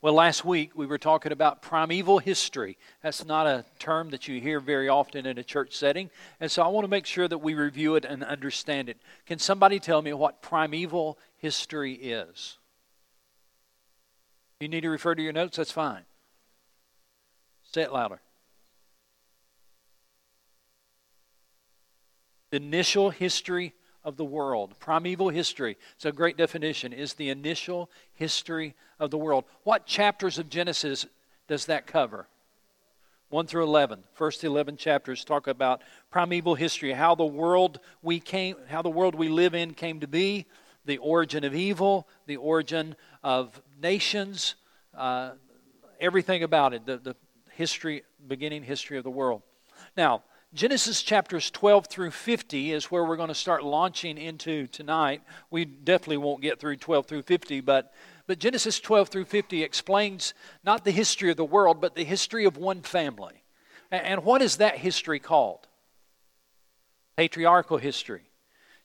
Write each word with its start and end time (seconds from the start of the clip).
Well, 0.00 0.14
last 0.14 0.44
week 0.44 0.76
we 0.76 0.86
were 0.86 0.98
talking 0.98 1.32
about 1.32 1.60
primeval 1.60 2.18
history. 2.18 2.78
That's 3.02 3.24
not 3.24 3.48
a 3.48 3.64
term 3.80 4.10
that 4.10 4.28
you 4.28 4.40
hear 4.40 4.60
very 4.60 4.88
often 4.88 5.26
in 5.26 5.38
a 5.38 5.42
church 5.42 5.74
setting. 5.74 6.08
And 6.38 6.48
so 6.48 6.62
I 6.62 6.68
want 6.68 6.84
to 6.84 6.88
make 6.88 7.04
sure 7.04 7.26
that 7.26 7.38
we 7.38 7.54
review 7.54 7.96
it 7.96 8.04
and 8.04 8.22
understand 8.22 8.88
it. 8.88 8.98
Can 9.26 9.40
somebody 9.40 9.80
tell 9.80 10.00
me 10.00 10.12
what 10.12 10.40
primeval 10.40 11.18
history 11.36 11.94
is? 11.94 12.58
You 14.60 14.68
need 14.68 14.82
to 14.82 14.90
refer 14.90 15.16
to 15.16 15.22
your 15.22 15.32
notes, 15.32 15.56
that's 15.56 15.72
fine. 15.72 16.02
Say 17.64 17.82
it 17.82 17.92
louder. 17.92 18.20
The 22.50 22.58
initial 22.58 23.10
history 23.10 23.74
of 24.04 24.16
the 24.16 24.24
world. 24.24 24.78
Primeval 24.78 25.28
history, 25.28 25.76
it's 25.96 26.04
a 26.04 26.12
great 26.12 26.36
definition, 26.36 26.92
is 26.92 27.14
the 27.14 27.30
initial 27.30 27.90
history 28.14 28.74
of 28.98 29.10
the 29.10 29.18
world. 29.18 29.44
What 29.64 29.86
chapters 29.86 30.38
of 30.38 30.48
Genesis 30.48 31.06
does 31.46 31.66
that 31.66 31.86
cover? 31.86 32.26
1 33.30 33.46
through 33.46 33.64
11. 33.64 34.02
First 34.14 34.42
11 34.42 34.76
chapters 34.76 35.24
talk 35.24 35.46
about 35.46 35.82
primeval 36.10 36.54
history, 36.54 36.92
how 36.92 37.14
the 37.14 37.24
world 37.24 37.80
we 38.02 38.20
came, 38.20 38.56
how 38.68 38.80
the 38.80 38.88
world 38.88 39.14
we 39.14 39.28
live 39.28 39.54
in 39.54 39.74
came 39.74 40.00
to 40.00 40.06
be, 40.06 40.46
the 40.86 40.98
origin 40.98 41.44
of 41.44 41.54
evil, 41.54 42.08
the 42.26 42.36
origin 42.36 42.96
of 43.22 43.60
nations, 43.80 44.54
uh, 44.96 45.32
everything 46.00 46.42
about 46.42 46.72
it, 46.72 46.86
the, 46.86 46.96
the 46.96 47.16
history, 47.52 48.02
beginning 48.26 48.62
history 48.62 48.96
of 48.96 49.04
the 49.04 49.10
world. 49.10 49.42
Now, 49.96 50.22
Genesis 50.54 51.02
chapters 51.02 51.50
12 51.50 51.88
through 51.88 52.10
50 52.10 52.72
is 52.72 52.90
where 52.90 53.04
we're 53.04 53.18
going 53.18 53.28
to 53.28 53.34
start 53.34 53.62
launching 53.62 54.16
into 54.16 54.66
tonight. 54.66 55.22
We 55.50 55.66
definitely 55.66 56.16
won't 56.16 56.40
get 56.40 56.58
through 56.58 56.76
12 56.76 57.04
through 57.04 57.22
50, 57.22 57.60
but, 57.60 57.92
but 58.26 58.38
Genesis 58.38 58.80
12 58.80 59.10
through 59.10 59.26
50 59.26 59.62
explains 59.62 60.32
not 60.64 60.86
the 60.86 60.90
history 60.90 61.30
of 61.30 61.36
the 61.36 61.44
world, 61.44 61.82
but 61.82 61.94
the 61.94 62.04
history 62.04 62.46
of 62.46 62.56
one 62.56 62.80
family. 62.80 63.44
And, 63.90 64.06
and 64.06 64.24
what 64.24 64.40
is 64.40 64.56
that 64.56 64.78
history 64.78 65.18
called? 65.18 65.68
Patriarchal 67.18 67.76
history. 67.76 68.30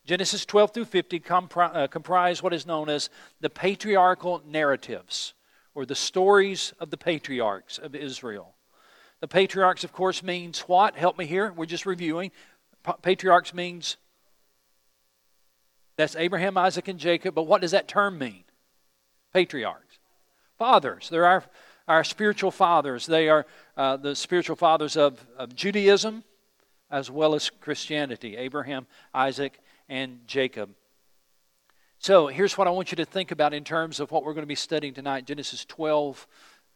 Genesis 0.05 0.45
12 0.45 0.73
through 0.73 0.85
50 0.85 1.21
compri- 1.21 1.75
uh, 1.75 1.87
comprise 1.87 2.43
what 2.43 2.53
is 2.53 2.65
known 2.65 2.89
as 2.89 3.09
the 3.39 3.49
patriarchal 3.49 4.41
narratives, 4.45 5.33
or 5.75 5.85
the 5.85 5.95
stories 5.95 6.73
of 6.81 6.89
the 6.89 6.97
patriarchs 6.97 7.77
of 7.77 7.95
Israel. 7.95 8.52
The 9.23 9.27
patriarchs, 9.29 9.85
of 9.85 9.93
course, 9.93 10.21
means 10.21 10.59
what? 10.67 10.97
Help 10.97 11.17
me 11.17 11.25
here. 11.25 11.53
We're 11.53 11.65
just 11.65 11.85
reviewing. 11.85 12.31
Patriarchs 13.03 13.53
means 13.53 13.95
that's 15.95 16.17
Abraham, 16.17 16.57
Isaac, 16.57 16.89
and 16.89 16.99
Jacob. 16.99 17.33
But 17.33 17.43
what 17.43 17.61
does 17.61 17.71
that 17.71 17.87
term 17.87 18.17
mean? 18.17 18.43
Patriarchs. 19.33 19.97
Fathers. 20.57 21.07
They're 21.07 21.25
our, 21.25 21.45
our 21.87 22.03
spiritual 22.03 22.51
fathers. 22.51 23.05
They 23.05 23.29
are 23.29 23.45
uh, 23.77 23.95
the 23.95 24.13
spiritual 24.13 24.57
fathers 24.57 24.97
of, 24.97 25.25
of 25.37 25.55
Judaism 25.55 26.25
as 26.91 27.09
well 27.09 27.33
as 27.33 27.49
Christianity 27.49 28.35
Abraham, 28.35 28.87
Isaac, 29.13 29.57
and 29.87 30.19
Jacob. 30.27 30.71
So 31.97 32.27
here's 32.27 32.57
what 32.57 32.67
I 32.67 32.71
want 32.71 32.91
you 32.91 32.97
to 32.97 33.05
think 33.05 33.31
about 33.31 33.53
in 33.53 33.63
terms 33.63 34.01
of 34.01 34.11
what 34.11 34.25
we're 34.25 34.33
going 34.33 34.43
to 34.43 34.47
be 34.47 34.55
studying 34.55 34.93
tonight 34.93 35.25
Genesis 35.25 35.63
12, 35.63 36.27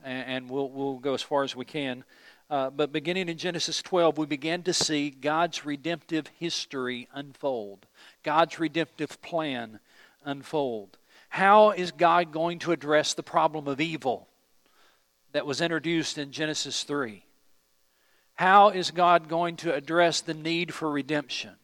and 0.02 0.50
we'll, 0.50 0.70
we'll 0.70 1.00
go 1.00 1.14
as 1.14 1.22
far 1.22 1.44
as 1.44 1.54
we 1.54 1.66
can. 1.66 2.06
Uh, 2.50 2.70
but 2.70 2.94
beginning 2.94 3.28
in 3.28 3.38
Genesis 3.38 3.82
12, 3.82 4.18
we 4.18 4.26
began 4.26 4.64
to 4.64 4.74
see 4.74 5.10
God's 5.10 5.66
redemptive 5.66 6.28
history 6.40 7.10
unfold, 7.14 7.86
God's 8.24 8.58
redemptive 8.58 9.22
plan 9.22 9.80
unfold. 10.24 10.98
How 11.30 11.72
is 11.72 11.92
God 11.92 12.32
going 12.32 12.60
to 12.60 12.72
address 12.72 13.14
the 13.14 13.24
problem 13.24 13.68
of 13.68 13.82
evil 13.82 14.30
that 15.34 15.46
was 15.46 15.60
introduced 15.60 16.18
in 16.18 16.32
Genesis 16.32 16.84
3? 16.84 17.26
How 18.36 18.70
is 18.70 18.92
God 18.92 19.28
going 19.28 19.58
to 19.58 19.74
address 19.74 20.22
the 20.22 20.34
need 20.34 20.74
for 20.74 20.90
redemption? 20.90 21.56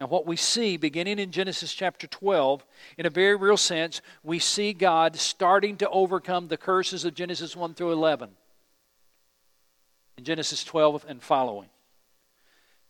And 0.00 0.10
what 0.10 0.26
we 0.26 0.36
see 0.36 0.76
beginning 0.76 1.20
in 1.20 1.30
Genesis 1.30 1.72
chapter 1.72 2.08
12, 2.08 2.66
in 2.98 3.06
a 3.06 3.10
very 3.10 3.36
real 3.36 3.56
sense, 3.56 4.00
we 4.24 4.40
see 4.40 4.72
God 4.72 5.14
starting 5.16 5.76
to 5.76 5.88
overcome 5.90 6.48
the 6.48 6.56
curses 6.56 7.04
of 7.04 7.14
Genesis 7.14 7.54
1 7.54 7.74
through 7.74 7.92
11 7.92 8.30
in 10.16 10.24
Genesis 10.24 10.64
12 10.64 11.04
and 11.08 11.22
following. 11.22 11.68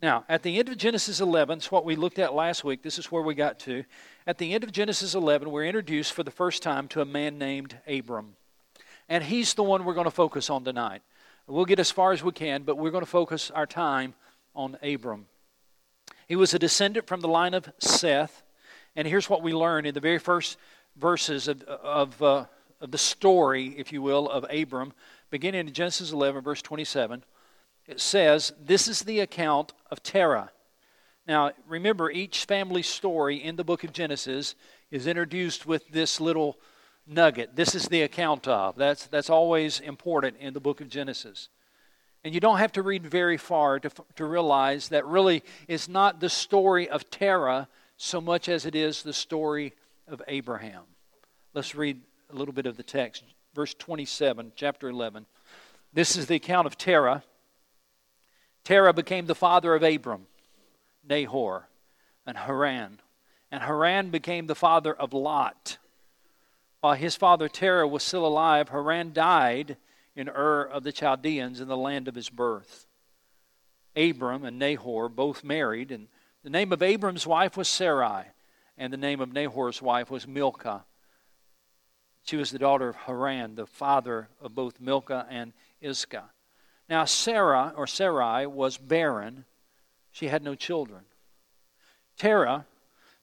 Now, 0.03 0.25
at 0.29 0.43
the 0.43 0.59
end 0.59 0.69
of 0.69 0.77
Genesis 0.77 1.21
11, 1.21 1.59
it's 1.59 1.73
what 1.73 1.85
we 1.85 1.97
looked 1.97 2.19
at 2.19 2.35
last 2.35 2.65
week. 2.65 2.83
This 2.83 2.99
is 2.99 3.11
where 3.11 3.23
we 3.23 3.35
got 3.35 3.59
to. 3.61 3.85
At 4.27 4.39
the 4.39 4.53
end 4.53 4.63
of 4.63 4.71
Genesis 4.71 5.15
11, 5.15 5.51
we're 5.51 5.65
introduced 5.65 6.13
for 6.13 6.23
the 6.23 6.31
first 6.31 6.63
time 6.63 6.87
to 6.89 7.01
a 7.01 7.07
man 7.07 7.39
named 7.39 7.79
Abram. 7.89 8.37
And 9.09 9.25
he's 9.25 9.55
the 9.55 9.63
one 9.63 9.85
we're 9.85 9.95
going 9.95 10.05
to 10.05 10.11
focus 10.11 10.51
on 10.51 10.65
tonight. 10.65 11.03
We'll 11.47 11.65
get 11.65 11.79
as 11.79 11.91
far 11.91 12.13
as 12.13 12.23
we 12.23 12.33
can, 12.33 12.63
but 12.65 12.77
we're 12.77 12.91
going 12.91 13.05
to 13.05 13.11
focus 13.11 13.51
our 13.51 13.67
time 13.67 14.15
on 14.55 14.77
Abram. 14.83 15.27
He 16.29 16.37
was 16.37 16.55
a 16.55 16.59
descendant 16.59 17.07
from 17.07 17.21
the 17.21 17.29
line 17.29 17.55
of 17.55 17.71
Seth. 17.79 18.43
And 18.97 19.07
here's 19.07 19.31
what 19.31 19.43
we 19.43 19.53
learn 19.53 19.87
in 19.87 19.95
the 19.95 20.01
very 20.01 20.19
first 20.19 20.59
verses 20.97 21.49
of, 21.49 21.63
of, 21.63 22.23
uh, 22.23 22.45
of 22.81 22.91
the 22.91 22.99
story, 22.99 23.75
if 23.79 23.93
you 23.93 24.03
will, 24.03 24.29
of 24.29 24.45
Abram 24.51 24.93
beginning 25.31 25.67
in 25.67 25.73
Genesis 25.73 26.13
11, 26.13 26.43
verse 26.43 26.63
27, 26.63 27.25
it 27.87 28.01
says, 28.01 28.53
This 28.61 28.89
is 28.89 29.03
the 29.03 29.21
account 29.21 29.73
of 29.91 30.03
Terah. 30.03 30.51
Now, 31.27 31.53
remember, 31.67 32.11
each 32.11 32.45
family 32.45 32.83
story 32.83 33.37
in 33.43 33.57
the 33.57 33.65
book 33.65 33.85
of 33.85 33.93
Genesis 33.93 34.55
is 34.91 35.07
introduced 35.07 35.67
with 35.67 35.89
this 35.89 36.21
little 36.21 36.57
nugget. 37.07 37.57
This 37.57 37.75
is 37.75 37.89
the 37.89 38.03
account 38.03 38.47
of. 38.47 38.77
That's, 38.77 39.07
that's 39.07 39.31
always 39.31 39.81
important 39.81 40.37
in 40.39 40.55
the 40.55 40.61
book 40.61 40.81
of 40.81 40.89
Genesis. 40.89 41.49
And 42.23 42.35
you 42.35 42.41
don't 42.41 42.59
have 42.59 42.73
to 42.73 42.83
read 42.83 43.07
very 43.07 43.37
far 43.37 43.79
to, 43.81 43.91
to 44.17 44.25
realize 44.25 44.89
that 44.89 45.07
really 45.07 45.43
it's 45.69 45.89
not 45.89 46.21
the 46.21 46.29
story 46.29 46.89
of 46.89 47.09
Terah 47.11 47.69
so 47.97 48.21
much 48.21 48.49
as 48.49 48.67
it 48.67 48.75
is 48.75 49.03
the 49.03 49.13
story 49.13 49.75
of 50.09 50.23
Abraham. 50.29 50.83
Let's 51.55 51.75
read 51.75 52.01
a 52.31 52.35
little 52.35 52.55
bit 52.55 52.67
of 52.67 52.77
the 52.77 52.83
text 52.83 53.25
verse 53.57 53.75
27, 53.75 54.53
chapter 54.55 54.91
11. 54.91 55.25
This 55.95 56.15
is 56.15 56.27
the 56.27 56.35
account 56.35 56.67
of 56.67 56.77
Terah. 56.77 57.25
Terah 58.65 58.93
became 58.93 59.25
the 59.25 59.35
father 59.35 59.75
of 59.75 59.83
Abram, 59.83 60.27
Nahor, 61.09 61.67
and 62.27 62.37
Haran. 62.37 63.01
And 63.51 63.63
Haran 63.63 64.11
became 64.11 64.47
the 64.47 64.55
father 64.55 64.93
of 64.95 65.15
Lot. 65.15 65.79
While 66.83 66.97
his 66.97 67.17
father 67.17 67.49
Terah 67.49 67.89
was 67.89 68.03
still 68.03 68.27
alive, 68.27 68.69
Haran 68.69 69.15
died 69.15 69.79
in 70.15 70.29
Ur 70.29 70.63
of 70.63 70.83
the 70.83 70.93
Chaldeans 70.93 71.59
in 71.59 71.67
the 71.67 71.79
land 71.79 72.09
of 72.09 72.15
his 72.15 72.29
birth. 72.29 72.87
Abram 73.97 74.45
and 74.45 74.59
Nahor 74.59 75.09
both 75.09 75.43
married, 75.43 75.91
and 75.91 76.09
the 76.43 76.51
name 76.51 76.73
of 76.73 76.83
Abram's 76.83 77.27
wife 77.27 77.57
was 77.57 77.69
Sarai, 77.69 78.25
and 78.77 78.93
the 78.93 78.99
name 78.99 79.23
of 79.23 79.33
Nahor's 79.33 79.81
wife 79.81 80.11
was 80.11 80.29
Milcah. 80.29 80.85
She 82.27 82.37
was 82.37 82.51
the 82.51 82.59
daughter 82.59 82.89
of 82.89 82.97
Haran, 82.97 83.55
the 83.55 83.67
father 83.67 84.29
of 84.41 84.53
both 84.53 84.81
Milcah 84.81 85.27
and 85.31 85.53
Iscah. 85.81 86.31
Now, 86.89 87.05
Sarah, 87.05 87.73
or 87.77 87.87
Sarai, 87.87 88.47
was 88.47 88.77
barren. 88.77 89.45
She 90.11 90.27
had 90.27 90.43
no 90.43 90.57
children. 90.57 91.03
Terah 92.19 92.67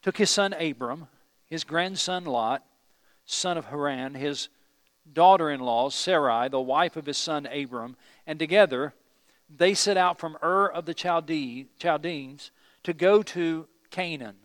took 0.01 0.17
his 0.17 0.29
son 0.29 0.53
Abram, 0.53 1.07
his 1.45 1.65
grandson 1.65 2.23
Lot, 2.23 2.63
son 3.25 3.57
of 3.57 3.65
Haran, 3.65 4.13
his 4.15 4.47
daughter 5.11 5.49
in 5.49 5.59
law 5.59 5.89
Sarai, 5.89 6.47
the 6.47 6.61
wife 6.61 6.95
of 6.95 7.05
his 7.05 7.17
son 7.17 7.45
Abram, 7.45 7.97
and 8.25 8.39
together 8.39 8.93
they 9.49 9.73
set 9.73 9.97
out 9.97 10.17
from 10.17 10.37
Ur 10.41 10.67
of 10.67 10.85
the 10.85 10.93
Chaldeans 10.93 12.51
to 12.83 12.93
go 12.93 13.21
to 13.21 13.67
Canaan. 13.89 14.37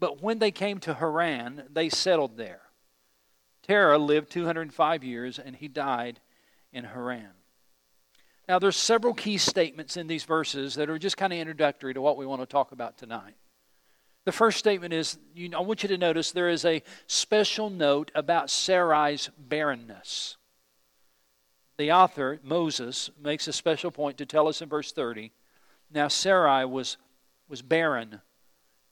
But 0.00 0.22
when 0.22 0.38
they 0.38 0.50
came 0.50 0.80
to 0.80 0.94
Haran, 0.94 1.64
they 1.70 1.90
settled 1.90 2.38
there. 2.38 2.61
Terah 3.62 3.98
lived 3.98 4.30
205 4.30 5.04
years 5.04 5.38
and 5.38 5.56
he 5.56 5.68
died 5.68 6.20
in 6.72 6.84
Haran. 6.84 7.30
Now, 8.48 8.58
there's 8.58 8.76
several 8.76 9.14
key 9.14 9.38
statements 9.38 9.96
in 9.96 10.08
these 10.08 10.24
verses 10.24 10.74
that 10.74 10.90
are 10.90 10.98
just 10.98 11.16
kind 11.16 11.32
of 11.32 11.38
introductory 11.38 11.94
to 11.94 12.00
what 12.00 12.16
we 12.16 12.26
want 12.26 12.42
to 12.42 12.46
talk 12.46 12.72
about 12.72 12.98
tonight. 12.98 13.34
The 14.24 14.32
first 14.32 14.58
statement 14.58 14.92
is 14.92 15.18
you 15.34 15.50
I 15.56 15.60
want 15.60 15.82
you 15.82 15.88
to 15.88 15.98
notice 15.98 16.30
there 16.30 16.48
is 16.48 16.64
a 16.64 16.82
special 17.06 17.70
note 17.70 18.10
about 18.14 18.50
Sarai's 18.50 19.30
barrenness. 19.38 20.36
The 21.76 21.92
author, 21.92 22.38
Moses, 22.42 23.10
makes 23.20 23.48
a 23.48 23.52
special 23.52 23.90
point 23.90 24.18
to 24.18 24.26
tell 24.26 24.46
us 24.46 24.62
in 24.62 24.68
verse 24.68 24.92
30 24.92 25.32
now 25.92 26.08
Sarai 26.08 26.64
was, 26.64 26.96
was 27.48 27.62
barren, 27.62 28.20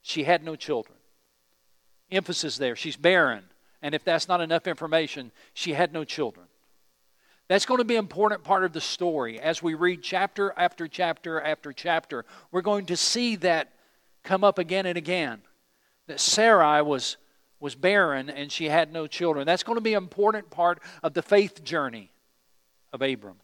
she 0.01 0.23
had 0.23 0.43
no 0.43 0.55
children. 0.55 0.97
Emphasis 2.11 2.57
there, 2.57 2.75
she's 2.75 2.95
barren. 2.97 3.45
And 3.81 3.95
if 3.95 4.03
that's 4.03 4.27
not 4.27 4.41
enough 4.41 4.67
information, 4.67 5.31
she 5.53 5.73
had 5.73 5.93
no 5.93 6.03
children. 6.03 6.47
That's 7.47 7.65
going 7.65 7.79
to 7.79 7.83
be 7.83 7.95
an 7.95 7.99
important 7.99 8.43
part 8.43 8.63
of 8.63 8.71
the 8.71 8.81
story. 8.81 9.39
As 9.39 9.61
we 9.61 9.73
read 9.73 10.01
chapter 10.01 10.53
after 10.55 10.87
chapter 10.87 11.41
after 11.41 11.73
chapter, 11.73 12.25
we're 12.51 12.61
going 12.61 12.85
to 12.85 12.95
see 12.95 13.35
that 13.37 13.73
come 14.23 14.43
up 14.43 14.57
again 14.57 14.85
and 14.85 14.97
again. 14.97 15.41
That 16.07 16.19
Sarai 16.19 16.81
was, 16.81 17.17
was 17.59 17.75
barren 17.75 18.29
and 18.29 18.51
she 18.51 18.69
had 18.69 18.93
no 18.93 19.07
children. 19.07 19.45
That's 19.45 19.63
going 19.63 19.77
to 19.77 19.81
be 19.81 19.95
an 19.95 20.03
important 20.03 20.49
part 20.49 20.79
of 21.03 21.13
the 21.13 21.21
faith 21.21 21.63
journey 21.63 22.11
of 22.93 23.01
Abram. 23.01 23.37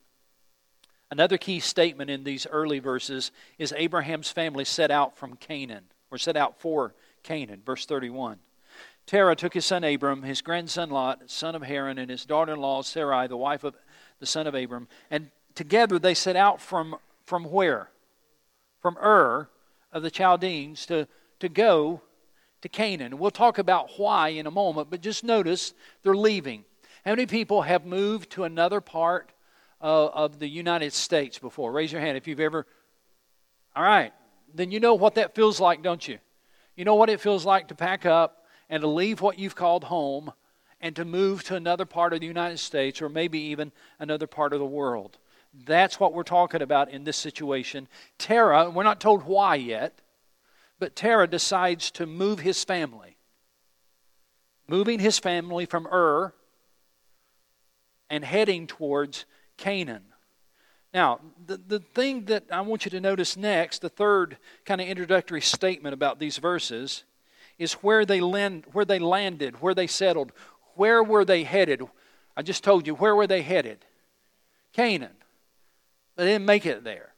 Another 1.10 1.38
key 1.38 1.60
statement 1.60 2.10
in 2.10 2.24
these 2.24 2.46
early 2.48 2.80
verses 2.80 3.32
is 3.58 3.74
Abraham's 3.76 4.30
family 4.30 4.66
set 4.66 4.92
out 4.92 5.18
from 5.18 5.36
Canaan, 5.36 5.86
or 6.12 6.18
set 6.18 6.36
out 6.36 6.60
for 6.60 6.94
Canaan. 7.24 7.62
Verse 7.66 7.86
31. 7.86 8.40
Terah 9.08 9.38
took 9.38 9.54
his 9.54 9.66
son 9.66 9.86
Abram, 9.86 10.22
his 10.24 10.42
grandson 10.42 10.90
Lot, 10.90 11.32
son 11.32 11.56
of 11.56 11.64
Haran, 11.64 11.98
and 11.98 12.12
his 12.12 12.26
daughter 12.26 12.54
in 12.54 12.60
law 12.60 12.82
Sarai, 12.82 13.28
the 13.28 13.38
wife 13.38 13.64
of 13.64 13.74
the 14.20 14.26
son 14.26 14.48
of 14.48 14.54
Abram, 14.54 14.90
and 15.10 15.32
together 15.56 15.98
they 15.98 16.14
set 16.14 16.36
out 16.36 16.62
from, 16.62 16.98
from 17.24 17.46
where? 17.46 17.90
From 18.82 18.98
Ur 18.98 19.50
of 19.94 20.04
the 20.04 20.12
Chaldeans 20.12 20.86
to, 20.88 21.08
to 21.40 21.48
go 21.48 22.02
to 22.62 22.68
Canaan. 22.68 23.18
We'll 23.18 23.32
talk 23.32 23.58
about 23.58 23.92
why 23.98 24.30
in 24.30 24.46
a 24.46 24.52
moment, 24.52 24.90
but 24.90 25.02
just 25.02 25.24
notice 25.24 25.74
they're 26.04 26.14
leaving. 26.14 26.66
How 27.06 27.12
many 27.12 27.28
people 27.28 27.62
have 27.62 27.86
moved 27.86 28.32
to 28.32 28.44
another 28.44 28.82
part 28.82 29.32
of, 29.80 30.12
of 30.12 30.40
the 30.40 30.50
United 30.50 30.92
States 30.92 31.40
before? 31.40 31.72
Raise 31.72 31.94
your 31.94 32.02
hand 32.02 32.18
if 32.18 32.28
you've 32.28 32.42
ever. 32.42 32.68
All 33.74 33.84
right. 33.84 34.12
Then 34.54 34.72
you 34.72 34.82
know 34.82 34.96
what 34.96 35.16
that 35.16 35.34
feels 35.34 35.62
like, 35.62 35.82
don't 35.82 36.06
you? 36.06 36.20
You 36.76 36.84
know 36.84 36.96
what 36.96 37.10
it 37.10 37.22
feels 37.22 37.46
like 37.46 37.70
to 37.70 37.76
pack 37.76 38.06
up 38.06 38.37
and 38.70 38.82
to 38.82 38.88
leave 38.88 39.22
what 39.22 39.40
you've 39.40 39.56
called 39.56 39.86
home 39.86 40.32
and 40.82 40.96
to 40.96 41.06
move 41.06 41.44
to 41.44 41.56
another 41.56 41.86
part 41.86 42.14
of 42.14 42.20
the 42.20 42.28
United 42.28 42.60
States 42.60 43.02
or 43.02 43.10
maybe 43.10 43.40
even 43.40 43.72
another 44.00 44.28
part 44.28 44.54
of 44.54 44.60
the 44.60 44.66
world. 44.66 45.18
That's 45.66 46.00
what 46.00 46.14
we're 46.14 46.24
talking 46.24 46.62
about 46.62 46.92
in 46.92 47.04
this 47.04 47.18
situation. 47.18 47.88
Terah, 48.18 48.70
we're 48.70 48.84
not 48.84 49.00
told 49.00 49.24
why 49.24 49.56
yet, 49.56 50.02
but 50.80 50.96
Terah 50.96 51.28
decides 51.28 51.90
to 51.92 52.06
move 52.06 52.40
his 52.40 52.64
family. 52.64 53.18
Moving 54.68 55.00
his 55.00 55.18
family 55.18 55.66
from 55.66 55.88
Ur 55.88 56.34
and 58.10 58.24
heading 58.24 58.68
towards 58.68 59.26
Canaan. 59.56 60.04
Now, 60.94 61.20
the, 61.46 61.58
the 61.58 61.80
thing 61.80 62.26
that 62.26 62.46
I 62.52 62.62
want 62.62 62.86
you 62.86 62.92
to 62.92 63.02
notice 63.02 63.36
next, 63.36 63.82
the 63.82 63.90
third 63.90 64.38
kind 64.66 64.80
of 64.82 64.88
introductory 64.88 65.42
statement 65.42 65.94
about 65.94 66.20
these 66.20 66.38
verses, 66.38 67.04
is 67.58 67.74
where 67.74 68.06
they, 68.06 68.22
land, 68.22 68.66
where 68.72 68.86
they 68.86 69.00
landed, 69.00 69.62
where 69.62 69.74
they 69.74 69.88
settled. 69.88 70.32
Where 70.76 71.04
were 71.04 71.26
they 71.26 71.44
headed? 71.44 71.82
I 72.36 72.42
just 72.44 72.64
told 72.64 72.86
you, 72.86 72.96
where 72.96 73.16
were 73.16 73.28
they 73.28 73.42
headed? 73.42 73.86
Canaan. 74.74 75.16
They 76.16 76.26
didn't 76.26 76.46
make 76.46 76.66
it 76.66 76.84
there. 76.84 77.14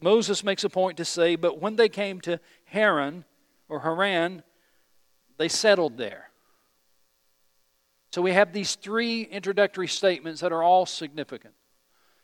Moses 0.00 0.42
makes 0.42 0.64
a 0.64 0.70
point 0.70 0.96
to 0.96 1.04
say, 1.04 1.36
but 1.36 1.60
when 1.60 1.76
they 1.76 1.88
came 1.88 2.20
to 2.22 2.40
Haran 2.64 3.24
or 3.68 3.80
Haran, 3.80 4.42
they 5.36 5.48
settled 5.48 5.98
there. 5.98 6.30
So 8.12 8.22
we 8.22 8.32
have 8.32 8.52
these 8.52 8.74
three 8.74 9.22
introductory 9.22 9.86
statements 9.86 10.40
that 10.40 10.52
are 10.52 10.62
all 10.62 10.86
significant. 10.86 11.54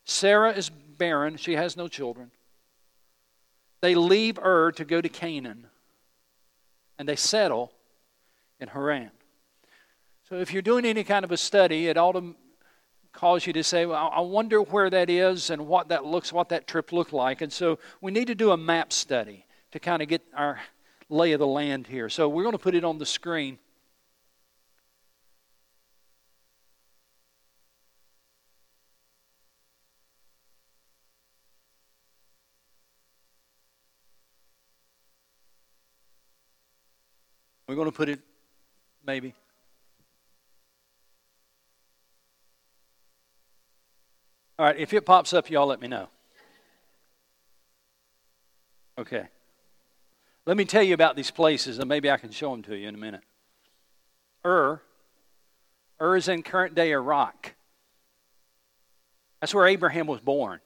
Sarah 0.04 0.52
is 0.52 0.70
barren, 0.70 1.36
she 1.36 1.54
has 1.54 1.76
no 1.76 1.88
children. 1.88 2.30
They 3.82 3.94
leave 3.94 4.38
Ur 4.38 4.72
to 4.72 4.84
go 4.84 5.00
to 5.00 5.08
Canaan, 5.08 5.66
and 6.98 7.08
they 7.08 7.16
settle 7.16 7.72
in 8.60 8.68
Haran. 8.68 9.10
So 10.28 10.36
if 10.36 10.52
you're 10.52 10.62
doing 10.62 10.84
any 10.84 11.04
kind 11.04 11.24
of 11.24 11.30
a 11.30 11.36
study, 11.36 11.86
it 11.86 11.96
ought 11.96 12.12
to 12.12 12.34
cause 13.12 13.46
you 13.46 13.52
to 13.52 13.64
say, 13.64 13.86
well, 13.86 14.10
I 14.12 14.20
wonder 14.20 14.60
where 14.60 14.90
that 14.90 15.08
is 15.08 15.50
and 15.50 15.66
what 15.66 15.88
that 15.88 16.04
looks, 16.04 16.32
what 16.32 16.48
that 16.50 16.66
trip 16.66 16.92
looked 16.92 17.12
like. 17.12 17.40
And 17.40 17.52
so 17.52 17.78
we 18.00 18.12
need 18.12 18.26
to 18.26 18.34
do 18.34 18.50
a 18.50 18.56
map 18.56 18.92
study 18.92 19.46
to 19.72 19.78
kind 19.78 20.02
of 20.02 20.08
get 20.08 20.22
our 20.34 20.60
lay 21.08 21.32
of 21.32 21.38
the 21.38 21.46
land 21.46 21.86
here. 21.86 22.08
So 22.08 22.28
we're 22.28 22.42
going 22.42 22.52
to 22.52 22.58
put 22.58 22.74
it 22.74 22.84
on 22.84 22.98
the 22.98 23.06
screen. 23.06 23.58
We're 37.68 37.74
going 37.74 37.90
to 37.90 37.96
put 37.96 38.08
it, 38.08 38.20
maybe. 39.04 39.34
All 44.58 44.66
right, 44.66 44.76
if 44.78 44.94
it 44.94 45.04
pops 45.04 45.32
up, 45.32 45.50
y'all 45.50 45.66
let 45.66 45.80
me 45.80 45.88
know. 45.88 46.08
Okay. 48.98 49.26
Let 50.46 50.56
me 50.56 50.64
tell 50.64 50.82
you 50.82 50.94
about 50.94 51.16
these 51.16 51.30
places, 51.30 51.78
and 51.78 51.88
maybe 51.88 52.10
I 52.10 52.16
can 52.16 52.30
show 52.30 52.52
them 52.52 52.62
to 52.62 52.76
you 52.76 52.88
in 52.88 52.94
a 52.94 52.98
minute. 52.98 53.22
Ur. 54.44 54.80
Ur 56.00 56.16
is 56.16 56.28
in 56.28 56.42
current 56.42 56.74
day 56.74 56.92
Iraq. 56.92 57.54
That's 59.40 59.52
where 59.52 59.66
Abraham 59.66 60.06
was 60.06 60.20
born. 60.20 60.60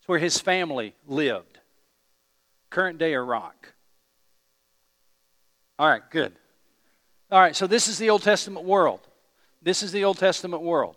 It's 0.00 0.08
where 0.08 0.18
his 0.18 0.38
family 0.38 0.94
lived. 1.06 1.60
Current 2.70 2.98
day 2.98 3.12
Iraq. 3.12 3.74
All 5.78 5.88
right, 5.88 6.02
good. 6.10 6.32
All 7.30 7.40
right, 7.40 7.54
so 7.54 7.66
this 7.66 7.88
is 7.88 7.98
the 7.98 8.10
Old 8.10 8.22
Testament 8.22 8.64
world. 8.64 9.00
This 9.62 9.82
is 9.82 9.92
the 9.92 10.04
Old 10.04 10.18
Testament 10.18 10.62
world. 10.62 10.96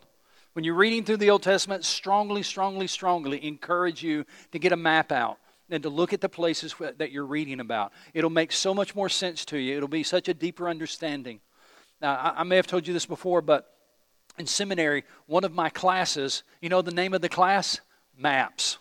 When 0.53 0.63
you're 0.63 0.75
reading 0.75 1.03
through 1.03 1.17
the 1.17 1.29
Old 1.29 1.43
Testament, 1.43 1.85
strongly, 1.85 2.43
strongly, 2.43 2.87
strongly 2.87 3.45
encourage 3.45 4.03
you 4.03 4.25
to 4.51 4.59
get 4.59 4.71
a 4.71 4.77
map 4.77 5.11
out 5.11 5.37
and 5.69 5.83
to 5.83 5.89
look 5.89 6.13
at 6.13 6.21
the 6.21 6.29
places 6.29 6.73
that 6.97 7.11
you're 7.11 7.25
reading 7.25 7.59
about. 7.59 7.93
It'll 8.13 8.29
make 8.29 8.51
so 8.51 8.73
much 8.73 8.95
more 8.95 9.09
sense 9.09 9.45
to 9.45 9.57
you. 9.57 9.77
It'll 9.77 9.87
be 9.87 10.03
such 10.03 10.27
a 10.27 10.33
deeper 10.33 10.67
understanding. 10.67 11.39
Now, 12.01 12.33
I, 12.35 12.43
may 12.43 12.55
have 12.55 12.67
told 12.67 12.87
you 12.87 12.93
this 12.93 13.05
before, 13.05 13.41
but 13.41 13.71
in 14.37 14.47
seminary, 14.47 15.03
one 15.27 15.43
of 15.43 15.53
my 15.53 15.69
classes, 15.69 16.43
you 16.61 16.69
know 16.69 16.81
the 16.81 16.91
name 16.91 17.13
of 17.13 17.21
the 17.21 17.29
class? 17.29 17.81
Maps. 18.17 18.77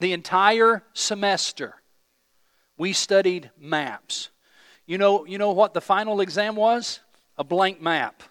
The 0.00 0.12
entire 0.12 0.84
semester, 0.92 1.74
we 2.78 2.92
studied 2.92 3.50
maps. 3.58 4.30
You 4.86 4.96
know, 4.96 5.26
you 5.26 5.36
know 5.36 5.50
what 5.50 5.74
the 5.74 5.80
final 5.80 6.20
exam 6.20 6.56
was? 6.56 7.00
A 7.36 7.44
blank 7.44 7.82
map. 7.82 8.22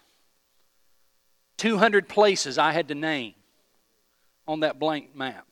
200 1.58 2.08
places 2.08 2.58
I 2.58 2.72
had 2.72 2.88
to 2.88 2.94
name 2.94 3.34
on 4.46 4.60
that 4.60 4.78
blank 4.78 5.14
map. 5.14 5.46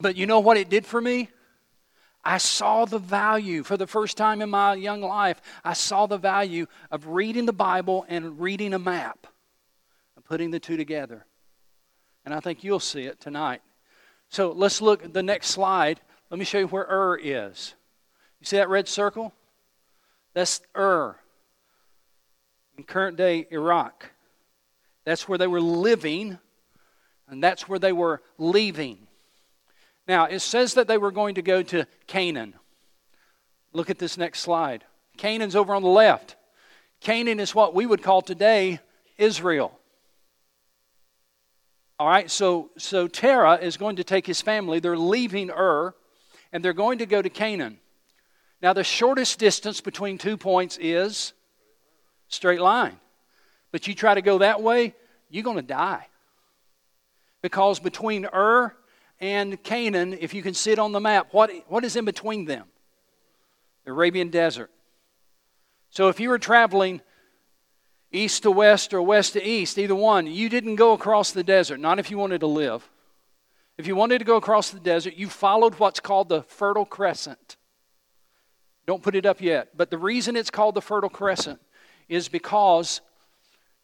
But 0.00 0.16
you 0.16 0.26
know 0.26 0.40
what 0.40 0.56
it 0.56 0.70
did 0.70 0.86
for 0.86 1.00
me? 1.00 1.28
I 2.24 2.38
saw 2.38 2.84
the 2.84 2.98
value 2.98 3.64
for 3.64 3.76
the 3.76 3.86
first 3.86 4.16
time 4.16 4.42
in 4.42 4.50
my 4.50 4.74
young 4.74 5.00
life. 5.00 5.40
I 5.64 5.72
saw 5.72 6.06
the 6.06 6.18
value 6.18 6.66
of 6.90 7.08
reading 7.08 7.46
the 7.46 7.52
Bible 7.52 8.06
and 8.08 8.38
reading 8.40 8.74
a 8.74 8.78
map 8.78 9.26
and 10.14 10.24
putting 10.24 10.52
the 10.52 10.60
two 10.60 10.76
together. 10.76 11.26
And 12.24 12.32
I 12.32 12.38
think 12.38 12.62
you'll 12.62 12.78
see 12.78 13.02
it 13.02 13.20
tonight. 13.20 13.60
So 14.28 14.52
let's 14.52 14.80
look 14.80 15.04
at 15.04 15.12
the 15.12 15.22
next 15.22 15.48
slide. 15.48 16.00
Let 16.32 16.38
me 16.38 16.46
show 16.46 16.60
you 16.60 16.66
where 16.66 16.86
Ur 16.90 17.18
is. 17.22 17.74
You 18.40 18.46
see 18.46 18.56
that 18.56 18.70
red 18.70 18.88
circle? 18.88 19.34
That's 20.32 20.62
Ur 20.74 21.14
in 22.78 22.84
current 22.84 23.18
day 23.18 23.46
Iraq. 23.50 24.10
That's 25.04 25.28
where 25.28 25.36
they 25.36 25.46
were 25.46 25.60
living, 25.60 26.38
and 27.28 27.44
that's 27.44 27.68
where 27.68 27.78
they 27.78 27.92
were 27.92 28.22
leaving. 28.38 29.08
Now, 30.08 30.24
it 30.24 30.38
says 30.38 30.72
that 30.72 30.88
they 30.88 30.96
were 30.96 31.10
going 31.10 31.34
to 31.34 31.42
go 31.42 31.62
to 31.64 31.86
Canaan. 32.06 32.54
Look 33.74 33.90
at 33.90 33.98
this 33.98 34.16
next 34.16 34.40
slide. 34.40 34.84
Canaan's 35.18 35.54
over 35.54 35.74
on 35.74 35.82
the 35.82 35.88
left. 35.88 36.36
Canaan 37.00 37.40
is 37.40 37.54
what 37.54 37.74
we 37.74 37.84
would 37.84 38.02
call 38.02 38.22
today 38.22 38.80
Israel. 39.18 39.78
All 41.98 42.08
right, 42.08 42.30
so, 42.30 42.70
so 42.78 43.06
Terah 43.06 43.56
is 43.56 43.76
going 43.76 43.96
to 43.96 44.04
take 44.04 44.26
his 44.26 44.40
family. 44.40 44.80
They're 44.80 44.96
leaving 44.96 45.50
Ur, 45.50 45.94
and 46.52 46.64
they're 46.64 46.72
going 46.72 46.98
to 46.98 47.06
go 47.06 47.22
to 47.22 47.30
Canaan. 47.30 47.78
Now, 48.60 48.72
the 48.72 48.84
shortest 48.84 49.38
distance 49.38 49.80
between 49.80 50.18
two 50.18 50.36
points 50.36 50.78
is 50.80 51.32
straight 52.28 52.60
line. 52.60 52.98
But 53.72 53.88
you 53.88 53.94
try 53.94 54.14
to 54.14 54.22
go 54.22 54.38
that 54.38 54.62
way, 54.62 54.94
you're 55.30 55.42
going 55.42 55.56
to 55.56 55.62
die. 55.62 56.06
Because 57.40 57.80
between 57.80 58.26
Ur 58.26 58.74
and 59.18 59.60
Canaan, 59.62 60.12
if 60.20 60.34
you 60.34 60.42
can 60.42 60.54
see 60.54 60.72
it 60.72 60.78
on 60.78 60.92
the 60.92 61.00
map, 61.00 61.28
what, 61.32 61.50
what 61.68 61.84
is 61.84 61.96
in 61.96 62.04
between 62.04 62.44
them? 62.44 62.66
The 63.84 63.92
Arabian 63.92 64.28
desert. 64.28 64.70
So 65.90 66.08
if 66.08 66.20
you 66.20 66.28
were 66.28 66.38
traveling 66.38 67.00
east 68.12 68.44
to 68.44 68.50
west 68.50 68.94
or 68.94 69.02
west 69.02 69.32
to 69.32 69.46
east, 69.46 69.78
either 69.78 69.94
one, 69.94 70.26
you 70.26 70.48
didn't 70.48 70.76
go 70.76 70.92
across 70.92 71.32
the 71.32 71.42
desert, 71.42 71.80
not 71.80 71.98
if 71.98 72.10
you 72.10 72.18
wanted 72.18 72.40
to 72.40 72.46
live. 72.46 72.88
If 73.78 73.86
you 73.86 73.96
wanted 73.96 74.18
to 74.18 74.24
go 74.24 74.36
across 74.36 74.70
the 74.70 74.80
desert, 74.80 75.14
you 75.16 75.28
followed 75.28 75.74
what's 75.78 76.00
called 76.00 76.28
the 76.28 76.42
Fertile 76.42 76.84
Crescent. 76.84 77.56
Don't 78.86 79.02
put 79.02 79.14
it 79.14 79.26
up 79.26 79.40
yet. 79.40 79.76
But 79.76 79.90
the 79.90 79.98
reason 79.98 80.36
it's 80.36 80.50
called 80.50 80.74
the 80.74 80.82
Fertile 80.82 81.10
Crescent 81.10 81.60
is 82.08 82.28
because 82.28 83.00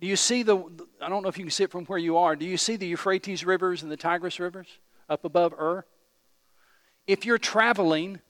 do 0.01 0.07
you 0.07 0.17
see 0.17 0.43
the, 0.43 0.57
I 1.01 1.09
don't 1.09 1.23
know 1.23 1.29
if 1.29 1.39
you 1.39 1.45
can 1.45 1.51
see 1.51 1.65
it 1.65 1.71
from 1.71 1.85
where 1.87 1.99
you 1.99 2.19
are, 2.19 2.37
do 2.37 2.45
you 2.45 2.57
see 2.57 2.77
the 2.77 2.87
Euphrates 2.87 3.45
rivers 3.45 3.83
and 3.83 3.91
the 3.91 3.97
Tigris 3.97 4.39
rivers 4.39 4.69
up 5.09 5.25
above 5.25 5.55
Ur? 5.55 5.85
If 7.07 7.25
you're 7.25 7.39
traveling, 7.39 8.21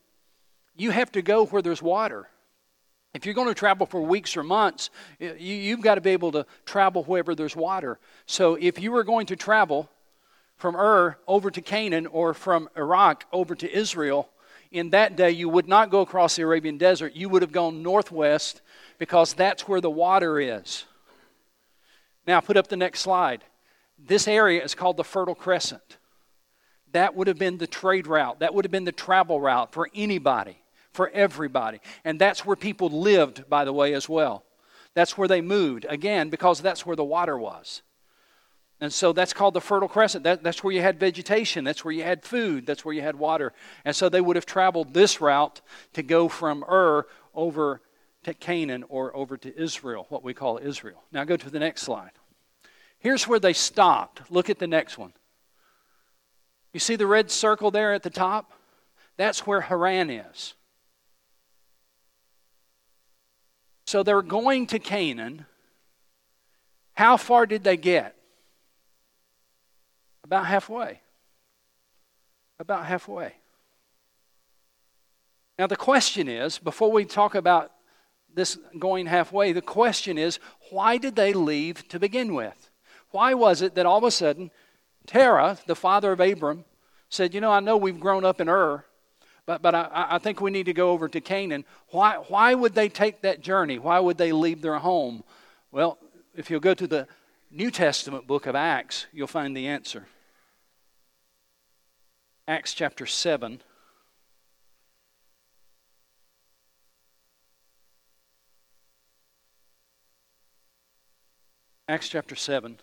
you 0.76 0.90
have 0.92 1.12
to 1.12 1.22
go 1.22 1.44
where 1.46 1.60
there's 1.60 1.82
water. 1.82 2.28
If 3.12 3.26
you're 3.26 3.34
going 3.34 3.48
to 3.48 3.54
travel 3.54 3.86
for 3.86 4.00
weeks 4.00 4.36
or 4.36 4.42
months, 4.42 4.90
you, 5.18 5.70
have 5.72 5.82
got 5.82 5.96
to 5.96 6.00
be 6.00 6.10
able 6.10 6.32
to 6.32 6.46
travel 6.64 7.02
wherever 7.04 7.34
there's 7.34 7.56
water. 7.56 7.98
So 8.26 8.54
if 8.54 8.78
you 8.78 8.92
were 8.92 9.02
going 9.02 9.26
to 9.26 9.36
travel 9.36 9.90
from 10.58 10.76
Ur 10.76 11.16
over 11.26 11.50
to 11.50 11.60
Canaan 11.62 12.06
or 12.06 12.34
from 12.34 12.68
Iraq 12.76 13.24
over 13.32 13.54
to 13.54 13.72
Israel, 13.72 14.28
in 14.70 14.90
that 14.90 15.16
day 15.16 15.30
you 15.30 15.48
would 15.48 15.66
not 15.66 15.90
go 15.90 16.02
across 16.02 16.36
the 16.36 16.42
Arabian 16.42 16.76
desert. 16.76 17.14
You 17.14 17.30
would 17.30 17.42
have 17.42 17.52
gone 17.52 17.82
northwest 17.82 18.60
because 18.98 19.32
that's 19.32 19.66
where 19.66 19.80
the 19.80 19.90
water 19.90 20.38
is. 20.38 20.84
Now, 22.26 22.40
put 22.40 22.58
up 22.58 22.68
the 22.68 22.76
next 22.76 23.00
slide. 23.00 23.42
This 23.98 24.28
area 24.28 24.62
is 24.62 24.74
called 24.74 24.98
the 24.98 25.04
Fertile 25.04 25.34
Crescent. 25.34 25.96
That 26.92 27.14
would 27.14 27.26
have 27.26 27.38
been 27.38 27.56
the 27.56 27.66
trade 27.66 28.06
route, 28.06 28.40
that 28.40 28.52
would 28.52 28.66
have 28.66 28.72
been 28.72 28.84
the 28.84 28.92
travel 28.92 29.40
route 29.40 29.72
for 29.72 29.88
anybody 29.94 30.58
for 30.98 31.10
everybody. 31.10 31.80
And 32.04 32.20
that's 32.20 32.44
where 32.44 32.56
people 32.56 32.88
lived, 32.90 33.48
by 33.48 33.64
the 33.64 33.72
way, 33.72 33.94
as 33.94 34.08
well. 34.08 34.44
That's 34.94 35.16
where 35.16 35.28
they 35.28 35.40
moved, 35.40 35.86
again, 35.88 36.28
because 36.28 36.60
that's 36.60 36.84
where 36.84 36.96
the 36.96 37.04
water 37.04 37.38
was. 37.38 37.82
And 38.80 38.92
so 38.92 39.12
that's 39.12 39.32
called 39.32 39.54
the 39.54 39.60
Fertile 39.60 39.88
Crescent. 39.88 40.22
That, 40.24 40.44
that's 40.44 40.62
where 40.62 40.72
you 40.72 40.80
had 40.80 41.00
vegetation. 41.00 41.64
That's 41.64 41.84
where 41.84 41.92
you 41.92 42.04
had 42.04 42.24
food. 42.24 42.64
That's 42.64 42.84
where 42.84 42.94
you 42.94 43.02
had 43.02 43.16
water. 43.16 43.52
And 43.84 43.94
so 43.94 44.08
they 44.08 44.20
would 44.20 44.36
have 44.36 44.46
traveled 44.46 44.94
this 44.94 45.20
route 45.20 45.60
to 45.94 46.02
go 46.02 46.28
from 46.28 46.64
Ur 46.64 47.06
over 47.34 47.80
to 48.22 48.34
Canaan 48.34 48.84
or 48.88 49.14
over 49.16 49.36
to 49.36 49.60
Israel, 49.60 50.06
what 50.10 50.22
we 50.22 50.32
call 50.32 50.58
Israel. 50.62 51.02
Now 51.10 51.24
go 51.24 51.36
to 51.36 51.50
the 51.50 51.58
next 51.58 51.82
slide. 51.82 52.12
Here's 53.00 53.26
where 53.26 53.40
they 53.40 53.52
stopped. 53.52 54.30
Look 54.30 54.50
at 54.50 54.58
the 54.58 54.66
next 54.66 54.96
one. 54.96 55.12
You 56.72 56.80
see 56.80 56.96
the 56.96 57.06
red 57.06 57.30
circle 57.30 57.70
there 57.70 57.94
at 57.94 58.02
the 58.02 58.10
top? 58.10 58.52
That's 59.16 59.46
where 59.46 59.62
Haran 59.62 60.10
is. 60.10 60.54
So 63.86 64.02
they're 64.02 64.22
going 64.22 64.66
to 64.68 64.78
Canaan. 64.78 65.46
How 66.94 67.16
far 67.16 67.46
did 67.46 67.64
they 67.64 67.76
get? 67.76 68.17
About 70.24 70.46
halfway. 70.46 71.00
About 72.58 72.86
halfway. 72.86 73.34
Now, 75.58 75.66
the 75.66 75.76
question 75.76 76.28
is 76.28 76.58
before 76.58 76.92
we 76.92 77.04
talk 77.04 77.34
about 77.34 77.72
this 78.32 78.58
going 78.78 79.06
halfway, 79.06 79.52
the 79.52 79.62
question 79.62 80.18
is 80.18 80.38
why 80.70 80.98
did 80.98 81.16
they 81.16 81.32
leave 81.32 81.88
to 81.88 81.98
begin 81.98 82.34
with? 82.34 82.70
Why 83.10 83.34
was 83.34 83.62
it 83.62 83.74
that 83.74 83.86
all 83.86 83.98
of 83.98 84.04
a 84.04 84.10
sudden 84.10 84.50
Terah, 85.06 85.58
the 85.66 85.74
father 85.74 86.12
of 86.12 86.20
Abram, 86.20 86.64
said, 87.08 87.34
You 87.34 87.40
know, 87.40 87.50
I 87.50 87.60
know 87.60 87.76
we've 87.76 87.98
grown 87.98 88.24
up 88.24 88.40
in 88.40 88.48
Ur, 88.48 88.84
but, 89.46 89.62
but 89.62 89.74
I, 89.74 89.88
I 89.92 90.18
think 90.18 90.40
we 90.40 90.50
need 90.50 90.66
to 90.66 90.74
go 90.74 90.90
over 90.90 91.08
to 91.08 91.20
Canaan. 91.20 91.64
Why, 91.88 92.16
why 92.28 92.54
would 92.54 92.74
they 92.74 92.90
take 92.90 93.22
that 93.22 93.40
journey? 93.40 93.78
Why 93.78 93.98
would 93.98 94.18
they 94.18 94.32
leave 94.32 94.60
their 94.60 94.78
home? 94.78 95.24
Well, 95.72 95.98
if 96.36 96.50
you'll 96.50 96.60
go 96.60 96.74
to 96.74 96.86
the 96.86 97.08
New 97.50 97.70
Testament 97.70 98.26
book 98.26 98.46
of 98.46 98.54
Acts, 98.54 99.06
you'll 99.10 99.26
find 99.26 99.56
the 99.56 99.68
answer. 99.68 100.06
Acts 102.46 102.74
chapter 102.74 103.06
7. 103.06 103.62
Acts 111.88 112.08
chapter 112.10 112.36
7. 112.36 112.78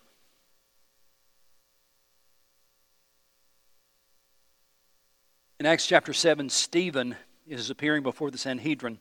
In 5.60 5.66
Acts 5.68 5.86
chapter 5.86 6.12
7, 6.12 6.50
Stephen 6.50 7.16
is 7.48 7.70
appearing 7.70 8.02
before 8.02 8.32
the 8.32 8.40
Sanhedrin. 8.40 8.98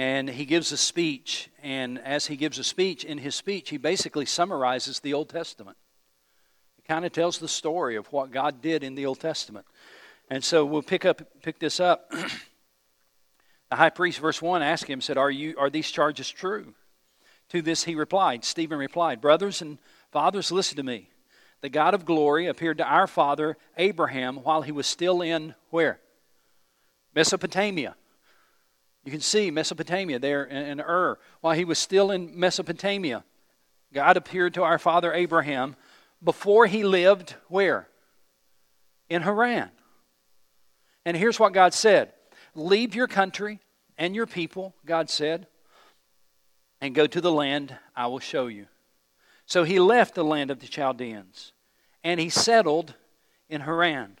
And 0.00 0.30
he 0.30 0.46
gives 0.46 0.72
a 0.72 0.78
speech. 0.78 1.50
And 1.62 1.98
as 1.98 2.26
he 2.26 2.36
gives 2.36 2.58
a 2.58 2.64
speech, 2.64 3.04
in 3.04 3.18
his 3.18 3.34
speech, 3.34 3.68
he 3.68 3.76
basically 3.76 4.24
summarizes 4.24 5.00
the 5.00 5.12
Old 5.12 5.28
Testament. 5.28 5.76
It 6.78 6.88
kind 6.88 7.04
of 7.04 7.12
tells 7.12 7.36
the 7.36 7.48
story 7.48 7.96
of 7.96 8.10
what 8.10 8.30
God 8.30 8.62
did 8.62 8.82
in 8.82 8.94
the 8.94 9.04
Old 9.04 9.20
Testament. 9.20 9.66
And 10.30 10.42
so 10.42 10.64
we'll 10.64 10.80
pick 10.80 11.04
up 11.04 11.20
pick 11.42 11.58
this 11.58 11.80
up. 11.80 12.10
the 13.70 13.76
high 13.76 13.90
priest, 13.90 14.20
verse 14.20 14.40
1, 14.40 14.62
asked 14.62 14.86
him, 14.86 15.02
said, 15.02 15.18
Are 15.18 15.30
you 15.30 15.54
are 15.58 15.68
these 15.68 15.90
charges 15.90 16.30
true? 16.30 16.72
To 17.50 17.60
this 17.60 17.84
he 17.84 17.94
replied, 17.94 18.42
Stephen 18.42 18.78
replied, 18.78 19.20
Brothers 19.20 19.60
and 19.60 19.76
fathers, 20.12 20.50
listen 20.50 20.78
to 20.78 20.82
me 20.82 21.10
the 21.60 21.68
God 21.68 21.92
of 21.92 22.06
glory, 22.06 22.46
appeared 22.46 22.78
to 22.78 22.86
our 22.86 23.06
father 23.06 23.58
Abraham 23.76 24.36
while 24.36 24.62
he 24.62 24.72
was 24.72 24.86
still 24.86 25.20
in 25.20 25.54
where? 25.68 26.00
Mesopotamia. 27.14 27.96
You 29.04 29.10
can 29.10 29.20
see 29.20 29.50
Mesopotamia 29.50 30.18
there 30.18 30.44
in 30.44 30.80
Ur. 30.80 31.18
While 31.40 31.54
he 31.54 31.64
was 31.64 31.78
still 31.78 32.10
in 32.10 32.38
Mesopotamia, 32.38 33.24
God 33.92 34.16
appeared 34.16 34.54
to 34.54 34.62
our 34.62 34.78
father 34.78 35.12
Abraham 35.12 35.76
before 36.22 36.66
he 36.66 36.84
lived 36.84 37.34
where? 37.48 37.88
In 39.08 39.22
Haran. 39.22 39.70
And 41.04 41.16
here's 41.16 41.40
what 41.40 41.52
God 41.52 41.72
said 41.74 42.12
Leave 42.54 42.94
your 42.94 43.06
country 43.06 43.60
and 43.96 44.14
your 44.14 44.26
people, 44.26 44.74
God 44.84 45.08
said, 45.08 45.46
and 46.80 46.94
go 46.94 47.06
to 47.06 47.20
the 47.20 47.32
land 47.32 47.76
I 47.96 48.06
will 48.06 48.18
show 48.18 48.46
you. 48.46 48.66
So 49.46 49.64
he 49.64 49.80
left 49.80 50.14
the 50.14 50.24
land 50.24 50.50
of 50.50 50.60
the 50.60 50.68
Chaldeans 50.68 51.52
and 52.04 52.20
he 52.20 52.28
settled 52.28 52.94
in 53.48 53.62
Haran. 53.62 54.18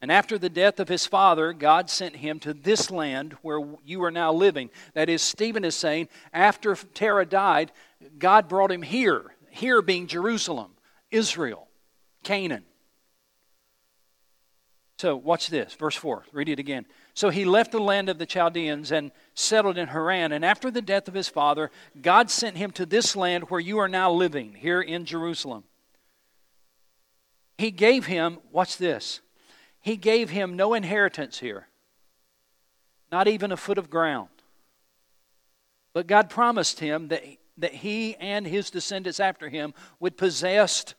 And 0.00 0.12
after 0.12 0.38
the 0.38 0.48
death 0.48 0.78
of 0.78 0.88
his 0.88 1.06
father, 1.06 1.52
God 1.52 1.90
sent 1.90 2.16
him 2.16 2.38
to 2.40 2.54
this 2.54 2.90
land 2.90 3.34
where 3.42 3.60
you 3.84 4.02
are 4.04 4.10
now 4.10 4.32
living. 4.32 4.70
That 4.94 5.08
is, 5.08 5.22
Stephen 5.22 5.64
is 5.64 5.74
saying, 5.74 6.08
after 6.32 6.76
Terah 6.76 7.26
died, 7.26 7.72
God 8.18 8.48
brought 8.48 8.70
him 8.70 8.82
here, 8.82 9.34
here 9.50 9.82
being 9.82 10.06
Jerusalem, 10.06 10.70
Israel, 11.10 11.66
Canaan. 12.22 12.64
So, 14.98 15.16
watch 15.16 15.48
this, 15.48 15.74
verse 15.74 15.94
4. 15.94 16.24
Read 16.32 16.48
it 16.48 16.58
again. 16.58 16.84
So 17.14 17.30
he 17.30 17.44
left 17.44 17.72
the 17.72 17.80
land 17.80 18.08
of 18.08 18.18
the 18.18 18.26
Chaldeans 18.26 18.90
and 18.90 19.12
settled 19.34 19.78
in 19.78 19.88
Haran. 19.88 20.32
And 20.32 20.44
after 20.44 20.70
the 20.70 20.82
death 20.82 21.06
of 21.06 21.14
his 21.14 21.28
father, 21.28 21.70
God 22.00 22.30
sent 22.30 22.56
him 22.56 22.72
to 22.72 22.86
this 22.86 23.14
land 23.14 23.50
where 23.50 23.60
you 23.60 23.78
are 23.78 23.88
now 23.88 24.10
living, 24.10 24.54
here 24.54 24.80
in 24.80 25.04
Jerusalem. 25.04 25.64
He 27.58 27.70
gave 27.70 28.06
him, 28.06 28.38
watch 28.52 28.76
this, 28.76 29.20
he 29.80 29.96
gave 29.96 30.30
him 30.30 30.56
no 30.56 30.74
inheritance 30.74 31.38
here, 31.38 31.68
not 33.10 33.28
even 33.28 33.52
a 33.52 33.56
foot 33.56 33.78
of 33.78 33.90
ground. 33.90 34.28
But 35.92 36.06
God 36.06 36.30
promised 36.30 36.80
him 36.80 37.08
that, 37.08 37.22
that 37.56 37.74
he 37.74 38.14
and 38.16 38.46
his 38.46 38.70
descendants 38.70 39.20
after 39.20 39.48
him 39.48 39.74
would 40.00 40.16
possess, 40.16 40.94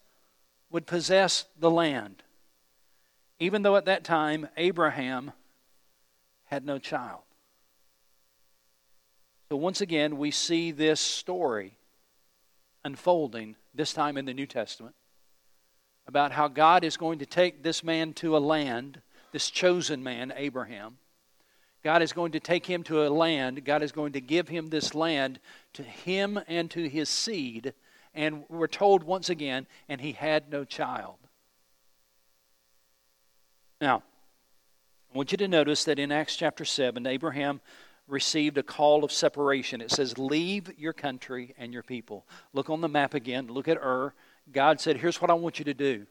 would 0.69 0.85
possess 0.87 1.45
the 1.57 1.71
land 1.71 2.23
even 3.39 3.61
though 3.61 3.77
at 3.77 3.85
that 3.85 4.03
time 4.03 4.47
Abraham 4.57 5.31
had 6.45 6.65
no 6.65 6.77
child. 6.77 7.21
So 9.49 9.55
once 9.55 9.81
again, 9.81 10.17
we 10.17 10.29
see 10.29 10.71
this 10.71 10.99
story 10.99 11.77
unfolding, 12.83 13.55
this 13.73 13.93
time 13.93 14.17
in 14.17 14.25
the 14.25 14.33
New 14.33 14.45
Testament, 14.45 14.95
about 16.09 16.31
how 16.31 16.47
God 16.47 16.83
is 16.83 16.97
going 16.97 17.19
to 17.19 17.25
take 17.25 17.61
this 17.61 17.83
man 17.83 18.13
to 18.13 18.35
a 18.35 18.39
land, 18.39 18.99
this 19.31 19.51
chosen 19.51 20.03
man, 20.03 20.33
Abraham. 20.35 20.97
God 21.83 22.01
is 22.01 22.13
going 22.13 22.31
to 22.31 22.39
take 22.39 22.65
him 22.65 22.81
to 22.85 23.07
a 23.07 23.09
land. 23.09 23.63
God 23.63 23.83
is 23.83 23.91
going 23.91 24.13
to 24.13 24.19
give 24.19 24.49
him 24.49 24.67
this 24.67 24.95
land 24.95 25.39
to 25.73 25.83
him 25.83 26.39
and 26.47 26.69
to 26.71 26.89
his 26.89 27.09
seed. 27.09 27.75
And 28.15 28.43
we're 28.49 28.65
told 28.65 29.03
once 29.03 29.29
again, 29.29 29.67
and 29.87 30.01
he 30.01 30.13
had 30.13 30.51
no 30.51 30.65
child. 30.65 31.17
Now, 33.79 34.01
I 35.13 35.17
want 35.17 35.31
you 35.31 35.37
to 35.37 35.47
notice 35.47 35.83
that 35.83 35.99
in 35.99 36.11
Acts 36.11 36.35
chapter 36.35 36.65
7, 36.65 37.05
Abraham 37.05 37.61
received 38.07 38.57
a 38.57 38.63
call 38.63 39.03
of 39.03 39.11
separation. 39.11 39.79
It 39.79 39.91
says, 39.91 40.17
Leave 40.17 40.71
your 40.75 40.93
country 40.93 41.53
and 41.55 41.71
your 41.71 41.83
people. 41.83 42.25
Look 42.51 42.71
on 42.71 42.81
the 42.81 42.89
map 42.89 43.13
again. 43.13 43.47
Look 43.47 43.67
at 43.67 43.77
Ur. 43.77 44.15
God 44.51 44.79
said, 44.79 44.97
Here's 44.97 45.21
what 45.21 45.29
I 45.29 45.33
want 45.33 45.59
you 45.59 45.65
to 45.65 45.73
do. 45.73 46.05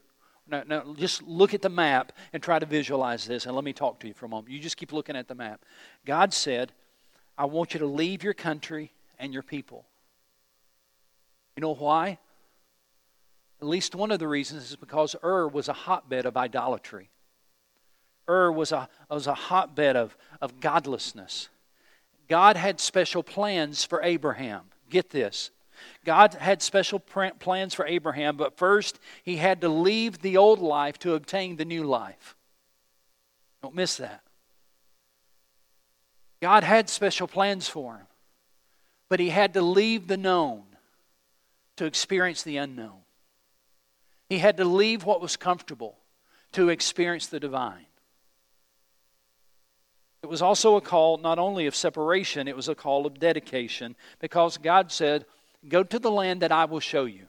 Now, 0.47 0.63
now, 0.65 0.95
just 0.97 1.21
look 1.23 1.53
at 1.53 1.61
the 1.61 1.69
map 1.69 2.11
and 2.33 2.41
try 2.41 2.57
to 2.57 2.65
visualize 2.65 3.25
this, 3.25 3.45
and 3.45 3.55
let 3.55 3.63
me 3.63 3.73
talk 3.73 3.99
to 3.99 4.07
you 4.07 4.13
for 4.13 4.25
a 4.25 4.29
moment. 4.29 4.51
You 4.51 4.59
just 4.59 4.77
keep 4.77 4.91
looking 4.91 5.15
at 5.15 5.27
the 5.27 5.35
map. 5.35 5.63
God 6.05 6.33
said, 6.33 6.71
I 7.37 7.45
want 7.45 7.73
you 7.73 7.79
to 7.81 7.85
leave 7.85 8.23
your 8.23 8.33
country 8.33 8.91
and 9.19 9.31
your 9.31 9.43
people. 9.43 9.85
You 11.55 11.61
know 11.61 11.75
why? 11.75 12.17
At 13.61 13.67
least 13.67 13.93
one 13.93 14.11
of 14.11 14.19
the 14.19 14.27
reasons 14.27 14.71
is 14.71 14.75
because 14.75 15.15
Ur 15.23 15.47
was 15.47 15.67
a 15.67 15.73
hotbed 15.73 16.25
of 16.25 16.37
idolatry. 16.37 17.09
Ur 18.29 18.51
was 18.51 18.71
a, 18.71 18.87
was 19.09 19.27
a 19.27 19.33
hotbed 19.33 19.95
of, 19.95 20.17
of 20.41 20.59
godlessness. 20.59 21.49
God 22.27 22.55
had 22.55 22.79
special 22.79 23.23
plans 23.23 23.83
for 23.83 24.01
Abraham. 24.03 24.63
Get 24.89 25.09
this. 25.09 25.51
God 26.05 26.33
had 26.33 26.61
special 26.61 26.99
plans 26.99 27.73
for 27.73 27.85
Abraham, 27.85 28.37
but 28.37 28.57
first 28.57 28.99
he 29.23 29.37
had 29.37 29.61
to 29.61 29.69
leave 29.69 30.19
the 30.19 30.37
old 30.37 30.59
life 30.59 30.97
to 30.99 31.13
obtain 31.13 31.55
the 31.55 31.65
new 31.65 31.83
life. 31.83 32.35
Don't 33.61 33.75
miss 33.75 33.97
that. 33.97 34.21
God 36.41 36.63
had 36.63 36.89
special 36.89 37.27
plans 37.27 37.67
for 37.67 37.95
him, 37.95 38.07
but 39.09 39.19
he 39.19 39.29
had 39.29 39.53
to 39.55 39.61
leave 39.61 40.07
the 40.07 40.17
known 40.17 40.63
to 41.75 41.85
experience 41.85 42.43
the 42.43 42.57
unknown. 42.57 43.01
He 44.29 44.39
had 44.39 44.57
to 44.57 44.65
leave 44.65 45.03
what 45.03 45.21
was 45.21 45.35
comfortable 45.35 45.97
to 46.53 46.69
experience 46.69 47.27
the 47.27 47.39
divine. 47.39 47.85
It 50.21 50.27
was 50.27 50.41
also 50.41 50.75
a 50.75 50.81
call 50.81 51.17
not 51.17 51.39
only 51.39 51.65
of 51.65 51.75
separation, 51.75 52.47
it 52.47 52.55
was 52.55 52.67
a 52.67 52.75
call 52.75 53.05
of 53.05 53.19
dedication 53.19 53.95
because 54.19 54.57
God 54.57 54.91
said, 54.91 55.25
Go 55.67 55.83
to 55.83 55.99
the 55.99 56.11
land 56.11 56.41
that 56.41 56.51
I 56.51 56.65
will 56.65 56.79
show 56.79 57.05
you. 57.05 57.27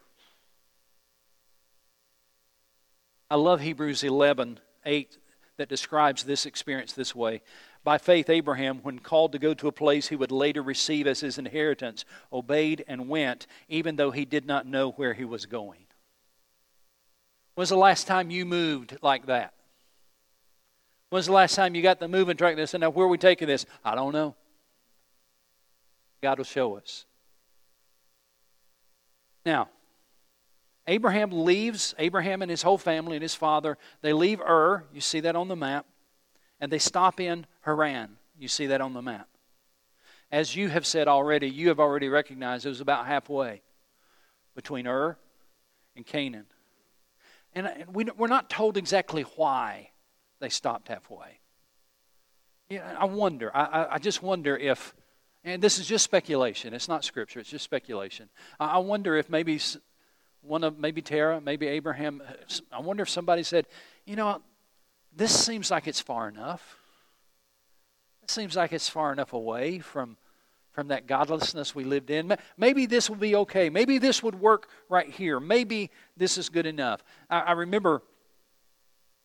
I 3.31 3.37
love 3.37 3.61
Hebrews 3.61 4.03
11 4.05 4.61
8 4.85 5.19
that 5.57 5.69
describes 5.69 6.25
this 6.25 6.47
experience 6.47 6.93
this 6.93 7.15
way. 7.15 7.43
By 7.85 7.99
faith, 7.99 8.31
Abraham, 8.31 8.81
when 8.83 8.99
called 8.99 9.33
to 9.33 9.39
go 9.39 9.55
to 9.55 9.69
a 9.69 9.73
place 9.73 10.09
he 10.09 10.17
would 10.17 10.33
later 10.33 10.63
receive 10.63 11.07
as 11.07 11.21
his 11.21 11.39
inheritance, 11.39 12.05
obeyed 12.33 12.85
and 12.89 13.09
went, 13.09 13.47
even 13.69 13.97
though 13.97 14.11
he 14.11 14.25
did 14.25 14.47
not 14.47 14.67
know 14.67 14.91
where 14.93 15.15
he 15.15 15.25
was 15.25 15.47
going. 15.47 15.87
When's 17.55 17.71
the 17.71 17.77
last 17.77 18.07
time 18.07 18.31
you 18.31 18.47
moved 18.47 18.99
like 19.03 19.27
that? 19.27 19.55
When's 21.11 21.27
the 21.27 21.33
last 21.33 21.55
time 21.55 21.75
you 21.75 21.83
got 21.83 22.01
the 22.01 22.09
moving 22.09 22.37
truck 22.37 22.57
and 22.57 22.69
said, 22.69 22.81
Now, 22.81 22.91
where 22.91 23.07
are 23.07 23.11
we 23.11 23.19
taking 23.19 23.49
this? 23.49 23.67
I 23.85 23.95
don't 23.95 24.13
know. 24.13 24.35
God 26.23 26.39
will 26.39 26.45
show 26.45 26.77
us. 26.77 27.05
Now, 29.45 29.69
Abraham 30.87 31.31
leaves, 31.31 31.95
Abraham 31.99 32.43
and 32.43 32.51
his 32.51 32.63
whole 32.63 32.79
family 32.79 33.17
and 33.17 33.23
his 33.23 33.35
father, 33.35 33.79
they 34.03 34.13
leave 34.13 34.41
Ur, 34.41 34.85
you 34.93 35.01
see 35.01 35.21
that 35.21 35.37
on 35.37 35.49
the 35.49 35.57
map, 35.57 35.87
and 36.61 36.71
they 36.71 36.79
stop 36.79 37.21
in 37.21 37.47
Haran. 37.63 38.17
You 38.39 38.49
see 38.49 38.67
that 38.67 38.81
on 38.81 38.95
the 38.95 39.03
map. 39.03 39.29
As 40.33 40.57
you 40.57 40.69
have 40.69 40.87
said 40.87 41.09
already, 41.09 41.49
you 41.49 41.69
have 41.69 41.81
already 41.81 42.09
recognized 42.09 42.65
it 42.67 42.71
was 42.71 42.81
about 42.81 43.07
halfway 43.07 43.63
between 44.55 44.87
Ur 44.87 45.17
and 45.97 46.07
Canaan. 46.07 46.47
And 47.55 47.67
uh, 47.67 47.71
we're 47.93 48.29
not 48.29 48.49
told 48.49 48.77
exactly 48.77 49.23
why 49.37 49.91
they 50.41 50.49
stopped 50.49 50.89
halfway. 50.89 51.41
Yeah, 52.69 52.97
I 52.99 53.05
wonder. 53.07 53.55
I, 53.55 53.89
I 53.93 53.99
just 53.99 54.23
wonder 54.23 54.57
if, 54.57 54.95
and 55.45 55.63
this 55.63 55.79
is 55.79 55.87
just 55.87 56.05
speculation. 56.05 56.75
It's 56.75 56.89
not 56.89 57.05
scripture. 57.05 57.41
It's 57.41 57.51
just 57.51 57.65
speculation. 57.65 58.29
I 58.59 58.79
wonder 58.79 59.17
if 59.17 59.31
maybe 59.31 59.59
one 60.43 60.65
of 60.65 60.79
maybe 60.79 61.03
Terah, 61.03 61.41
maybe 61.41 61.67
Abraham. 61.67 62.23
Uh, 62.27 62.33
I 62.73 62.81
wonder 62.81 63.03
if 63.03 63.09
somebody 63.09 63.43
said, 63.43 63.67
you 64.05 64.17
know, 64.17 64.43
this 65.15 65.33
seems 65.39 65.71
like 65.71 65.87
it's 65.87 66.01
far 66.01 66.29
enough. 66.29 66.77
It 68.23 68.31
seems 68.31 68.57
like 68.57 68.73
it's 68.73 68.89
far 68.89 69.13
enough 69.13 69.33
away 69.33 69.79
from 69.79 70.17
from 70.73 70.89
that 70.89 71.07
godlessness 71.07 71.75
we 71.75 71.85
lived 71.85 72.11
in. 72.11 72.37
Maybe 72.57 72.87
this 72.87 73.11
will 73.11 73.17
be 73.17 73.35
okay. 73.35 73.71
Maybe 73.71 73.99
this 73.99 74.23
would 74.23 74.41
work 74.41 74.69
right 74.89 75.11
here. 75.11 75.41
Maybe 75.41 75.91
this 76.17 76.39
is 76.39 76.49
good 76.49 76.67
enough. 76.67 77.03
I, 77.29 77.41
I 77.41 77.53
remember 77.53 78.03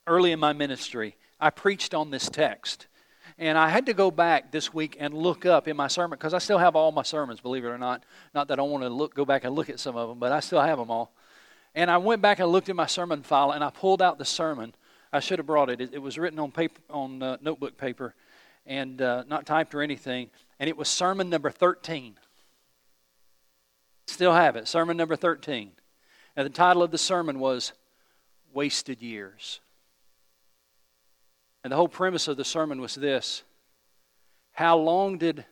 early 0.08 0.32
in 0.32 0.40
my 0.40 0.54
ministry, 0.54 1.16
I 1.40 1.52
preached 1.52 1.94
on 1.94 2.10
this 2.10 2.30
text. 2.30 2.88
And 3.38 3.58
I 3.58 3.68
had 3.68 3.86
to 3.88 3.94
go 3.94 4.12
back 4.12 4.52
this 4.52 4.74
week 4.74 4.96
and 5.00 5.14
look 5.14 5.46
up 5.46 5.68
in 5.68 5.76
my 5.76 5.88
sermon 5.88 6.18
because 6.18 6.34
I 6.34 6.38
still 6.38 6.58
have 6.58 6.76
all 6.76 6.94
my 6.94 7.04
sermons, 7.04 7.42
believe 7.42 7.66
it 7.66 7.68
or 7.68 7.78
not. 7.78 8.04
Not 8.34 8.48
that 8.48 8.60
I 8.60 8.62
want 8.62 8.84
to 8.84 8.90
look, 8.90 9.14
go 9.14 9.26
back 9.26 9.44
and 9.44 9.54
look 9.54 9.70
at 9.70 9.80
some 9.80 9.98
of 9.98 10.08
them, 10.08 10.20
but 10.20 10.32
I 10.32 10.40
still 10.40 10.62
have 10.62 10.78
them 10.78 10.90
all. 10.90 11.12
And 11.74 11.92
I 11.92 11.98
went 11.98 12.22
back 12.22 12.40
and 12.40 12.50
looked 12.50 12.70
at 12.70 12.76
my 12.78 12.86
sermon 12.86 13.24
file 13.24 13.52
and 13.52 13.62
I 13.62 13.70
pulled 13.70 14.02
out 14.02 14.18
the 14.18 14.26
sermon. 14.26 14.74
I 15.12 15.20
should 15.20 15.40
have 15.40 15.46
brought 15.46 15.70
it. 15.70 15.82
It, 15.82 15.94
it 15.94 16.02
was 16.02 16.18
written 16.18 16.40
on 16.40 16.52
paper, 16.52 16.80
on 16.90 17.22
uh, 17.22 17.38
notebook 17.42 17.78
paper, 17.78 18.16
and 18.66 19.02
uh, 19.02 19.24
not 19.28 19.46
typed 19.46 19.76
or 19.76 19.82
anything. 19.82 20.30
And 20.60 20.70
it 20.70 20.78
was 20.78 20.88
sermon 20.88 21.30
number 21.30 21.50
thirteen. 21.50 22.16
Still 24.08 24.34
have 24.34 24.56
it. 24.56 24.68
Sermon 24.68 24.96
number 24.96 25.16
thirteen. 25.18 25.72
And 26.36 26.46
the 26.46 26.50
title 26.50 26.84
of 26.84 26.92
the 26.92 26.98
sermon 26.98 27.40
was 27.40 27.74
"Wasted 28.54 29.02
Years." 29.02 29.60
And 31.66 31.72
the 31.72 31.78
whole 31.78 31.88
premise 31.88 32.28
of 32.28 32.38
the 32.38 32.46
sermon 32.46 32.80
was 32.80 32.94
this 32.94 33.42
How 34.52 34.78
long 34.78 35.18
did 35.18 35.46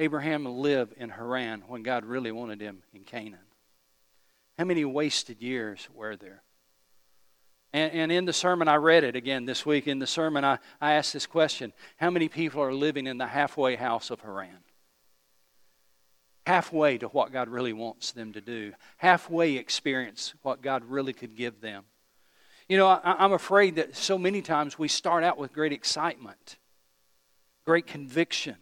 Abraham 0.00 0.44
live 0.46 0.92
in 0.96 1.10
Haran 1.10 1.62
when 1.68 1.84
God 1.84 2.04
really 2.04 2.32
wanted 2.32 2.60
him 2.60 2.82
in 2.92 3.04
Canaan? 3.04 3.38
How 4.58 4.64
many 4.64 4.84
wasted 4.84 5.40
years 5.40 5.88
were 5.94 6.16
there? 6.16 6.42
And, 7.72 7.92
and 7.92 8.10
in 8.10 8.24
the 8.24 8.32
sermon, 8.32 8.66
I 8.66 8.74
read 8.74 9.04
it 9.04 9.14
again 9.14 9.44
this 9.44 9.64
week. 9.64 9.86
In 9.86 10.00
the 10.00 10.08
sermon, 10.08 10.44
I, 10.44 10.58
I 10.80 10.94
asked 10.94 11.12
this 11.12 11.26
question 11.26 11.72
How 11.98 12.10
many 12.10 12.28
people 12.28 12.60
are 12.60 12.74
living 12.74 13.06
in 13.06 13.16
the 13.16 13.28
halfway 13.28 13.76
house 13.76 14.10
of 14.10 14.22
Haran? 14.22 14.64
Halfway 16.48 16.98
to 16.98 17.06
what 17.06 17.32
God 17.32 17.48
really 17.48 17.72
wants 17.72 18.10
them 18.10 18.32
to 18.32 18.40
do, 18.40 18.72
halfway 18.96 19.52
experience 19.52 20.34
what 20.42 20.62
God 20.62 20.84
really 20.84 21.12
could 21.12 21.36
give 21.36 21.60
them. 21.60 21.84
You 22.68 22.78
know, 22.78 22.86
I, 22.86 23.24
am 23.24 23.32
afraid 23.32 23.76
that 23.76 23.94
so 23.94 24.16
many 24.16 24.40
times 24.40 24.78
we 24.78 24.88
start 24.88 25.22
out 25.22 25.36
with 25.38 25.52
great 25.52 25.72
excitement, 25.72 26.56
great 27.66 27.86
conviction. 27.86 28.56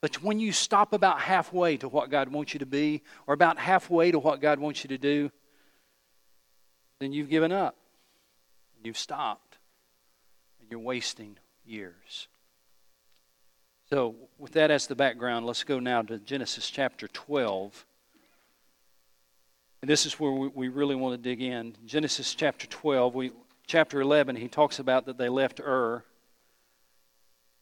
But 0.00 0.22
when 0.22 0.38
you 0.40 0.52
stop 0.52 0.92
about 0.92 1.20
halfway 1.20 1.76
to 1.78 1.88
what 1.88 2.10
God 2.10 2.28
wants 2.28 2.54
you 2.54 2.58
to 2.60 2.66
be, 2.66 3.02
or 3.26 3.34
about 3.34 3.58
halfway 3.58 4.10
to 4.10 4.18
what 4.18 4.40
God 4.40 4.58
wants 4.58 4.84
you 4.84 4.88
to 4.88 4.98
do, 4.98 5.30
then 7.00 7.12
you've 7.12 7.28
given 7.28 7.52
up. 7.52 7.76
You've 8.82 8.98
stopped. 8.98 9.58
And 10.60 10.70
you're 10.70 10.80
wasting 10.80 11.38
years. 11.64 12.28
So, 13.90 14.14
with 14.38 14.52
that 14.52 14.70
as 14.70 14.86
the 14.86 14.94
background, 14.94 15.44
let's 15.44 15.64
go 15.64 15.78
now 15.78 16.02
to 16.02 16.18
Genesis 16.18 16.70
chapter 16.70 17.08
12. 17.08 17.84
And 19.82 19.88
this 19.88 20.06
is 20.06 20.20
where 20.20 20.30
we 20.30 20.68
really 20.68 20.94
want 20.94 21.20
to 21.20 21.28
dig 21.28 21.42
in. 21.42 21.74
Genesis 21.84 22.34
chapter 22.34 22.68
12, 22.68 23.14
we, 23.16 23.32
chapter 23.66 24.00
11, 24.00 24.36
he 24.36 24.46
talks 24.46 24.78
about 24.78 25.06
that 25.06 25.18
they 25.18 25.28
left 25.28 25.58
Ur. 25.58 26.04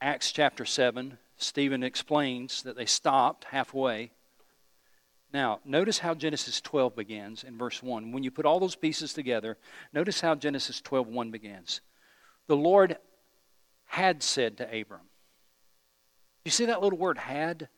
Acts 0.03 0.31
chapter 0.31 0.67
7, 0.67 1.17
Stephen 1.39 1.83
explains 1.83 2.63
that 2.63 2.77
they 2.77 2.85
stopped 2.85 3.45
halfway. 3.45 4.11
Now, 5.33 5.61
notice 5.65 5.99
how 5.99 6.13
Genesis 6.15 6.61
12 6.61 6.95
begins 6.95 7.43
in 7.43 7.57
verse 7.57 7.83
1. 7.83 8.13
When 8.13 8.23
you 8.23 8.31
put 8.31 8.45
all 8.45 8.61
those 8.61 8.77
pieces 8.77 9.15
together, 9.15 9.57
notice 9.95 10.21
how 10.21 10.35
Genesis 10.35 10.81
12 10.83 11.09
1 11.09 11.31
begins. 11.31 11.81
The 12.49 12.57
Lord 12.57 12.99
had 13.87 14.23
said 14.23 14.59
to 14.59 14.65
Abram. 14.65 15.09
You 16.45 16.51
see 16.51 16.67
that 16.67 16.83
little 16.83 16.99
word 16.99 17.17
had? 17.17 17.69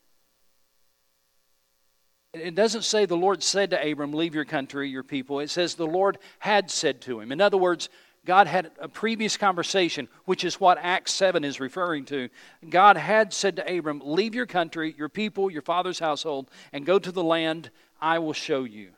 It 2.35 2.55
doesn't 2.55 2.83
say 2.83 3.05
the 3.05 3.17
Lord 3.17 3.43
said 3.43 3.71
to 3.71 3.91
Abram, 3.91 4.13
Leave 4.13 4.35
your 4.35 4.47
country, 4.47 4.89
your 4.89 5.03
people. 5.03 5.41
It 5.41 5.51
says 5.51 5.75
the 5.75 5.87
Lord 5.87 6.19
had 6.39 6.71
said 6.71 7.03
to 7.03 7.21
him. 7.21 7.31
In 7.31 7.41
other 7.41 7.59
words, 7.59 7.91
God 8.25 8.47
had 8.47 8.71
a 8.79 8.89
previous 8.89 9.37
conversation, 9.37 10.09
which 10.25 10.45
is 10.45 10.61
what 10.61 10.79
Acts 10.81 11.13
7 11.13 11.45
is 11.45 11.61
referring 11.61 12.05
to. 12.07 12.29
God 12.71 12.97
had 12.97 13.33
said 13.33 13.57
to 13.57 13.79
Abram, 13.79 14.01
Leave 14.05 14.35
your 14.35 14.47
country, 14.47 14.95
your 14.97 15.09
people, 15.09 15.51
your 15.51 15.63
father's 15.63 15.99
household, 15.99 16.51
and 16.73 16.87
go 16.87 16.99
to 16.99 17.13
the 17.13 17.25
land 17.25 17.71
I 18.01 18.19
will 18.21 18.33
show 18.33 18.65
you. 18.65 18.93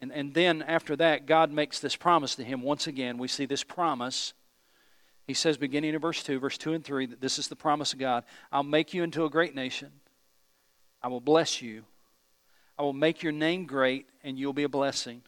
And, 0.00 0.12
and 0.12 0.34
then 0.34 0.62
after 0.62 0.94
that, 0.96 1.26
God 1.26 1.50
makes 1.50 1.80
this 1.80 1.96
promise 1.96 2.36
to 2.36 2.44
him. 2.44 2.62
Once 2.62 2.86
again, 2.86 3.18
we 3.18 3.26
see 3.26 3.46
this 3.46 3.64
promise. 3.64 4.34
He 5.26 5.34
says, 5.34 5.56
beginning 5.56 5.94
in 5.94 6.00
verse 6.00 6.22
2, 6.22 6.38
verse 6.38 6.58
2 6.58 6.74
and 6.74 6.84
3, 6.84 7.06
that 7.06 7.20
this 7.20 7.38
is 7.38 7.48
the 7.48 7.56
promise 7.56 7.92
of 7.92 7.98
God 7.98 8.24
I'll 8.52 8.62
make 8.62 8.94
you 8.94 9.02
into 9.02 9.24
a 9.24 9.30
great 9.30 9.54
nation. 9.54 9.90
I 11.02 11.08
will 11.08 11.20
bless 11.20 11.62
you. 11.62 11.84
I 12.78 12.82
will 12.82 12.92
make 12.92 13.22
your 13.22 13.32
name 13.32 13.66
great, 13.66 14.06
and 14.22 14.38
you'll 14.38 14.52
be 14.52 14.62
a 14.62 14.68
blessing. 14.68 15.22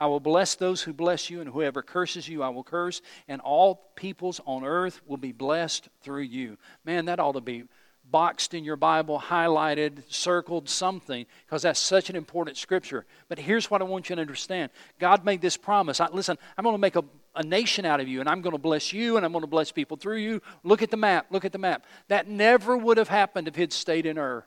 I 0.00 0.06
will 0.06 0.20
bless 0.20 0.54
those 0.54 0.82
who 0.82 0.92
bless 0.92 1.28
you, 1.28 1.40
and 1.40 1.50
whoever 1.50 1.82
curses 1.82 2.28
you, 2.28 2.42
I 2.42 2.50
will 2.50 2.62
curse, 2.62 3.02
and 3.26 3.40
all 3.40 3.90
peoples 3.96 4.40
on 4.46 4.64
earth 4.64 5.00
will 5.06 5.16
be 5.16 5.32
blessed 5.32 5.88
through 6.02 6.22
you. 6.22 6.56
Man, 6.84 7.06
that 7.06 7.18
ought 7.18 7.32
to 7.32 7.40
be 7.40 7.64
boxed 8.10 8.54
in 8.54 8.64
your 8.64 8.76
Bible, 8.76 9.20
highlighted, 9.20 10.02
circled, 10.08 10.68
something, 10.68 11.26
because 11.46 11.62
that's 11.62 11.80
such 11.80 12.10
an 12.10 12.16
important 12.16 12.56
scripture. 12.56 13.04
But 13.28 13.38
here's 13.38 13.70
what 13.70 13.82
I 13.82 13.84
want 13.84 14.08
you 14.08 14.16
to 14.16 14.22
understand 14.22 14.70
God 14.98 15.24
made 15.24 15.40
this 15.40 15.56
promise. 15.56 16.00
I, 16.00 16.08
listen, 16.08 16.38
I'm 16.56 16.62
going 16.62 16.74
to 16.74 16.80
make 16.80 16.96
a, 16.96 17.04
a 17.34 17.42
nation 17.42 17.84
out 17.84 18.00
of 18.00 18.08
you, 18.08 18.20
and 18.20 18.28
I'm 18.28 18.40
going 18.40 18.54
to 18.54 18.58
bless 18.58 18.92
you, 18.92 19.16
and 19.16 19.26
I'm 19.26 19.32
going 19.32 19.42
to 19.42 19.48
bless 19.48 19.72
people 19.72 19.96
through 19.96 20.18
you. 20.18 20.40
Look 20.62 20.82
at 20.82 20.90
the 20.90 20.96
map. 20.96 21.26
Look 21.30 21.44
at 21.44 21.52
the 21.52 21.58
map. 21.58 21.84
That 22.08 22.28
never 22.28 22.76
would 22.76 22.98
have 22.98 23.08
happened 23.08 23.48
if 23.48 23.56
he'd 23.56 23.72
stayed 23.72 24.06
in 24.06 24.16
Ur. 24.16 24.46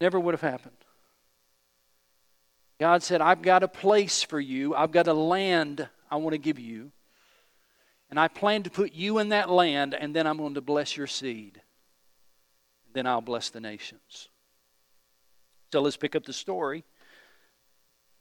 Never 0.00 0.20
would 0.20 0.34
have 0.34 0.40
happened. 0.40 0.76
God 2.78 3.02
said, 3.02 3.20
I've 3.20 3.42
got 3.42 3.62
a 3.62 3.68
place 3.68 4.22
for 4.22 4.38
you, 4.38 4.74
I've 4.74 4.92
got 4.92 5.08
a 5.08 5.14
land 5.14 5.88
I 6.10 6.16
want 6.16 6.32
to 6.32 6.38
give 6.38 6.58
you. 6.58 6.92
And 8.10 8.20
I 8.20 8.28
plan 8.28 8.62
to 8.62 8.70
put 8.70 8.92
you 8.92 9.18
in 9.18 9.30
that 9.30 9.50
land, 9.50 9.94
and 9.94 10.14
then 10.14 10.26
I'm 10.26 10.36
going 10.36 10.54
to 10.54 10.60
bless 10.60 10.96
your 10.96 11.08
seed. 11.08 11.60
Then 12.92 13.06
I'll 13.06 13.20
bless 13.20 13.50
the 13.50 13.60
nations. 13.60 14.28
So 15.72 15.80
let's 15.80 15.96
pick 15.96 16.14
up 16.14 16.24
the 16.24 16.32
story. 16.32 16.84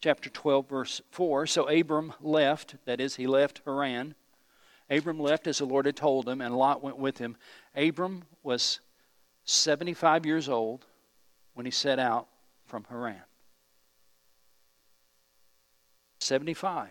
chapter 0.01 0.29
12, 0.29 0.67
verse 0.67 1.01
4. 1.11 1.45
So 1.45 1.69
Abram 1.69 2.13
left, 2.19 2.75
that 2.85 2.99
is, 2.99 3.15
he 3.15 3.27
left 3.27 3.61
Haran. 3.65 4.15
Abram 4.89 5.19
left 5.19 5.45
as 5.47 5.59
the 5.59 5.65
Lord 5.65 5.85
had 5.85 5.95
told 5.95 6.27
him, 6.27 6.41
and 6.41 6.55
Lot 6.55 6.83
went 6.83 6.97
with 6.97 7.19
him. 7.19 7.37
Abram 7.75 8.23
was 8.41 8.79
75 9.43 10.25
years 10.25 10.49
old 10.49 10.85
when 11.55 11.65
he 11.65 11.71
set 11.71 11.97
out 11.97 12.27
from 12.65 12.85
Haran. 12.89 13.21
75. 16.19 16.89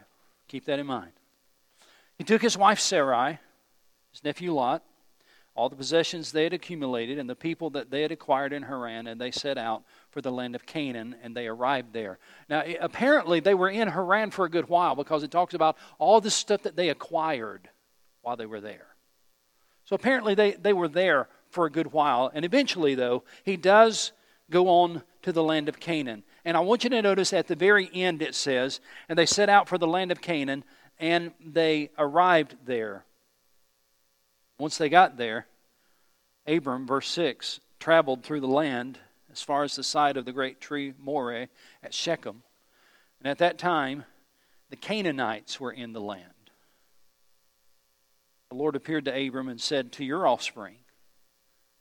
Keep 0.48 0.64
that 0.66 0.78
in 0.78 0.86
mind. 0.86 1.12
He 2.18 2.24
took 2.24 2.42
his 2.42 2.56
wife 2.56 2.80
Sarai, 2.80 3.38
his 4.12 4.24
nephew 4.24 4.52
Lot, 4.52 4.82
all 5.56 5.68
the 5.68 5.76
possessions 5.76 6.32
they 6.32 6.44
had 6.44 6.52
accumulated, 6.52 7.18
and 7.18 7.30
the 7.30 7.36
people 7.36 7.70
that 7.70 7.90
they 7.90 8.02
had 8.02 8.10
acquired 8.10 8.52
in 8.52 8.62
Haran, 8.62 9.06
and 9.06 9.20
they 9.20 9.30
set 9.30 9.56
out 9.56 9.84
for 10.10 10.20
the 10.20 10.32
land 10.32 10.54
of 10.56 10.66
Canaan, 10.66 11.14
and 11.22 11.36
they 11.36 11.46
arrived 11.46 11.92
there. 11.92 12.18
Now, 12.48 12.64
apparently, 12.80 13.38
they 13.40 13.54
were 13.54 13.68
in 13.68 13.88
Haran 13.88 14.30
for 14.30 14.44
a 14.44 14.50
good 14.50 14.68
while 14.68 14.96
because 14.96 15.22
it 15.22 15.30
talks 15.30 15.54
about 15.54 15.76
all 15.98 16.20
the 16.20 16.30
stuff 16.30 16.62
that 16.62 16.74
they 16.74 16.88
acquired 16.88 17.68
while 18.22 18.36
they 18.36 18.46
were 18.46 18.60
there. 18.60 18.86
So 19.84 19.94
apparently, 19.94 20.34
they, 20.34 20.52
they 20.52 20.72
were 20.72 20.88
there 20.88 21.28
for 21.50 21.66
a 21.66 21.70
good 21.70 21.92
while. 21.92 22.30
And 22.34 22.44
eventually, 22.44 22.96
though, 22.96 23.22
he 23.44 23.56
does 23.56 24.12
go 24.50 24.68
on 24.68 25.02
to 25.22 25.32
the 25.32 25.42
land 25.42 25.68
of 25.68 25.80
Canaan. 25.80 26.22
And 26.44 26.56
I 26.56 26.60
want 26.60 26.84
you 26.84 26.90
to 26.90 27.02
notice 27.02 27.32
at 27.32 27.46
the 27.46 27.56
very 27.56 27.90
end 27.92 28.22
it 28.22 28.34
says, 28.34 28.80
And 29.08 29.18
they 29.18 29.26
set 29.26 29.48
out 29.48 29.68
for 29.68 29.78
the 29.78 29.86
land 29.86 30.12
of 30.12 30.20
Canaan, 30.20 30.64
and 30.98 31.32
they 31.44 31.90
arrived 31.98 32.56
there. 32.66 33.04
Once 34.58 34.78
they 34.78 34.88
got 34.88 35.16
there, 35.16 35.46
Abram, 36.46 36.86
verse 36.86 37.08
6, 37.08 37.60
traveled 37.80 38.22
through 38.22 38.40
the 38.40 38.46
land 38.46 38.98
as 39.32 39.42
far 39.42 39.64
as 39.64 39.74
the 39.74 39.82
site 39.82 40.16
of 40.16 40.24
the 40.24 40.32
great 40.32 40.60
tree 40.60 40.94
Moreh 40.98 41.48
at 41.82 41.94
Shechem. 41.94 42.42
And 43.18 43.28
at 43.28 43.38
that 43.38 43.58
time, 43.58 44.04
the 44.70 44.76
Canaanites 44.76 45.58
were 45.58 45.72
in 45.72 45.92
the 45.92 46.00
land. 46.00 46.30
The 48.50 48.56
Lord 48.56 48.76
appeared 48.76 49.06
to 49.06 49.26
Abram 49.26 49.48
and 49.48 49.60
said, 49.60 49.90
To 49.92 50.04
your 50.04 50.26
offspring 50.26 50.76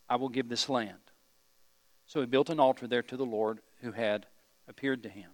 I 0.10 0.16
will 0.16 0.30
give 0.30 0.50
this 0.50 0.70
land. 0.70 1.03
So 2.14 2.20
he 2.20 2.28
built 2.28 2.52
an 2.52 2.60
altar 2.60 2.86
there 2.86 3.02
to 3.02 3.18
the 3.18 3.26
Lord 3.26 3.58
who 3.82 3.92
had 3.92 4.28
appeared 4.68 5.02
to 5.02 5.10
him. 5.10 5.32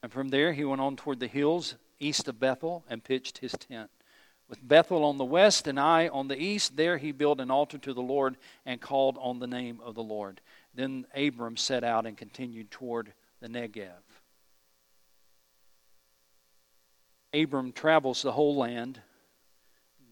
And 0.00 0.12
from 0.12 0.28
there 0.28 0.52
he 0.52 0.64
went 0.64 0.80
on 0.80 0.94
toward 0.94 1.18
the 1.18 1.26
hills 1.26 1.74
east 1.98 2.28
of 2.28 2.38
Bethel 2.38 2.84
and 2.88 3.02
pitched 3.02 3.38
his 3.38 3.50
tent. 3.50 3.90
With 4.48 4.60
Bethel 4.62 5.02
on 5.02 5.18
the 5.18 5.24
west 5.24 5.66
and 5.66 5.76
Ai 5.76 6.06
on 6.06 6.28
the 6.28 6.40
east, 6.40 6.76
there 6.76 6.98
he 6.98 7.10
built 7.10 7.40
an 7.40 7.50
altar 7.50 7.78
to 7.78 7.92
the 7.92 8.00
Lord 8.00 8.36
and 8.64 8.80
called 8.80 9.18
on 9.20 9.40
the 9.40 9.48
name 9.48 9.80
of 9.82 9.96
the 9.96 10.04
Lord. 10.04 10.40
Then 10.72 11.04
Abram 11.16 11.56
set 11.56 11.82
out 11.82 12.06
and 12.06 12.16
continued 12.16 12.70
toward 12.70 13.12
the 13.40 13.48
Negev. 13.48 13.90
Abram 17.34 17.72
travels 17.72 18.22
the 18.22 18.30
whole 18.30 18.54
land. 18.54 19.00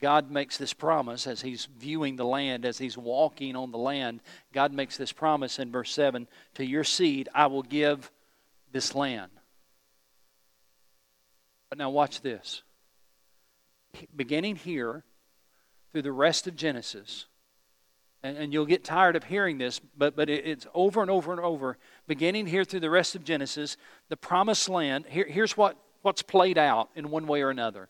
God 0.04 0.30
makes 0.30 0.58
this 0.58 0.74
promise 0.74 1.26
as 1.26 1.40
he's 1.40 1.66
viewing 1.78 2.16
the 2.16 2.26
land, 2.26 2.66
as 2.66 2.76
he's 2.76 2.98
walking 2.98 3.56
on 3.56 3.70
the 3.70 3.78
land. 3.78 4.20
God 4.52 4.70
makes 4.70 4.98
this 4.98 5.12
promise 5.12 5.58
in 5.58 5.72
verse 5.72 5.90
7 5.92 6.28
To 6.56 6.66
your 6.66 6.84
seed 6.84 7.30
I 7.34 7.46
will 7.46 7.62
give 7.62 8.10
this 8.70 8.94
land. 8.94 9.30
But 11.70 11.78
now 11.78 11.88
watch 11.88 12.20
this 12.20 12.60
beginning 14.14 14.56
here 14.56 15.04
through 15.90 16.02
the 16.02 16.12
rest 16.12 16.46
of 16.46 16.54
Genesis, 16.54 17.24
and, 18.22 18.36
and 18.36 18.52
you'll 18.52 18.66
get 18.66 18.84
tired 18.84 19.16
of 19.16 19.24
hearing 19.24 19.56
this, 19.56 19.80
but, 19.96 20.14
but 20.14 20.28
it, 20.28 20.44
it's 20.46 20.66
over 20.74 21.00
and 21.00 21.10
over 21.10 21.32
and 21.32 21.40
over. 21.40 21.78
Beginning 22.06 22.46
here 22.46 22.64
through 22.64 22.80
the 22.80 22.90
rest 22.90 23.14
of 23.14 23.24
Genesis, 23.24 23.78
the 24.10 24.18
promised 24.18 24.68
land, 24.68 25.06
here, 25.08 25.26
here's 25.26 25.56
what, 25.56 25.78
what's 26.02 26.20
played 26.20 26.58
out 26.58 26.90
in 26.94 27.08
one 27.08 27.26
way 27.26 27.40
or 27.40 27.48
another 27.48 27.88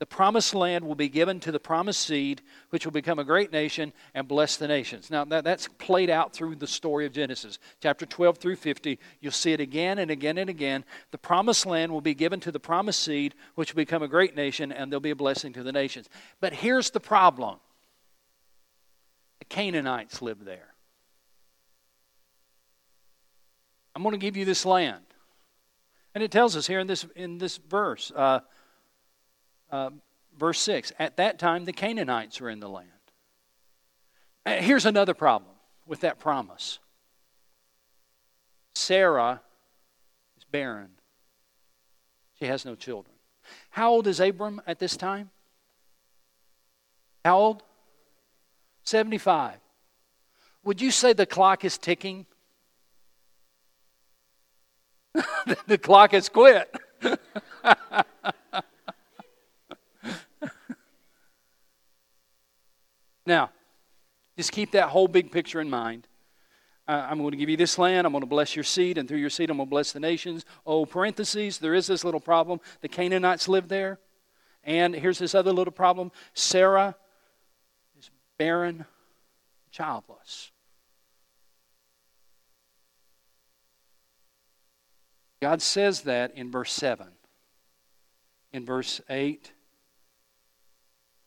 the 0.00 0.06
promised 0.06 0.54
land 0.54 0.86
will 0.86 0.94
be 0.94 1.10
given 1.10 1.40
to 1.40 1.52
the 1.52 1.60
promised 1.60 2.00
seed, 2.00 2.40
which 2.70 2.86
will 2.86 2.90
become 2.90 3.18
a 3.18 3.24
great 3.24 3.52
nation 3.52 3.92
and 4.14 4.26
bless 4.26 4.56
the 4.56 4.66
nations. 4.66 5.10
Now, 5.10 5.26
that, 5.26 5.44
that's 5.44 5.68
played 5.68 6.08
out 6.08 6.32
through 6.32 6.56
the 6.56 6.66
story 6.66 7.04
of 7.04 7.12
Genesis. 7.12 7.58
Chapter 7.82 8.06
12 8.06 8.38
through 8.38 8.56
50, 8.56 8.98
you'll 9.20 9.30
see 9.30 9.52
it 9.52 9.60
again 9.60 9.98
and 9.98 10.10
again 10.10 10.38
and 10.38 10.48
again. 10.48 10.86
The 11.10 11.18
promised 11.18 11.66
land 11.66 11.92
will 11.92 12.00
be 12.00 12.14
given 12.14 12.40
to 12.40 12.50
the 12.50 12.58
promised 12.58 13.00
seed, 13.00 13.34
which 13.56 13.74
will 13.74 13.76
become 13.76 14.02
a 14.02 14.08
great 14.08 14.34
nation, 14.34 14.72
and 14.72 14.90
there'll 14.90 15.00
be 15.00 15.10
a 15.10 15.14
blessing 15.14 15.52
to 15.52 15.62
the 15.62 15.70
nations. 15.70 16.08
But 16.40 16.54
here's 16.54 16.88
the 16.88 17.00
problem 17.00 17.58
the 19.38 19.44
Canaanites 19.44 20.22
live 20.22 20.46
there. 20.46 20.74
I'm 23.94 24.02
going 24.02 24.14
to 24.14 24.18
give 24.18 24.38
you 24.38 24.46
this 24.46 24.64
land. 24.64 25.04
And 26.14 26.24
it 26.24 26.30
tells 26.30 26.56
us 26.56 26.66
here 26.66 26.80
in 26.80 26.86
this, 26.86 27.04
in 27.14 27.36
this 27.36 27.58
verse. 27.58 28.10
Uh, 28.16 28.40
uh, 29.70 29.90
verse 30.38 30.60
6 30.60 30.92
At 30.98 31.16
that 31.16 31.38
time, 31.38 31.64
the 31.64 31.72
Canaanites 31.72 32.40
were 32.40 32.50
in 32.50 32.60
the 32.60 32.68
land. 32.68 32.88
Uh, 34.46 34.56
here's 34.56 34.86
another 34.86 35.14
problem 35.14 35.52
with 35.86 36.00
that 36.00 36.18
promise 36.18 36.78
Sarah 38.74 39.40
is 40.36 40.44
barren, 40.44 40.90
she 42.38 42.46
has 42.46 42.64
no 42.64 42.74
children. 42.74 43.14
How 43.70 43.90
old 43.90 44.06
is 44.06 44.20
Abram 44.20 44.60
at 44.66 44.78
this 44.78 44.96
time? 44.96 45.30
How 47.24 47.38
old? 47.38 47.62
75. 48.84 49.56
Would 50.64 50.80
you 50.80 50.90
say 50.90 51.12
the 51.12 51.26
clock 51.26 51.64
is 51.64 51.78
ticking? 51.78 52.26
the 55.66 55.78
clock 55.78 56.12
has 56.12 56.28
quit. 56.28 56.74
Now, 63.30 63.50
just 64.36 64.50
keep 64.50 64.72
that 64.72 64.88
whole 64.88 65.06
big 65.06 65.30
picture 65.30 65.60
in 65.60 65.70
mind. 65.70 66.08
I'm 66.88 67.18
going 67.18 67.30
to 67.30 67.36
give 67.36 67.48
you 67.48 67.56
this 67.56 67.78
land. 67.78 68.04
I'm 68.04 68.12
going 68.12 68.22
to 68.22 68.26
bless 68.26 68.56
your 68.56 68.64
seed, 68.64 68.98
and 68.98 69.08
through 69.08 69.18
your 69.18 69.30
seed, 69.30 69.50
I'm 69.50 69.58
going 69.58 69.68
to 69.68 69.70
bless 69.70 69.92
the 69.92 70.00
nations. 70.00 70.44
Oh, 70.66 70.84
parentheses, 70.84 71.58
there 71.58 71.72
is 71.72 71.86
this 71.86 72.02
little 72.02 72.18
problem. 72.18 72.60
The 72.80 72.88
Canaanites 72.88 73.46
live 73.46 73.68
there. 73.68 74.00
And 74.64 74.96
here's 74.96 75.20
this 75.20 75.32
other 75.32 75.52
little 75.52 75.72
problem 75.72 76.10
Sarah 76.34 76.96
is 77.96 78.10
barren, 78.36 78.86
childless. 79.70 80.50
God 85.40 85.62
says 85.62 86.00
that 86.00 86.34
in 86.34 86.50
verse 86.50 86.72
7. 86.72 87.06
In 88.52 88.66
verse 88.66 89.00
8, 89.08 89.52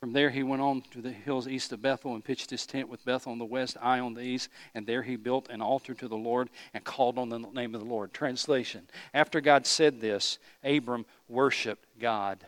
from 0.04 0.12
there 0.12 0.28
he 0.28 0.42
went 0.42 0.60
on 0.60 0.82
to 0.90 1.00
the 1.00 1.10
hills 1.10 1.48
east 1.48 1.72
of 1.72 1.80
Bethel 1.80 2.14
and 2.14 2.22
pitched 2.22 2.50
his 2.50 2.66
tent 2.66 2.90
with 2.90 3.02
Bethel 3.06 3.32
on 3.32 3.38
the 3.38 3.44
west, 3.46 3.78
Ai 3.80 4.00
on 4.00 4.12
the 4.12 4.20
east, 4.20 4.50
and 4.74 4.86
there 4.86 5.02
he 5.02 5.16
built 5.16 5.48
an 5.48 5.62
altar 5.62 5.94
to 5.94 6.08
the 6.08 6.14
Lord 6.14 6.50
and 6.74 6.84
called 6.84 7.16
on 7.16 7.30
the 7.30 7.38
name 7.38 7.74
of 7.74 7.80
the 7.80 7.86
Lord. 7.86 8.12
Translation 8.12 8.86
After 9.14 9.40
God 9.40 9.66
said 9.66 10.02
this, 10.02 10.38
Abram 10.62 11.06
worshiped 11.26 11.86
God, 11.98 12.44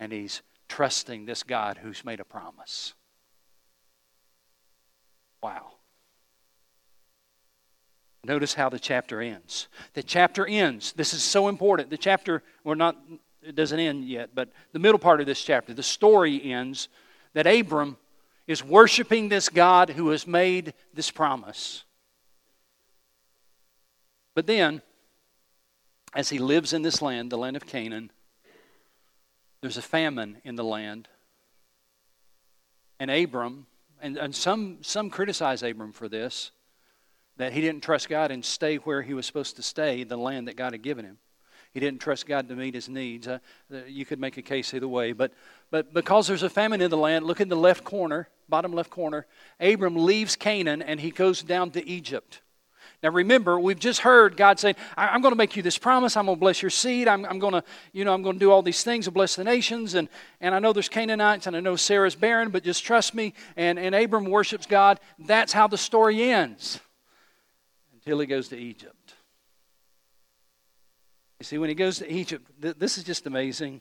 and 0.00 0.10
he's 0.10 0.42
trusting 0.66 1.26
this 1.26 1.44
God 1.44 1.78
who's 1.78 2.04
made 2.04 2.18
a 2.18 2.24
promise. 2.24 2.94
Wow. 5.40 5.74
Notice 8.24 8.54
how 8.54 8.68
the 8.68 8.80
chapter 8.80 9.20
ends. 9.20 9.68
The 9.94 10.02
chapter 10.02 10.44
ends. 10.44 10.92
This 10.94 11.14
is 11.14 11.22
so 11.22 11.46
important. 11.46 11.88
The 11.88 11.96
chapter, 11.96 12.42
we're 12.64 12.74
not 12.74 12.96
it 13.42 13.54
doesn't 13.54 13.78
end 13.78 14.04
yet, 14.04 14.30
but 14.34 14.50
the 14.72 14.78
middle 14.78 14.98
part 14.98 15.20
of 15.20 15.26
this 15.26 15.42
chapter, 15.42 15.72
the 15.72 15.82
story 15.82 16.42
ends 16.52 16.88
that 17.32 17.46
Abram 17.46 17.96
is 18.46 18.64
worshiping 18.64 19.28
this 19.28 19.48
God 19.48 19.90
who 19.90 20.08
has 20.10 20.26
made 20.26 20.74
this 20.92 21.10
promise. 21.10 21.84
But 24.34 24.46
then, 24.46 24.82
as 26.14 26.28
he 26.28 26.38
lives 26.38 26.72
in 26.72 26.82
this 26.82 27.00
land, 27.00 27.30
the 27.30 27.38
land 27.38 27.56
of 27.56 27.66
Canaan, 27.66 28.10
there's 29.60 29.76
a 29.76 29.82
famine 29.82 30.38
in 30.44 30.56
the 30.56 30.64
land. 30.64 31.08
And 32.98 33.10
Abram, 33.10 33.66
and, 34.00 34.16
and 34.16 34.34
some, 34.34 34.78
some 34.82 35.10
criticize 35.10 35.62
Abram 35.62 35.92
for 35.92 36.08
this, 36.08 36.50
that 37.36 37.52
he 37.52 37.60
didn't 37.60 37.82
trust 37.82 38.08
God 38.08 38.30
and 38.30 38.44
stay 38.44 38.76
where 38.76 39.02
he 39.02 39.14
was 39.14 39.26
supposed 39.26 39.56
to 39.56 39.62
stay, 39.62 40.04
the 40.04 40.16
land 40.16 40.48
that 40.48 40.56
God 40.56 40.72
had 40.72 40.82
given 40.82 41.04
him. 41.04 41.18
He 41.72 41.80
didn't 41.80 42.00
trust 42.00 42.26
God 42.26 42.48
to 42.48 42.56
meet 42.56 42.74
his 42.74 42.88
needs. 42.88 43.28
Uh, 43.28 43.38
you 43.86 44.04
could 44.04 44.18
make 44.18 44.36
a 44.36 44.42
case 44.42 44.74
either 44.74 44.88
way. 44.88 45.12
But, 45.12 45.32
but 45.70 45.94
because 45.94 46.26
there's 46.26 46.42
a 46.42 46.50
famine 46.50 46.80
in 46.80 46.90
the 46.90 46.96
land, 46.96 47.24
look 47.24 47.40
in 47.40 47.48
the 47.48 47.56
left 47.56 47.84
corner, 47.84 48.28
bottom 48.48 48.72
left 48.72 48.90
corner. 48.90 49.26
Abram 49.60 49.96
leaves 49.96 50.34
Canaan 50.34 50.82
and 50.82 50.98
he 50.98 51.10
goes 51.10 51.42
down 51.42 51.70
to 51.72 51.88
Egypt. 51.88 52.40
Now 53.02 53.10
remember, 53.10 53.58
we've 53.58 53.78
just 53.78 54.00
heard 54.00 54.36
God 54.36 54.58
saying, 54.58 54.74
I'm 54.96 55.22
going 55.22 55.32
to 55.32 55.36
make 55.36 55.56
you 55.56 55.62
this 55.62 55.78
promise. 55.78 56.16
I'm 56.16 56.26
going 56.26 56.36
to 56.36 56.40
bless 56.40 56.60
your 56.60 56.70
seed. 56.70 57.08
I'm, 57.08 57.24
I'm 57.24 57.38
going 57.38 57.54
to, 57.54 57.64
you 57.92 58.04
know, 58.04 58.12
I'm 58.12 58.22
going 58.22 58.36
to 58.36 58.40
do 58.40 58.50
all 58.50 58.62
these 58.62 58.82
things 58.82 59.06
and 59.06 59.14
bless 59.14 59.36
the 59.36 59.44
nations. 59.44 59.94
And, 59.94 60.08
and 60.40 60.54
I 60.54 60.58
know 60.58 60.72
there's 60.72 60.88
Canaanites 60.88 61.46
and 61.46 61.56
I 61.56 61.60
know 61.60 61.76
Sarah's 61.76 62.14
barren, 62.14 62.50
but 62.50 62.62
just 62.62 62.84
trust 62.84 63.14
me. 63.14 63.32
And, 63.56 63.78
and 63.78 63.94
Abram 63.94 64.26
worships 64.26 64.66
God. 64.66 65.00
That's 65.18 65.52
how 65.52 65.66
the 65.66 65.78
story 65.78 66.20
ends 66.30 66.80
until 67.94 68.18
he 68.18 68.26
goes 68.26 68.48
to 68.48 68.58
Egypt. 68.58 68.99
You 71.40 71.44
see, 71.44 71.58
when 71.58 71.70
he 71.70 71.74
goes 71.74 71.98
to 71.98 72.12
Egypt, 72.12 72.46
th- 72.60 72.76
this 72.76 72.98
is 72.98 73.04
just 73.04 73.26
amazing. 73.26 73.80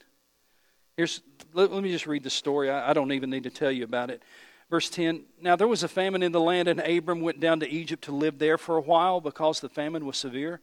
Here's, 0.96 1.22
let, 1.54 1.72
let 1.72 1.84
me 1.84 1.92
just 1.92 2.08
read 2.08 2.24
the 2.24 2.30
story. 2.30 2.70
I, 2.70 2.92
I 2.92 2.94
don't 2.94 3.12
even 3.12 3.30
need 3.30 3.44
to 3.44 3.50
tell 3.50 3.72
you 3.72 3.84
about 3.84 4.10
it. 4.10 4.24
Verse 4.70 4.90
10 4.90 5.26
Now 5.42 5.58
there 5.58 5.68
was 5.68 5.84
a 5.84 5.90
famine 5.90 6.24
in 6.24 6.32
the 6.32 6.40
land, 6.40 6.70
and 6.70 6.80
Abram 6.80 7.20
went 7.20 7.42
down 7.42 7.60
to 7.60 7.70
Egypt 7.70 8.06
to 8.06 8.14
live 8.14 8.40
there 8.40 8.58
for 8.58 8.78
a 8.78 8.82
while 8.82 9.20
because 9.20 9.60
the 9.60 9.68
famine 9.68 10.06
was 10.06 10.18
severe. 10.18 10.62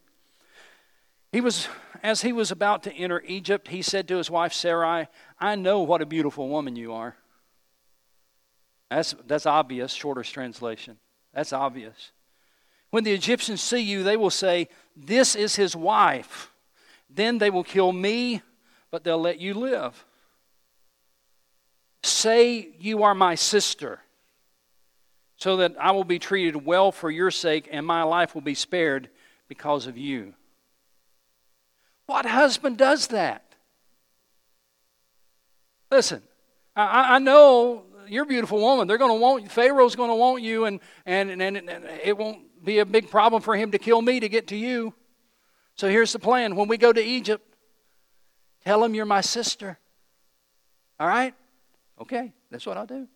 He 1.33 1.43
was, 1.43 1.69
as 2.03 2.23
he 2.23 2.33
was 2.33 2.51
about 2.51 2.83
to 2.85 2.93
enter 2.95 3.23
Egypt, 3.27 3.69
he 3.69 3.83
said 3.83 4.09
to 4.09 4.17
his 4.17 4.31
wife 4.31 4.55
Sarai, 4.55 5.09
I 5.39 5.55
know 5.55 5.81
what 5.81 6.01
a 6.01 6.07
beautiful 6.07 6.49
woman 6.49 6.77
you 6.77 6.95
are. 6.95 7.15
That's, 8.91 9.15
that's 9.27 9.45
obvious, 9.45 9.93
shorter's 9.93 10.31
translation. 10.31 10.97
That's 11.35 11.53
obvious. 11.53 12.13
When 12.91 13.05
the 13.05 13.13
Egyptians 13.13 13.61
see 13.61 13.81
you, 13.81 14.03
they 14.03 14.17
will 14.17 14.31
say, 14.31 14.69
This 14.97 15.35
is 15.35 15.57
his 15.57 15.77
wife. 15.77 16.51
Then 17.09 17.38
they 17.38 17.51
will 17.51 17.64
kill 17.64 17.92
me, 17.92 18.42
but 18.90 19.05
they'll 19.05 19.21
let 19.21 19.40
you 19.40 19.55
live. 19.55 20.05
Say 22.03 22.69
you 22.79 23.03
are 23.03 23.14
my 23.14 23.35
sister, 23.35 24.01
so 25.37 25.57
that 25.59 25.75
I 25.81 25.90
will 25.90 26.05
be 26.05 26.19
treated 26.19 26.64
well 26.64 26.92
for 26.92 27.11
your 27.11 27.31
sake, 27.31 27.69
and 27.71 27.87
my 27.87 28.03
life 28.03 28.35
will 28.35 28.42
be 28.42 28.55
spared 28.55 29.09
because 29.49 29.87
of 29.87 29.97
you. 29.97 30.35
What 32.07 32.27
husband 32.27 32.79
does 32.79 33.09
that? 33.09 33.42
Listen, 35.90 36.23
I, 36.75 37.16
I 37.16 37.19
know 37.19 37.85
you're 38.09 38.25
a 38.25 38.27
beautiful 38.27 38.61
woman. 38.61 38.87
They're 38.87 38.99
going 38.99 39.16
to 39.16 39.21
want 39.21 39.51
Pharaoh's 39.51 39.97
going 39.97 40.11
to 40.11 40.16
want 40.16 40.42
you, 40.42 40.64
and, 40.64 40.81
and, 41.05 41.31
and, 41.31 41.57
and 41.57 41.69
it 42.05 42.16
won't 42.16 42.64
be 42.64 42.79
a 42.79 42.87
big 42.87 43.11
problem 43.11 43.42
for 43.42 43.57
him 43.57 43.73
to 43.73 43.79
kill 43.79 44.03
me 44.03 44.21
to 44.21 44.29
get 44.29 44.49
to 44.49 44.57
you. 44.57 44.95
So 45.77 45.89
here's 45.89 46.12
the 46.12 46.19
plan. 46.19 46.57
When 46.57 46.69
we 46.69 46.79
go 46.79 46.93
to 46.93 47.03
Egypt, 47.03 47.45
tell 48.65 48.81
them 48.81 48.95
you're 48.95 49.07
my 49.07 49.21
sister. 49.21 49.79
All 50.99 51.07
right? 51.07 51.35
Okay, 52.01 52.33
that's 52.51 52.67
what 52.67 52.77
I'll 52.77 52.87
do. 52.87 53.09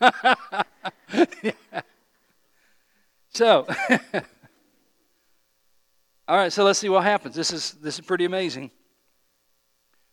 So, 3.38 3.66
all 6.26 6.36
right, 6.36 6.52
so 6.52 6.64
let's 6.64 6.80
see 6.80 6.88
what 6.88 7.04
happens. 7.04 7.36
This 7.36 7.52
is, 7.52 7.74
this 7.74 7.94
is 7.94 8.04
pretty 8.04 8.24
amazing. 8.24 8.72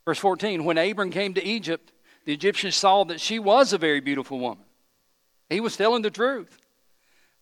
Verse 0.06 0.20
14 0.20 0.64
When 0.64 0.78
Abram 0.78 1.10
came 1.10 1.34
to 1.34 1.44
Egypt, 1.44 1.92
the 2.26 2.34
Egyptians 2.34 2.76
saw 2.76 3.04
that 3.06 3.20
she 3.20 3.40
was 3.40 3.74
a 3.74 3.80
very 3.80 4.00
beautiful 4.00 4.38
woman. 4.38 4.64
He 5.50 5.60
was 5.60 5.76
telling 5.76 6.04
the 6.04 6.12
truth. 6.12 6.56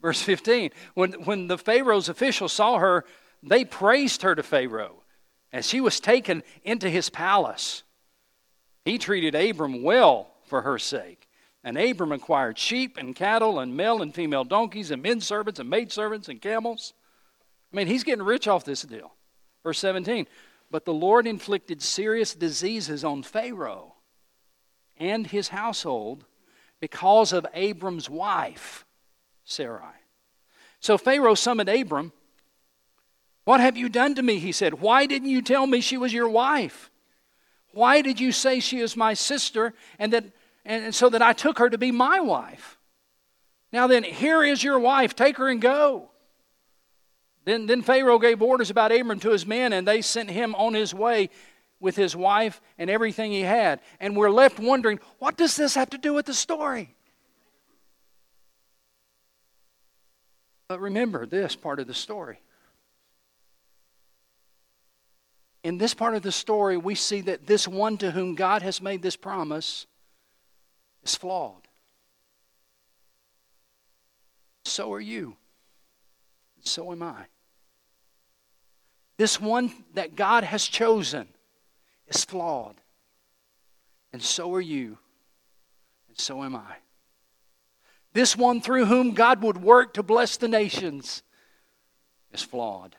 Verse 0.03 0.21
15 0.21 0.69
When, 0.93 1.13
when 1.23 1.47
the 1.47 1.57
Pharaoh's 1.57 2.09
officials 2.09 2.53
saw 2.53 2.77
her, 2.77 3.05
they 3.41 3.65
praised 3.65 4.21
her 4.21 4.35
to 4.35 4.43
Pharaoh 4.43 5.03
and 5.53 5.63
she 5.63 5.79
was 5.79 5.99
taken 5.99 6.43
into 6.63 6.89
his 6.89 7.09
palace. 7.09 7.83
He 8.83 8.97
treated 8.97 9.35
Abram 9.35 9.83
well 9.83 10.31
for 10.47 10.63
her 10.63 10.79
sake. 10.79 11.29
And 11.63 11.77
Abram 11.77 12.11
acquired 12.11 12.57
sheep 12.57 12.97
and 12.97 13.15
cattle 13.15 13.59
and 13.59 13.77
male 13.77 14.01
and 14.01 14.13
female 14.13 14.43
donkeys 14.43 14.91
and 14.91 15.01
men 15.01 15.21
servants 15.21 15.59
and 15.59 15.69
maid 15.69 15.91
servants 15.91 16.27
and 16.27 16.41
camels. 16.41 16.93
I 17.71 17.77
mean, 17.77 17.87
he's 17.87 18.03
getting 18.03 18.25
rich 18.25 18.47
off 18.47 18.65
this 18.65 18.81
deal. 18.81 19.13
Verse 19.61 19.79
17 19.79 20.27
But 20.71 20.83
the 20.83 20.93
Lord 20.93 21.25
inflicted 21.25 21.81
serious 21.81 22.33
diseases 22.33 23.05
on 23.05 23.23
Pharaoh 23.23 23.93
and 24.97 25.27
his 25.27 25.49
household 25.49 26.25
because 26.81 27.31
of 27.31 27.45
Abram's 27.53 28.09
wife, 28.09 28.85
Sarai. 29.45 29.95
So 30.79 30.97
Pharaoh 30.97 31.35
summoned 31.35 31.69
Abram. 31.69 32.11
What 33.45 33.59
have 33.59 33.77
you 33.77 33.89
done 33.89 34.15
to 34.15 34.23
me? 34.23 34.39
He 34.39 34.51
said. 34.51 34.75
Why 34.75 35.05
didn't 35.05 35.29
you 35.29 35.41
tell 35.41 35.67
me 35.67 35.81
she 35.81 35.97
was 35.97 36.13
your 36.13 36.29
wife? 36.29 36.89
Why 37.71 38.01
did 38.01 38.19
you 38.19 38.31
say 38.31 38.59
she 38.59 38.79
is 38.79 38.95
my 38.95 39.13
sister 39.13 39.73
and 39.99 40.13
that 40.13 40.25
and 40.65 40.95
so 40.95 41.09
that 41.09 41.21
I 41.21 41.33
took 41.33 41.59
her 41.59 41.69
to 41.69 41.77
be 41.77 41.91
my 41.91 42.19
wife? 42.19 42.77
Now 43.73 43.87
then, 43.87 44.03
here 44.03 44.43
is 44.43 44.63
your 44.63 44.79
wife. 44.79 45.15
Take 45.15 45.37
her 45.37 45.49
and 45.49 45.61
go. 45.61 46.11
Then, 47.45 47.65
then 47.65 47.81
Pharaoh 47.81 48.19
gave 48.19 48.41
orders 48.41 48.69
about 48.69 48.91
Abram 48.93 49.19
to 49.19 49.31
his 49.31 49.45
men, 49.45 49.73
and 49.73 49.85
they 49.85 50.01
sent 50.01 50.29
him 50.29 50.55
on 50.55 50.73
his 50.73 50.93
way 50.93 51.29
with 51.79 51.95
his 51.95 52.15
wife 52.15 52.61
and 52.77 52.89
everything 52.89 53.31
he 53.31 53.41
had. 53.41 53.81
And 53.99 54.15
we're 54.15 54.29
left 54.29 54.59
wondering, 54.59 54.99
what 55.19 55.35
does 55.35 55.57
this 55.57 55.75
have 55.75 55.89
to 55.89 55.97
do 55.97 56.13
with 56.13 56.27
the 56.27 56.33
story? 56.33 56.95
But 60.73 60.79
remember 60.79 61.27
this 61.27 61.55
part 61.55 61.79
of 61.79 61.85
the 61.85 61.93
story. 61.93 62.39
in 65.63 65.77
this 65.77 65.93
part 65.93 66.15
of 66.15 66.23
the 66.23 66.31
story, 66.31 66.77
we 66.77 66.95
see 66.95 67.21
that 67.21 67.45
this 67.45 67.67
one 67.67 67.95
to 67.97 68.09
whom 68.09 68.33
God 68.33 68.63
has 68.63 68.81
made 68.81 69.03
this 69.03 69.15
promise 69.15 69.85
is 71.03 71.13
flawed. 71.13 71.67
So 74.65 74.91
are 74.93 74.99
you. 74.99 75.37
So 76.63 76.91
am 76.91 77.03
I. 77.03 77.25
This 79.17 79.39
one 79.39 79.71
that 79.93 80.15
God 80.15 80.43
has 80.43 80.65
chosen 80.65 81.27
is 82.07 82.25
flawed. 82.25 82.75
And 84.11 84.23
so 84.23 84.51
are 84.55 84.59
you. 84.59 84.97
And 86.09 86.19
so 86.19 86.43
am 86.43 86.55
I. 86.55 86.82
This 88.13 88.37
one 88.37 88.61
through 88.61 88.85
whom 88.85 89.11
God 89.11 89.43
would 89.43 89.61
work 89.61 89.93
to 89.95 90.03
bless 90.03 90.37
the 90.37 90.47
nations 90.47 91.23
is 92.31 92.43
flawed. 92.43 92.95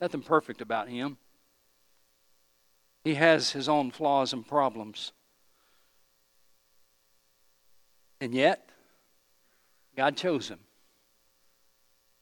Nothing 0.00 0.22
perfect 0.22 0.60
about 0.60 0.88
him. 0.88 1.18
He 3.04 3.14
has 3.14 3.52
his 3.52 3.68
own 3.68 3.90
flaws 3.90 4.32
and 4.32 4.46
problems. 4.46 5.12
And 8.20 8.34
yet, 8.34 8.70
God 9.94 10.16
chose 10.16 10.48
him. 10.48 10.60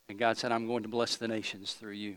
And 0.09 0.19
God 0.19 0.37
said, 0.37 0.51
I'm 0.51 0.67
going 0.67 0.83
to 0.83 0.89
bless 0.89 1.17
the 1.17 1.29
nations 1.29 1.75
through 1.75 1.93
you. 1.93 2.17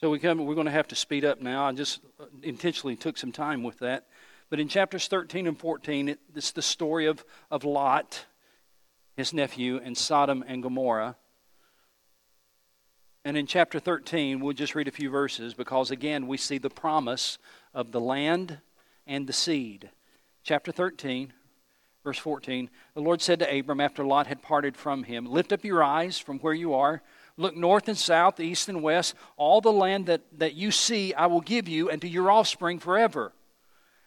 So 0.00 0.08
we 0.08 0.18
come, 0.18 0.46
we're 0.46 0.54
going 0.54 0.66
to 0.66 0.70
have 0.70 0.88
to 0.88 0.96
speed 0.96 1.24
up 1.24 1.42
now. 1.42 1.66
I 1.66 1.72
just 1.72 2.00
intentionally 2.42 2.96
took 2.96 3.18
some 3.18 3.32
time 3.32 3.62
with 3.62 3.80
that. 3.80 4.06
But 4.50 4.58
in 4.58 4.66
chapters 4.66 5.06
13 5.06 5.46
and 5.46 5.56
14, 5.56 6.08
it, 6.08 6.18
it's 6.34 6.50
the 6.50 6.60
story 6.60 7.06
of, 7.06 7.24
of 7.50 7.64
Lot, 7.64 8.26
his 9.16 9.32
nephew, 9.32 9.80
and 9.82 9.96
Sodom 9.96 10.44
and 10.46 10.62
Gomorrah. 10.62 11.16
And 13.24 13.36
in 13.36 13.46
chapter 13.46 13.78
13, 13.78 14.40
we'll 14.40 14.54
just 14.54 14.74
read 14.74 14.88
a 14.88 14.92
few 14.92 15.08
verses 15.08 15.54
because, 15.54 15.92
again, 15.92 16.26
we 16.26 16.36
see 16.36 16.58
the 16.58 16.70
promise 16.70 17.38
of 17.72 17.92
the 17.92 18.00
land 18.00 18.58
and 19.06 19.26
the 19.26 19.32
seed. 19.32 19.90
Chapter 20.42 20.72
13, 20.72 21.32
verse 22.02 22.18
14 22.18 22.70
The 22.94 23.00
Lord 23.00 23.22
said 23.22 23.38
to 23.38 23.58
Abram 23.58 23.80
after 23.80 24.04
Lot 24.04 24.26
had 24.26 24.42
parted 24.42 24.76
from 24.76 25.04
him, 25.04 25.26
Lift 25.26 25.52
up 25.52 25.64
your 25.64 25.84
eyes 25.84 26.18
from 26.18 26.40
where 26.40 26.54
you 26.54 26.74
are, 26.74 27.02
look 27.36 27.54
north 27.54 27.88
and 27.88 27.98
south, 27.98 28.40
east 28.40 28.68
and 28.68 28.82
west. 28.82 29.14
All 29.36 29.60
the 29.60 29.70
land 29.70 30.06
that, 30.06 30.22
that 30.38 30.54
you 30.54 30.72
see, 30.72 31.14
I 31.14 31.26
will 31.26 31.42
give 31.42 31.68
you 31.68 31.88
and 31.88 32.00
to 32.00 32.08
your 32.08 32.32
offspring 32.32 32.80
forever. 32.80 33.32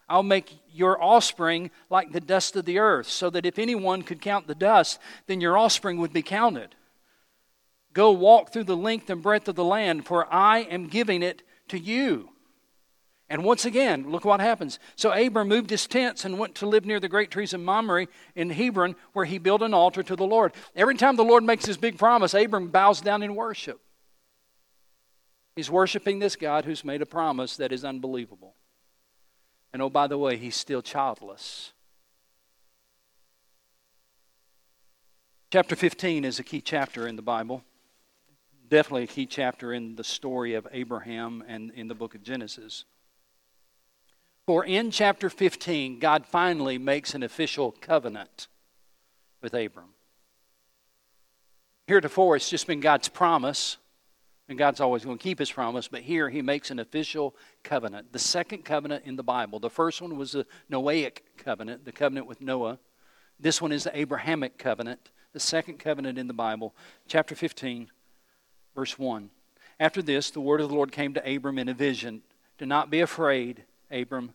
I'll 0.08 0.22
make 0.22 0.58
your 0.70 1.02
offspring 1.02 1.70
like 1.88 2.12
the 2.12 2.20
dust 2.20 2.56
of 2.56 2.64
the 2.64 2.78
earth, 2.78 3.08
so 3.08 3.30
that 3.30 3.46
if 3.46 3.58
anyone 3.58 4.02
could 4.02 4.20
count 4.20 4.46
the 4.46 4.54
dust, 4.54 4.98
then 5.26 5.40
your 5.40 5.56
offspring 5.56 5.98
would 5.98 6.12
be 6.12 6.22
counted. 6.22 6.74
Go 7.92 8.10
walk 8.10 8.52
through 8.52 8.64
the 8.64 8.76
length 8.76 9.08
and 9.08 9.22
breadth 9.22 9.48
of 9.48 9.54
the 9.54 9.64
land, 9.64 10.04
for 10.04 10.32
I 10.32 10.60
am 10.60 10.88
giving 10.88 11.22
it 11.22 11.42
to 11.68 11.78
you. 11.78 12.30
And 13.30 13.42
once 13.42 13.64
again, 13.64 14.10
look 14.10 14.24
what 14.24 14.40
happens. 14.40 14.78
So 14.96 15.10
Abram 15.10 15.48
moved 15.48 15.70
his 15.70 15.86
tents 15.86 16.24
and 16.24 16.38
went 16.38 16.54
to 16.56 16.66
live 16.66 16.84
near 16.84 17.00
the 17.00 17.08
great 17.08 17.30
trees 17.30 17.54
of 17.54 17.60
Mamre 17.60 18.06
in 18.34 18.50
Hebron, 18.50 18.96
where 19.12 19.24
he 19.24 19.38
built 19.38 19.62
an 19.62 19.72
altar 19.72 20.02
to 20.02 20.14
the 20.16 20.26
Lord. 20.26 20.52
Every 20.76 20.94
time 20.94 21.16
the 21.16 21.24
Lord 21.24 21.42
makes 21.42 21.64
his 21.64 21.78
big 21.78 21.96
promise, 21.96 22.34
Abram 22.34 22.68
bows 22.68 23.00
down 23.00 23.22
in 23.22 23.34
worship. 23.34 23.80
He's 25.56 25.70
worshiping 25.70 26.18
this 26.18 26.36
God 26.36 26.64
who's 26.64 26.84
made 26.84 27.00
a 27.00 27.06
promise 27.06 27.56
that 27.56 27.72
is 27.72 27.84
unbelievable. 27.84 28.56
And 29.74 29.82
oh, 29.82 29.90
by 29.90 30.06
the 30.06 30.16
way, 30.16 30.38
he's 30.38 30.56
still 30.56 30.80
childless. 30.80 31.72
Chapter 35.52 35.76
15 35.76 36.24
is 36.24 36.38
a 36.38 36.42
key 36.42 36.62
chapter 36.62 37.06
in 37.06 37.16
the 37.16 37.22
Bible 37.22 37.62
definitely 38.68 39.04
a 39.04 39.06
key 39.06 39.26
chapter 39.26 39.72
in 39.72 39.96
the 39.96 40.04
story 40.04 40.54
of 40.54 40.66
Abraham 40.72 41.44
and 41.46 41.70
in 41.72 41.88
the 41.88 41.94
book 41.94 42.14
of 42.14 42.22
Genesis. 42.22 42.84
For 44.46 44.64
in 44.64 44.90
chapter 44.90 45.30
15, 45.30 45.98
God 45.98 46.26
finally 46.26 46.76
makes 46.76 47.14
an 47.14 47.22
official 47.22 47.72
covenant 47.72 48.48
with 49.42 49.54
Abram. 49.54 49.90
Heretofore, 51.86 52.36
it's 52.36 52.50
just 52.50 52.66
been 52.66 52.80
God's 52.80 53.08
promise, 53.08 53.76
and 54.48 54.58
God's 54.58 54.80
always 54.80 55.04
going 55.04 55.18
to 55.18 55.22
keep 55.22 55.38
his 55.38 55.50
promise, 55.50 55.88
but 55.88 56.02
here 56.02 56.28
he 56.28 56.42
makes 56.42 56.70
an 56.70 56.78
official 56.78 57.34
covenant. 57.62 58.12
The 58.12 58.18
second 58.18 58.64
covenant 58.64 59.04
in 59.06 59.16
the 59.16 59.22
Bible. 59.22 59.58
The 59.58 59.70
first 59.70 60.02
one 60.02 60.16
was 60.16 60.32
the 60.32 60.46
Noahic 60.70 61.20
covenant, 61.38 61.84
the 61.84 61.92
covenant 61.92 62.26
with 62.26 62.40
Noah. 62.40 62.78
This 63.40 63.62
one 63.62 63.72
is 63.72 63.84
the 63.84 63.98
Abrahamic 63.98 64.58
covenant, 64.58 65.10
the 65.32 65.40
second 65.40 65.78
covenant 65.78 66.18
in 66.18 66.26
the 66.26 66.34
Bible. 66.34 66.74
Chapter 67.08 67.34
15, 67.34 67.88
Verse 68.74 68.98
1 68.98 69.30
After 69.78 70.02
this, 70.02 70.30
the 70.30 70.40
word 70.40 70.60
of 70.60 70.68
the 70.68 70.74
Lord 70.74 70.92
came 70.92 71.14
to 71.14 71.34
Abram 71.34 71.58
in 71.58 71.68
a 71.68 71.74
vision 71.74 72.22
Do 72.58 72.66
not 72.66 72.90
be 72.90 73.00
afraid, 73.00 73.64
Abram. 73.90 74.32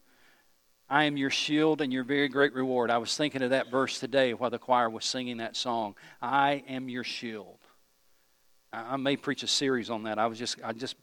I 0.89 1.04
am 1.04 1.17
your 1.17 1.30
shield 1.30 1.82
and 1.82 1.93
your 1.93 2.04
very 2.04 2.28
great 2.28 2.54
reward. 2.54 2.89
I 2.89 2.98
was 2.98 3.15
thinking 3.15 3.43
of 3.43 3.52
that 3.52 3.69
verse 3.69 4.00
today 4.00 4.34
while 4.34 4.50
the 4.50 4.58
choir 4.58 4.89
was 4.89 5.06
singing 5.06 5.38
that 5.38 5.56
song. 5.56 5.95
I 6.19 6.63
am 6.67 6.89
your 6.89 7.04
shield. 7.04 7.59
I 8.71 8.97
may 8.97 9.17
preach 9.17 9.43
a 9.43 9.47
series 9.47 9.89
on 9.89 10.03
that. 10.03 10.19
I 10.19 10.27
was 10.27 10.38
just, 10.38 10.58
I 10.63 10.73
just, 10.73 10.95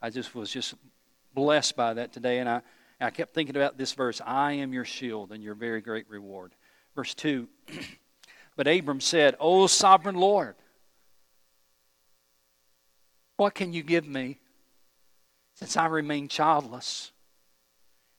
I 0.00 0.10
just 0.10 0.34
was 0.34 0.50
just 0.50 0.74
blessed 1.34 1.76
by 1.76 1.94
that 1.94 2.12
today, 2.12 2.38
and 2.38 2.48
I, 2.48 2.62
I 3.00 3.10
kept 3.10 3.34
thinking 3.34 3.56
about 3.56 3.76
this 3.76 3.92
verse. 3.92 4.20
I 4.24 4.52
am 4.52 4.72
your 4.72 4.84
shield 4.84 5.32
and 5.32 5.42
your 5.42 5.54
very 5.54 5.80
great 5.80 6.08
reward. 6.08 6.52
Verse 6.94 7.14
two. 7.14 7.48
but 8.56 8.66
Abram 8.66 9.00
said, 9.00 9.36
"O 9.38 9.66
sovereign 9.66 10.16
Lord, 10.16 10.54
what 13.36 13.54
can 13.54 13.72
you 13.72 13.82
give 13.82 14.06
me, 14.06 14.38
since 15.54 15.76
I 15.76 15.86
remain 15.86 16.28
childless?" 16.28 17.10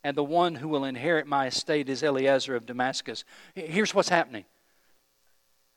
and 0.06 0.16
the 0.16 0.24
one 0.24 0.54
who 0.54 0.68
will 0.68 0.86
inherit 0.86 1.26
my 1.26 1.48
estate 1.48 1.90
is 1.90 2.04
Eliezer 2.04 2.56
of 2.56 2.68
Damascus. 2.68 3.24
Here's 3.56 3.92
what's 3.96 4.10
happening. 4.10 4.46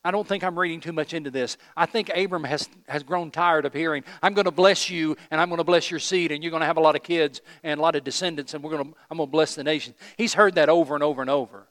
I 0.04 0.10
don't 0.10 0.26
think 0.26 0.44
I'm 0.44 0.58
reading 0.58 0.80
too 0.80 0.92
much 0.92 1.12
into 1.12 1.30
this. 1.30 1.56
I 1.76 1.84
think 1.86 2.10
Abram 2.14 2.44
has, 2.44 2.68
has 2.86 3.02
grown 3.02 3.30
tired 3.30 3.66
of 3.66 3.74
hearing, 3.74 4.04
I'm 4.22 4.32
going 4.32 4.44
to 4.44 4.50
bless 4.50 4.88
you 4.88 5.16
and 5.30 5.40
I'm 5.40 5.48
going 5.48 5.58
to 5.58 5.64
bless 5.64 5.90
your 5.90 6.00
seed 6.00 6.30
and 6.30 6.42
you're 6.42 6.50
going 6.50 6.60
to 6.60 6.66
have 6.66 6.76
a 6.76 6.80
lot 6.80 6.94
of 6.94 7.02
kids 7.02 7.40
and 7.64 7.78
a 7.78 7.82
lot 7.82 7.96
of 7.96 8.04
descendants 8.04 8.54
and 8.54 8.62
we're 8.62 8.70
going 8.70 8.84
to, 8.84 8.96
I'm 9.10 9.16
going 9.16 9.28
to 9.28 9.32
bless 9.32 9.54
the 9.54 9.64
nation. 9.64 9.94
He's 10.16 10.34
heard 10.34 10.54
that 10.54 10.68
over 10.68 10.94
and 10.94 11.02
over 11.02 11.20
and 11.20 11.30
over. 11.30 11.66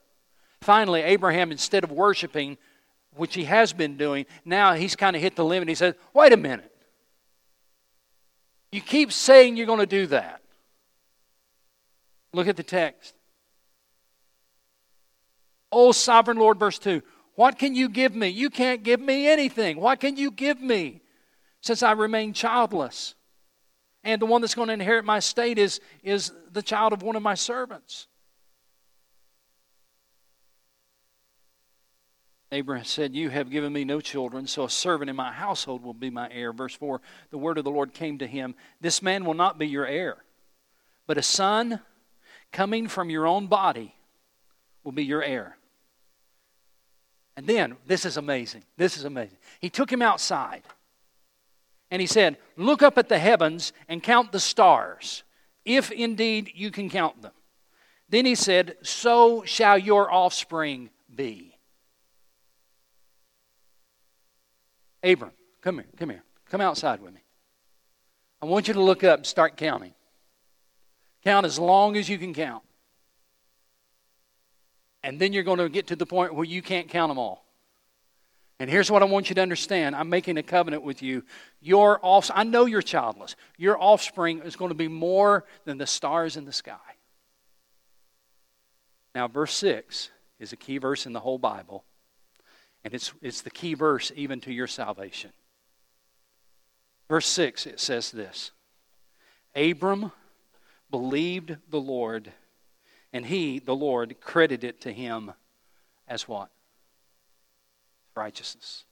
Finally, 0.61 1.01
Abraham, 1.03 1.51
instead 1.51 1.83
of 1.83 1.91
worshiping, 1.91 2.57
which 3.15 3.33
he 3.33 3.45
has 3.45 3.73
been 3.73 3.97
doing, 3.97 4.25
now 4.43 4.73
he's 4.73 4.95
kind 4.95 5.15
of 5.15 5.21
hit 5.21 5.35
the 5.35 5.45
limit. 5.45 5.69
He 5.69 5.75
says, 5.75 5.95
Wait 6.13 6.33
a 6.33 6.37
minute. 6.37 6.71
You 8.71 8.81
keep 8.81 9.11
saying 9.13 9.55
you're 9.55 9.65
going 9.65 9.79
to 9.79 9.85
do 9.85 10.07
that. 10.07 10.41
Look 12.33 12.47
at 12.47 12.57
the 12.57 12.63
text. 12.63 13.13
Oh, 15.71 15.91
sovereign 15.91 16.37
Lord, 16.37 16.59
verse 16.59 16.77
2. 16.79 17.01
What 17.37 17.59
can 17.59 17.75
you 17.75 17.87
give 17.87 18.15
me? 18.15 18.29
You 18.29 18.49
can't 18.49 18.81
give 18.81 18.99
me 18.99 19.27
anything. 19.27 19.79
What 19.79 19.99
can 19.99 20.17
you 20.17 20.31
give 20.31 20.59
me 20.59 21.01
since 21.61 21.83
I 21.83 21.91
remain 21.91 22.33
childless? 22.33 23.13
And 24.03 24.19
the 24.19 24.25
one 24.25 24.41
that's 24.41 24.55
going 24.55 24.69
to 24.69 24.73
inherit 24.73 25.05
my 25.05 25.17
estate 25.17 25.59
is, 25.59 25.79
is 26.01 26.31
the 26.51 26.63
child 26.63 26.93
of 26.93 27.03
one 27.03 27.15
of 27.15 27.21
my 27.21 27.35
servants. 27.35 28.07
Abraham 32.51 32.85
said, 32.85 33.13
You 33.13 33.29
have 33.29 33.51
given 33.51 33.71
me 33.71 33.85
no 33.85 34.01
children, 34.01 34.47
so 34.47 34.63
a 34.63 34.69
servant 34.69 35.11
in 35.11 35.15
my 35.15 35.31
household 35.31 35.83
will 35.83 35.93
be 35.93 36.09
my 36.09 36.27
heir. 36.31 36.51
Verse 36.51 36.73
4 36.73 37.01
The 37.29 37.37
word 37.37 37.59
of 37.59 37.65
the 37.65 37.69
Lord 37.69 37.93
came 37.93 38.17
to 38.17 38.25
him 38.25 38.55
This 38.81 39.03
man 39.03 39.25
will 39.25 39.35
not 39.35 39.59
be 39.59 39.67
your 39.67 39.85
heir, 39.85 40.17
but 41.05 41.19
a 41.19 41.23
son 41.23 41.81
coming 42.51 42.87
from 42.87 43.11
your 43.11 43.27
own 43.27 43.45
body 43.45 43.93
will 44.83 44.91
be 44.91 45.05
your 45.05 45.21
heir. 45.21 45.56
And 47.37 47.45
then, 47.45 47.77
this 47.85 48.03
is 48.03 48.17
amazing. 48.17 48.63
This 48.77 48.97
is 48.97 49.05
amazing. 49.05 49.37
He 49.59 49.69
took 49.69 49.91
him 49.91 50.01
outside 50.01 50.63
and 51.91 52.01
he 52.01 52.07
said, 52.07 52.37
Look 52.57 52.81
up 52.81 52.97
at 52.97 53.09
the 53.09 53.19
heavens 53.19 53.73
and 53.87 54.01
count 54.01 54.31
the 54.31 54.39
stars, 54.39 55.23
if 55.63 55.91
indeed 55.91 56.51
you 56.55 56.71
can 56.71 56.89
count 56.89 57.21
them. 57.21 57.31
Then 58.09 58.25
he 58.25 58.33
said, 58.33 58.77
So 58.81 59.43
shall 59.45 59.77
your 59.77 60.11
offspring 60.11 60.89
be. 61.15 61.55
Abram, 65.03 65.31
come 65.61 65.75
here, 65.75 65.85
come 65.95 66.09
here. 66.09 66.23
Come 66.49 66.61
outside 66.61 67.01
with 67.01 67.13
me. 67.13 67.21
I 68.41 68.47
want 68.47 68.67
you 68.67 68.73
to 68.73 68.81
look 68.81 69.03
up 69.03 69.19
and 69.19 69.25
start 69.25 69.57
counting. 69.57 69.93
Count 71.23 71.45
as 71.45 71.59
long 71.59 71.97
as 71.97 72.09
you 72.09 72.17
can 72.17 72.33
count. 72.33 72.63
And 75.07 75.17
then 75.17 75.31
you're 75.31 75.43
going 75.43 75.59
to 75.59 75.69
get 75.69 75.87
to 75.87 75.95
the 75.95 76.05
point 76.05 76.35
where 76.35 76.43
you 76.43 76.61
can't 76.61 76.89
count 76.89 77.09
them 77.09 77.17
all. 77.17 77.45
And 78.59 78.69
here's 78.69 78.91
what 78.91 79.01
I 79.01 79.05
want 79.05 79.29
you 79.29 79.35
to 79.35 79.41
understand. 79.41 79.95
I'm 79.95 80.09
making 80.09 80.37
a 80.37 80.43
covenant 80.43 80.83
with 80.83 81.01
you. 81.01 81.23
Your 81.61 81.97
offspring, 82.03 82.37
I 82.37 82.43
know 82.43 82.65
you're 82.65 82.81
childless. 82.81 83.37
Your 83.57 83.81
offspring 83.81 84.39
is 84.39 84.57
going 84.57 84.67
to 84.67 84.75
be 84.75 84.89
more 84.89 85.45
than 85.63 85.77
the 85.77 85.87
stars 85.87 86.35
in 86.35 86.43
the 86.43 86.51
sky. 86.51 86.75
Now, 89.15 89.29
verse 89.29 89.53
6 89.53 90.09
is 90.41 90.51
a 90.51 90.57
key 90.57 90.77
verse 90.77 91.05
in 91.05 91.13
the 91.13 91.21
whole 91.21 91.37
Bible. 91.37 91.85
And 92.83 92.93
it's, 92.93 93.13
it's 93.21 93.39
the 93.39 93.49
key 93.49 93.75
verse 93.75 94.11
even 94.13 94.41
to 94.41 94.51
your 94.51 94.67
salvation. 94.67 95.31
Verse 97.07 97.27
6, 97.27 97.65
it 97.65 97.79
says 97.79 98.11
this 98.11 98.51
Abram 99.55 100.11
believed 100.91 101.55
the 101.69 101.79
Lord, 101.79 102.33
and 103.17 103.25
he, 103.25 103.57
the 103.57 103.75
Lord, 103.75 104.21
credited 104.21 104.63
it 104.63 104.81
to 104.81 104.93
him 104.93 105.33
as 106.07 106.27
what? 106.27 106.51
Righteousness. 108.15 108.85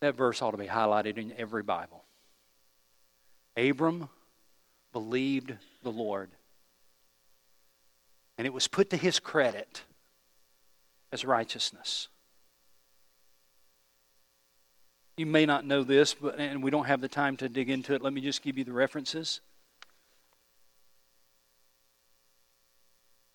That 0.00 0.14
verse 0.14 0.40
ought 0.40 0.52
to 0.52 0.56
be 0.56 0.68
highlighted 0.68 1.18
in 1.18 1.32
every 1.36 1.64
Bible. 1.64 2.04
Abram 3.56 4.08
believed 4.92 5.54
the 5.82 5.90
Lord, 5.90 6.30
and 8.38 8.46
it 8.46 8.52
was 8.52 8.68
put 8.68 8.90
to 8.90 8.96
his 8.96 9.18
credit 9.18 9.82
as 11.10 11.24
righteousness. 11.24 12.06
You 15.16 15.26
may 15.26 15.44
not 15.44 15.66
know 15.66 15.82
this, 15.82 16.14
but, 16.14 16.38
and 16.38 16.62
we 16.62 16.70
don't 16.70 16.86
have 16.86 17.00
the 17.00 17.08
time 17.08 17.36
to 17.38 17.48
dig 17.48 17.68
into 17.68 17.94
it. 17.94 18.02
Let 18.02 18.12
me 18.12 18.20
just 18.20 18.42
give 18.42 18.56
you 18.56 18.62
the 18.62 18.72
references. 18.72 19.40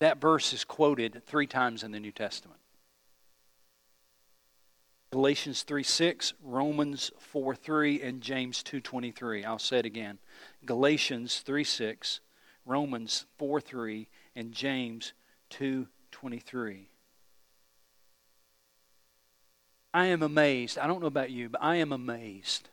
That 0.00 0.20
verse 0.20 0.52
is 0.52 0.64
quoted 0.64 1.22
three 1.26 1.46
times 1.46 1.82
in 1.82 1.92
the 1.92 2.00
New 2.00 2.10
Testament. 2.10 2.60
Galatians 5.12 5.62
3 5.62 5.82
6, 5.82 6.34
Romans 6.42 7.10
4 7.18 7.54
3, 7.54 8.02
and 8.02 8.20
James 8.20 8.62
2 8.62 8.80
23. 8.80 9.44
I'll 9.44 9.58
say 9.58 9.78
it 9.80 9.86
again. 9.86 10.18
Galatians 10.64 11.40
3 11.40 11.64
6, 11.64 12.20
Romans 12.64 13.26
4 13.38 13.60
3, 13.60 14.08
and 14.36 14.52
James 14.52 15.12
2 15.50 15.88
23. 16.12 16.88
I 19.92 20.06
am 20.06 20.22
amazed. 20.22 20.78
I 20.78 20.86
don't 20.86 21.00
know 21.00 21.08
about 21.08 21.30
you, 21.30 21.48
but 21.48 21.62
I 21.62 21.76
am 21.76 21.92
amazed 21.92 22.68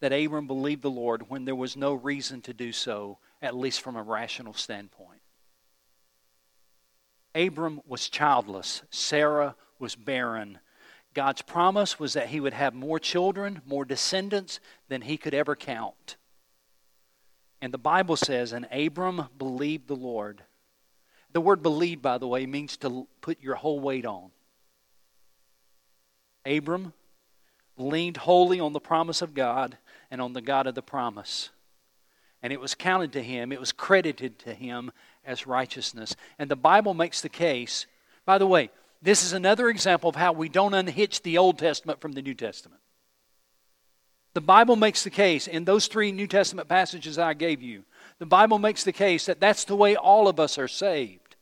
that 0.00 0.12
Abram 0.12 0.46
believed 0.46 0.82
the 0.82 0.90
Lord 0.90 1.28
when 1.28 1.44
there 1.44 1.54
was 1.54 1.76
no 1.76 1.92
reason 1.92 2.40
to 2.42 2.54
do 2.54 2.72
so, 2.72 3.18
at 3.42 3.54
least 3.54 3.82
from 3.82 3.96
a 3.96 4.02
rational 4.02 4.54
standpoint. 4.54 5.03
Abram 7.34 7.80
was 7.86 8.08
childless, 8.08 8.82
Sarah 8.90 9.56
was 9.78 9.96
barren. 9.96 10.58
God's 11.14 11.42
promise 11.42 11.98
was 12.00 12.14
that 12.14 12.28
he 12.28 12.40
would 12.40 12.54
have 12.54 12.74
more 12.74 12.98
children, 12.98 13.62
more 13.64 13.84
descendants 13.84 14.58
than 14.88 15.02
he 15.02 15.16
could 15.16 15.34
ever 15.34 15.54
count. 15.54 16.16
And 17.62 17.72
the 17.72 17.78
Bible 17.78 18.16
says, 18.16 18.52
and 18.52 18.66
Abram 18.72 19.28
believed 19.38 19.86
the 19.86 19.94
Lord. 19.94 20.42
The 21.32 21.40
word 21.40 21.62
believe, 21.62 22.02
by 22.02 22.18
the 22.18 22.26
way, 22.26 22.46
means 22.46 22.76
to 22.78 23.06
put 23.20 23.40
your 23.40 23.54
whole 23.54 23.80
weight 23.80 24.04
on. 24.04 24.30
Abram 26.44 26.92
leaned 27.76 28.18
wholly 28.18 28.60
on 28.60 28.72
the 28.72 28.80
promise 28.80 29.22
of 29.22 29.34
God 29.34 29.78
and 30.10 30.20
on 30.20 30.32
the 30.32 30.42
God 30.42 30.66
of 30.66 30.74
the 30.74 30.82
promise. 30.82 31.50
And 32.42 32.52
it 32.52 32.60
was 32.60 32.74
counted 32.74 33.12
to 33.14 33.22
him, 33.22 33.52
it 33.52 33.60
was 33.60 33.72
credited 33.72 34.38
to 34.40 34.52
him 34.52 34.92
as 35.26 35.46
righteousness. 35.46 36.16
And 36.38 36.50
the 36.50 36.56
Bible 36.56 36.94
makes 36.94 37.20
the 37.20 37.28
case, 37.28 37.86
by 38.24 38.38
the 38.38 38.46
way, 38.46 38.70
this 39.02 39.24
is 39.24 39.32
another 39.32 39.68
example 39.68 40.08
of 40.08 40.16
how 40.16 40.32
we 40.32 40.48
don't 40.48 40.74
unhitch 40.74 41.22
the 41.22 41.38
Old 41.38 41.58
Testament 41.58 42.00
from 42.00 42.12
the 42.12 42.22
New 42.22 42.34
Testament. 42.34 42.80
The 44.32 44.40
Bible 44.40 44.76
makes 44.76 45.04
the 45.04 45.10
case 45.10 45.46
in 45.46 45.64
those 45.64 45.86
three 45.86 46.10
New 46.10 46.26
Testament 46.26 46.68
passages 46.68 47.18
I 47.18 47.34
gave 47.34 47.62
you. 47.62 47.84
The 48.18 48.26
Bible 48.26 48.58
makes 48.58 48.82
the 48.82 48.92
case 48.92 49.26
that 49.26 49.40
that's 49.40 49.64
the 49.64 49.76
way 49.76 49.94
all 49.94 50.26
of 50.26 50.40
us 50.40 50.58
are 50.58 50.68
saved. 50.68 51.36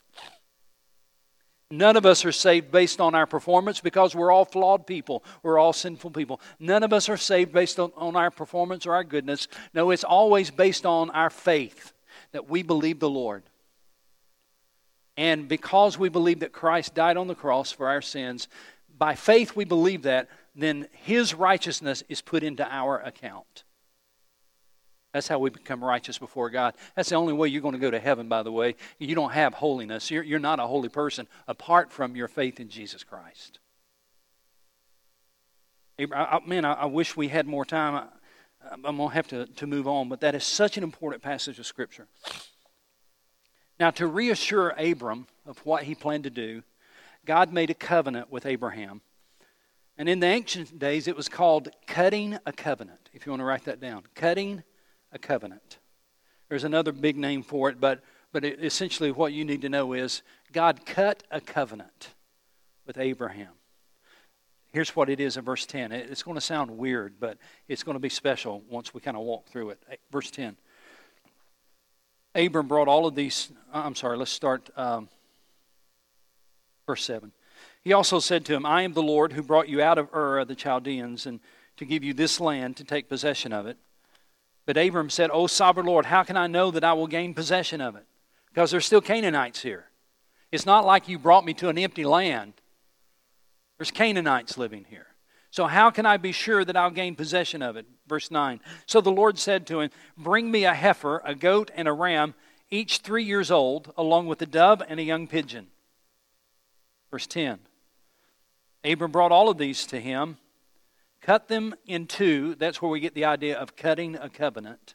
None 1.71 1.97
of 1.97 2.05
us 2.05 2.27
are 2.27 2.33
saved 2.33 2.71
based 2.71 3.01
on 3.01 3.15
our 3.15 3.27
performance 3.27 3.81
because 3.81 4.15
we're 4.15 4.31
all 4.31 4.45
flawed 4.45 4.87
people. 4.87 5.25
We're 5.43 5.59
all 5.59 5.73
sinful 5.73 6.11
people. 6.11 6.39
None 6.59 6.83
of 6.83 6.93
us 6.93 7.09
are 7.09 7.17
saved 7.17 7.51
based 7.51 7.81
on, 7.81 7.93
on 7.97 8.15
our 8.15 8.31
performance 8.31 8.87
or 8.87 8.93
our 8.93 9.05
goodness. 9.05 9.49
No, 9.73 9.91
it's 9.91 10.05
always 10.05 10.51
based 10.51 10.85
on 10.85 11.09
our 11.11 11.31
faith 11.31 11.95
that 12.33 12.51
we 12.51 12.63
believe 12.63 13.01
the 13.01 13.09
Lord. 13.09 13.43
And 15.17 15.49
because 15.49 15.99
we 15.99 16.09
believe 16.09 16.41
that 16.41 16.53
Christ 16.53 16.95
died 16.95 17.17
on 17.17 17.27
the 17.27 17.35
cross 17.35 17.71
for 17.71 17.89
our 17.89 18.03
sins, 18.03 18.49
by 18.97 19.15
faith 19.15 19.55
we 19.55 19.65
believe 19.65 20.03
that, 20.03 20.29
then 20.55 20.89
His 20.93 21.35
righteousness 21.35 22.03
is 22.09 22.21
put 22.21 22.43
into 22.43 22.67
our 22.67 22.99
account. 23.01 23.65
That's 25.13 25.29
how 25.29 25.39
we 25.39 25.51
become 25.51 25.85
righteous 25.85 26.19
before 26.19 26.49
God. 26.49 26.75
That's 26.97 27.11
the 27.11 27.17
only 27.17 27.35
way 27.35 27.49
you're 27.49 27.61
going 27.61 27.75
to 27.75 27.79
go 27.79 27.91
to 27.91 28.01
heaven, 28.01 28.29
by 28.29 28.43
the 28.43 28.53
way. 28.53 28.77
You 28.99 29.15
don't 29.15 29.33
have 29.33 29.53
holiness. 29.53 30.11
You're, 30.11 30.23
you're 30.23 30.39
not 30.39 30.59
a 30.59 30.67
holy 30.67 30.89
person 30.89 31.29
apart 31.47 31.93
from 31.93 32.17
your 32.17 32.29
faith 32.29 32.61
in 32.61 32.71
Jesus 32.71 33.05
Christ. 33.05 33.59
I, 35.99 36.07
I, 36.15 36.41
man, 36.47 36.65
I, 36.65 36.73
I, 36.73 36.85
wish 36.87 37.15
we 37.15 37.29
had 37.29 37.47
more 37.47 37.67
time. 37.67 37.95
I, 37.95 38.07
I'm 38.73 38.97
going 38.97 39.11
to 39.11 39.15
have 39.15 39.29
to, 39.29 39.47
to 39.47 39.67
move 39.67 39.87
on, 39.87 40.09
but 40.09 40.21
that 40.21 40.35
is 40.35 40.45
such 40.45 40.79
an 40.79 40.83
important 40.83 41.23
passage 41.23 41.59
of 41.59 41.67
Scripture. 41.67 42.09
Now, 43.83 43.91
to 43.91 44.07
reassure 44.07 44.77
Abram 44.79 45.27
of 45.45 45.59
what 45.67 45.83
he 45.83 45.97
planned 45.97 46.23
to 46.23 46.31
do, 46.31 46.63
God 47.27 47.53
made 47.53 47.69
a 47.69 47.75
covenant 47.75 48.31
with 48.31 48.47
Abraham. 48.47 49.01
And 49.99 50.09
in 50.09 50.21
the 50.21 50.29
ancient 50.29 50.79
days, 50.79 51.09
it 51.09 51.17
was 51.17 51.29
called 51.29 51.69
cutting 51.89 52.39
a 52.47 52.53
covenant, 52.53 53.11
if 53.13 53.27
you 53.27 53.33
want 53.33 53.41
to 53.41 53.45
write 53.45 53.65
that 53.65 53.81
down. 53.81 54.05
Cutting 54.15 54.63
a 55.11 55.19
covenant. 55.19 55.79
There's 56.49 56.63
another 56.63 56.93
big 56.93 57.17
name 57.17 57.43
for 57.43 57.71
it, 57.71 57.81
but, 57.81 58.05
but 58.31 58.45
it, 58.45 58.63
essentially 58.63 59.11
what 59.11 59.33
you 59.33 59.45
need 59.45 59.63
to 59.63 59.69
know 59.69 59.95
is 59.95 60.23
God 60.53 60.87
cut 60.87 61.25
a 61.33 61.41
covenant 61.41 62.11
with 62.87 62.99
Abraham. 62.99 63.55
Here's 64.73 64.95
what 64.95 65.11
it 65.11 65.19
is 65.19 65.37
in 65.37 65.45
verse 65.45 65.67
10. 65.67 65.91
It's 65.91 66.23
going 66.23 66.37
to 66.37 66.41
sound 66.41 66.71
weird, 66.71 67.15
but 67.19 67.37
it's 67.67 67.83
going 67.83 67.97
to 67.97 68.01
be 68.01 68.11
special 68.11 68.63
once 68.71 68.95
we 68.95 69.01
kind 69.01 69.17
of 69.17 69.25
walk 69.25 69.49
through 69.49 69.71
it. 69.71 69.83
Verse 70.13 70.31
10. 70.31 70.57
Abram 72.35 72.69
brought 72.69 72.89
all 72.89 73.07
of 73.07 73.15
these. 73.15 73.51
Uh, 73.73 73.83
I'm 73.85 73.95
sorry, 73.95 74.17
let's 74.17 74.31
start 74.31 74.71
um, 74.77 75.09
verse 76.87 77.05
7. 77.05 77.33
He 77.83 77.93
also 77.93 78.21
said 78.21 78.45
to 78.47 78.55
him, 78.55 78.65
I 78.65 78.83
am 78.83 78.93
the 78.93 79.03
Lord 79.03 79.33
who 79.33 79.43
brought 79.43 79.69
you 79.69 79.83
out 79.83 79.99
of 79.99 80.09
Ur 80.15 80.39
of 80.39 80.49
the 80.49 80.55
Chaldeans 80.55 81.27
and 81.27 81.41
to 81.77 81.85
give 81.85 82.05
you 82.05 82.15
this 82.15 82.41
land 82.41 82.77
to 82.77 82.85
take 82.85 83.09
possession 83.09 83.53
of 83.53 83.67
it. 83.67 83.77
But 84.67 84.77
Abram 84.77 85.11
said, 85.11 85.31
O 85.33 85.47
sovereign 85.47 85.87
Lord, 85.87 86.07
how 86.07 86.23
can 86.23 86.37
I 86.37 86.47
know 86.47 86.71
that 86.71 86.85
I 86.85 86.93
will 86.93 87.09
gain 87.09 87.35
possession 87.35 87.81
of 87.81 87.97
it? 87.97 88.07
Because 88.49 88.71
there's 88.71 88.87
still 88.87 89.01
Canaanites 89.01 89.63
here. 89.63 89.87
It's 90.53 90.67
not 90.67 90.85
like 90.85 91.09
you 91.09 91.19
brought 91.19 91.45
me 91.45 91.55
to 91.55 91.69
an 91.69 91.79
empty 91.79 92.05
land. 92.05 92.55
There's 93.79 93.91
Canaanites 93.91 94.57
living 94.57 94.85
here. 94.89 95.07
So, 95.53 95.67
how 95.67 95.91
can 95.91 96.07
I 96.07 96.17
be 96.17 96.33
sure 96.33 96.65
that 96.65 96.79
I'll 96.79 96.91
gain 96.91 97.15
possession 97.15 97.61
of 97.61 97.77
it? 97.77 97.85
Verse 98.07 98.31
9. 98.31 98.59
So 98.87 99.03
the 99.03 99.13
Lord 99.13 99.39
said 99.39 99.67
to 99.67 99.81
him, 99.81 99.91
Bring 100.17 100.51
me 100.51 100.65
a 100.65 100.73
heifer, 100.73 101.21
a 101.27 101.35
goat, 101.35 101.71
and 101.75 101.87
a 101.87 101.93
ram, 101.93 102.35
each 102.71 102.99
three 102.99 103.23
years 103.23 103.51
old, 103.51 103.93
along 103.95 104.29
with 104.29 104.41
a 104.41 104.47
dove 104.47 104.83
and 104.89 104.99
a 104.99 105.03
young 105.03 105.27
pigeon. 105.27 105.67
Verse 107.11 107.27
10. 107.27 107.59
Abram 108.83 109.13
brought 109.13 109.31
all 109.31 109.51
of 109.51 109.59
these 109.59 109.85
to 109.89 110.01
him, 110.01 110.39
cut 111.21 111.49
them 111.49 111.75
in 111.85 112.07
two. 112.07 112.55
That's 112.55 112.81
where 112.81 112.91
we 112.91 113.01
get 113.01 113.15
the 113.15 113.27
idea 113.27 113.59
of 113.59 113.77
cutting 113.77 114.17
a 114.17 114.31
covenant. 114.31 114.95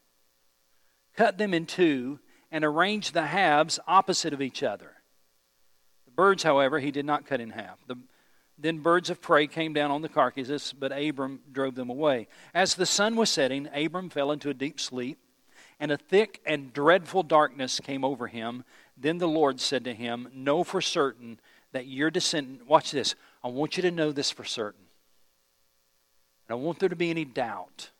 Cut 1.15 1.37
them 1.37 1.53
in 1.53 1.67
two 1.67 2.19
and 2.51 2.65
arranged 2.65 3.13
the 3.13 3.27
halves 3.27 3.79
opposite 3.87 4.33
of 4.33 4.41
each 4.41 4.63
other. 4.63 4.93
The 6.05 6.11
birds, 6.11 6.41
however, 6.41 6.79
he 6.79 6.89
did 6.89 7.05
not 7.05 7.27
cut 7.27 7.41
in 7.41 7.51
half. 7.51 7.77
The 7.85 7.97
then 8.57 8.79
birds 8.79 9.09
of 9.09 9.21
prey 9.21 9.47
came 9.47 9.73
down 9.73 9.91
on 9.91 10.01
the 10.01 10.09
carcasses, 10.09 10.73
but 10.77 10.91
Abram 10.91 11.41
drove 11.51 11.75
them 11.75 11.89
away. 11.89 12.27
As 12.53 12.75
the 12.75 12.85
sun 12.85 13.15
was 13.15 13.29
setting, 13.29 13.69
Abram 13.73 14.09
fell 14.09 14.31
into 14.31 14.49
a 14.49 14.53
deep 14.53 14.79
sleep, 14.79 15.19
and 15.79 15.91
a 15.91 15.97
thick 15.97 16.41
and 16.45 16.73
dreadful 16.73 17.21
darkness 17.21 17.79
came 17.79 18.03
over 18.03 18.27
him. 18.27 18.63
Then 18.97 19.19
the 19.19 19.27
Lord 19.27 19.59
said 19.59 19.83
to 19.83 19.93
him, 19.93 20.29
Know 20.33 20.63
for 20.63 20.81
certain 20.81 21.39
that 21.71 21.85
your 21.85 22.09
descendant, 22.09 22.67
watch 22.67 22.91
this, 22.91 23.13
I 23.43 23.49
want 23.49 23.77
you 23.77 23.83
to 23.83 23.91
know 23.91 24.11
this 24.11 24.31
for 24.31 24.43
certain. 24.43 24.85
I 26.49 26.53
don't 26.53 26.63
want 26.63 26.79
there 26.79 26.89
to 26.89 26.95
be 26.95 27.11
any 27.11 27.25
doubt. 27.25 27.91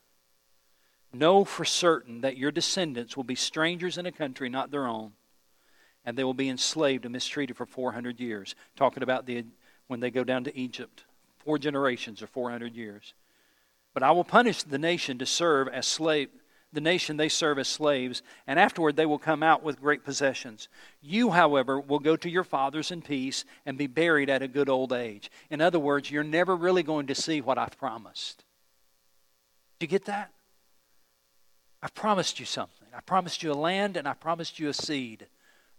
Know 1.13 1.43
for 1.43 1.65
certain 1.65 2.21
that 2.21 2.37
your 2.37 2.51
descendants 2.51 3.15
will 3.15 3.23
be 3.23 3.35
strangers 3.35 3.97
in 3.97 4.05
a 4.05 4.11
country 4.11 4.49
not 4.49 4.71
their 4.71 4.87
own, 4.87 5.11
and 6.03 6.17
they 6.17 6.23
will 6.23 6.33
be 6.33 6.49
enslaved 6.49 7.05
and 7.05 7.13
mistreated 7.13 7.57
for 7.57 7.65
400 7.65 8.19
years. 8.19 8.55
Talking 8.75 9.03
about 9.03 9.25
the 9.25 9.45
when 9.87 9.99
they 9.99 10.11
go 10.11 10.23
down 10.23 10.43
to 10.45 10.57
Egypt. 10.57 11.03
Four 11.39 11.57
generations 11.57 12.21
or 12.21 12.27
400 12.27 12.75
years. 12.75 13.13
But 13.93 14.03
I 14.03 14.11
will 14.11 14.23
punish 14.23 14.63
the 14.63 14.77
nation 14.77 15.17
to 15.19 15.25
serve 15.25 15.67
as 15.69 15.87
slave, 15.87 16.29
the 16.71 16.81
nation 16.81 17.17
they 17.17 17.29
serve 17.29 17.57
as 17.57 17.67
slaves, 17.67 18.21
and 18.45 18.59
afterward 18.59 18.95
they 18.95 19.05
will 19.05 19.17
come 19.17 19.41
out 19.41 19.63
with 19.63 19.81
great 19.81 20.03
possessions. 20.03 20.67
You, 21.01 21.31
however, 21.31 21.79
will 21.79 21.99
go 21.99 22.15
to 22.17 22.29
your 22.29 22.43
fathers 22.43 22.91
in 22.91 23.01
peace 23.01 23.45
and 23.65 23.77
be 23.77 23.87
buried 23.87 24.29
at 24.29 24.43
a 24.43 24.47
good 24.47 24.69
old 24.69 24.93
age. 24.93 25.31
In 25.49 25.61
other 25.61 25.79
words, 25.79 26.11
you're 26.11 26.23
never 26.23 26.55
really 26.55 26.83
going 26.83 27.07
to 27.07 27.15
see 27.15 27.41
what 27.41 27.57
I've 27.57 27.77
promised. 27.77 28.43
Do 29.79 29.85
you 29.85 29.87
get 29.87 30.05
that? 30.05 30.31
I've 31.81 31.95
promised 31.95 32.39
you 32.39 32.45
something. 32.45 32.87
I 32.93 33.01
promised 33.01 33.43
you 33.43 33.51
a 33.51 33.53
land 33.53 33.97
and 33.97 34.07
I 34.07 34.13
promised 34.13 34.59
you 34.59 34.69
a 34.69 34.73
seed 34.73 35.27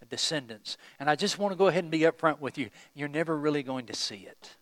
descendants. 0.07 0.76
And 0.99 1.09
I 1.09 1.16
just 1.16 1.38
want 1.38 1.53
to 1.53 1.57
go 1.57 1.68
ahead 1.68 1.84
and 1.84 1.90
be 1.90 2.01
upfront 2.01 2.40
with 2.40 2.59
you. 2.59 2.70
You're 2.94 3.09
never 3.09 3.36
really 3.36 3.62
going 3.62 3.86
to 3.86 3.94
see 3.94 4.26
it. 4.28 4.57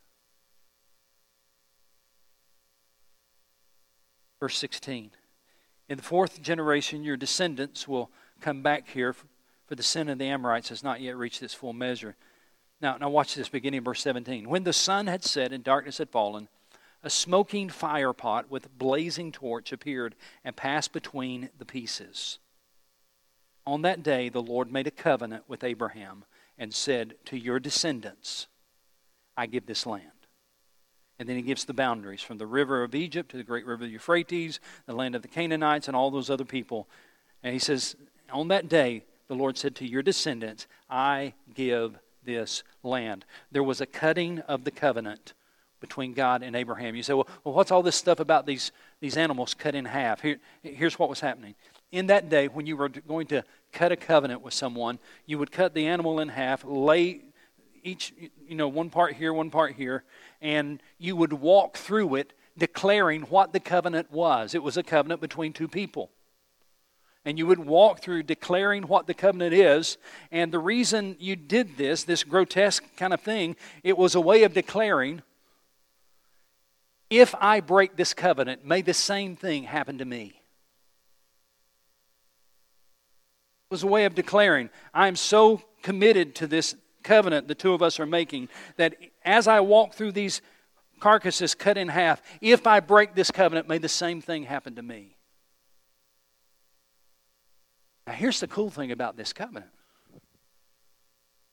Verse 4.41 4.57
16 4.59 5.11
In 5.89 5.97
the 5.97 6.03
fourth 6.03 6.43
generation, 6.43 7.05
your 7.05 7.17
descendants 7.17 7.89
will 7.89 8.11
come 8.41 8.63
back 8.63 8.89
here, 8.89 9.13
for 9.13 9.75
the 9.75 9.83
sin 9.83 10.09
of 10.09 10.19
the 10.19 10.27
Amorites 10.27 10.69
has 10.69 10.85
not 10.85 11.01
yet 11.01 11.17
reached 11.17 11.43
its 11.43 11.55
full 11.55 11.73
measure. 11.73 12.17
Now, 12.81 12.99
now 12.99 13.09
watch 13.09 13.35
this 13.35 13.49
beginning 13.49 13.83
verse 13.83 14.03
17. 14.03 14.49
When 14.49 14.65
the 14.65 14.73
sun 14.73 15.07
had 15.07 15.25
set 15.25 15.53
and 15.53 15.65
darkness 15.65 15.99
had 15.99 16.11
fallen, 16.11 16.49
a 17.03 17.11
smoking 17.11 17.69
fire 17.69 18.13
pot 18.13 18.51
with 18.51 18.77
blazing 18.79 19.33
torch 19.33 19.73
appeared 19.73 20.15
and 20.45 20.57
passed 20.57 20.93
between 20.93 21.51
the 21.59 21.65
pieces. 21.65 22.39
On 23.67 23.83
that 23.83 24.03
day, 24.03 24.29
the 24.29 24.43
Lord 24.43 24.73
made 24.73 24.87
a 24.87 24.93
covenant 24.93 25.45
with 25.49 25.65
Abraham 25.65 26.25
and 26.57 26.73
said, 26.73 27.15
To 27.27 27.39
your 27.39 27.59
descendants, 27.59 28.47
I 29.37 29.47
give 29.47 29.67
this 29.67 29.87
land. 29.87 30.11
And 31.19 31.29
then 31.29 31.37
he 31.37 31.43
gives 31.43 31.65
the 31.65 31.75
boundaries 31.75 32.23
from 32.23 32.39
the 32.39 32.47
river 32.47 32.83
of 32.83 32.95
Egypt 32.95 33.31
to 33.31 33.37
the 33.37 33.43
great 33.43 33.67
river 33.67 33.87
Euphrates, 33.87 34.61
the 34.87 34.95
land 34.95 35.15
of 35.15 35.23
the 35.23 35.29
Canaanites, 35.29 35.89
and 35.89 35.97
all 35.97 36.11
those 36.11 36.31
other 36.31 36.45
people. 36.45 36.89
And 37.43 37.53
he 37.53 37.59
says, 37.59 37.97
On 38.31 38.49
that 38.49 38.69
day, 38.69 39.05
the 39.29 39.35
Lord 39.35 39.57
said 39.59 39.75
to 39.77 39.89
your 39.89 40.03
descendants, 40.03 40.67
I 40.89 41.35
give 41.55 41.99
this 42.25 42.63
land. 42.83 43.25
There 43.51 43.63
was 43.63 43.81
a 43.81 43.87
cutting 43.87 44.41
of 44.41 44.65
the 44.65 44.71
covenant 44.71 45.33
between 45.81 46.15
God 46.15 46.43
and 46.43 46.55
Abraham. 46.55 46.95
You 46.95 47.03
say, 47.03 47.15
well, 47.15 47.29
well 47.45 47.55
what's 47.55 47.71
all 47.71 47.83
this 47.83 47.97
stuff 47.97 48.21
about 48.21 48.47
these, 48.47 48.73
these 49.01 49.17
animals 49.17 49.55
cut 49.55 49.75
in 49.75 49.85
half? 49.85 50.21
Here, 50.21 50.39
here's 50.63 50.99
what 50.99 51.09
was 51.09 51.21
happening 51.21 51.55
in 51.93 52.09
that 52.09 52.29
day, 52.29 52.49
when 52.49 52.67
you 52.67 52.77
were 52.77 52.89
going 52.89 53.27
to 53.29 53.45
cut 53.73 53.93
a 53.93 53.97
covenant 53.97 54.43
with 54.43 54.55
someone, 54.55 54.99
you 55.27 55.39
would 55.39 55.53
cut 55.53 55.75
the 55.75 55.87
animal 55.87 56.21
in 56.21 56.29
half, 56.29 56.65
lay 56.65 57.21
each, 57.83 58.13
you 58.49 58.57
know, 58.57 58.69
one 58.69 58.91
part 58.91 59.15
here, 59.15 59.33
one 59.33 59.51
part 59.51 59.75
here, 59.75 60.03
and 60.41 60.83
you 60.99 61.17
would 61.17 61.33
walk 61.33 61.77
through 61.77 62.17
it 62.17 62.33
declaring 62.59 63.23
what 63.23 63.53
the 63.53 63.61
covenant 63.61 64.11
was. 64.11 64.55
It 64.55 64.63
was 64.63 64.77
a 64.77 64.83
covenant 64.83 65.21
between 65.21 65.53
two 65.53 65.69
people. 65.69 66.11
And 67.25 67.39
you 67.39 67.47
would 67.47 67.59
walk 67.59 68.01
through 68.01 68.23
declaring 68.23 68.85
what 68.85 69.07
the 69.07 69.15
covenant 69.15 69.53
is. 69.53 69.99
And 70.31 70.53
the 70.53 70.59
reason 70.59 71.17
you 71.19 71.35
did 71.35 71.77
this, 71.77 72.05
this 72.05 72.25
grotesque 72.25 72.85
kind 72.97 73.13
of 73.13 73.21
thing, 73.21 73.57
it 73.83 73.99
was 73.99 74.15
a 74.15 74.21
way 74.21 74.45
of 74.45 74.55
declaring 74.55 75.23
if 77.11 77.35
I 77.41 77.61
break 77.61 77.97
this 77.97 78.15
covenant, 78.15 78.65
may 78.65 78.83
the 78.83 78.95
same 78.95 79.37
thing 79.37 79.65
happen 79.65 79.99
to 79.99 80.05
me. 80.05 80.27
It 80.29 80.35
was 83.71 83.83
a 83.83 83.87
way 83.87 84.05
of 84.05 84.15
declaring, 84.15 84.71
I'm 84.95 85.17
so 85.17 85.63
committed 85.83 86.35
to 86.37 86.47
this 86.47 86.75
covenant 87.03 87.49
the 87.49 87.55
two 87.55 87.73
of 87.73 87.83
us 87.83 88.01
are 88.01 88.07
making 88.07 88.49
that 88.77 88.97
as 89.25 89.47
I 89.47 89.61
walk 89.61 89.95
through 89.95 90.13
these 90.13 90.41
carcasses 91.01 91.55
cut 91.55 91.77
in 91.77 91.89
half, 91.89 92.23
if 92.41 92.67
I 92.67 92.81
break 92.81 93.15
this 93.15 93.31
covenant, 93.31 93.69
may 93.69 93.79
the 93.79 93.89
same 93.89 94.21
thing 94.21 94.45
happen 94.45 94.75
to 94.77 94.83
me. 94.83 95.17
Now, 98.07 98.15
here's 98.15 98.41
the 98.41 98.47
cool 98.47 98.71
thing 98.71 98.93
about 98.93 99.17
this 99.17 99.33
covenant 99.33 99.71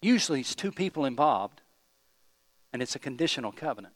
usually 0.01 0.41
it's 0.41 0.53
two 0.53 0.72
people 0.72 1.05
involved, 1.05 1.61
and 2.74 2.82
it's 2.82 2.95
a 2.95 2.99
conditional 2.99 3.51
covenant. 3.51 3.93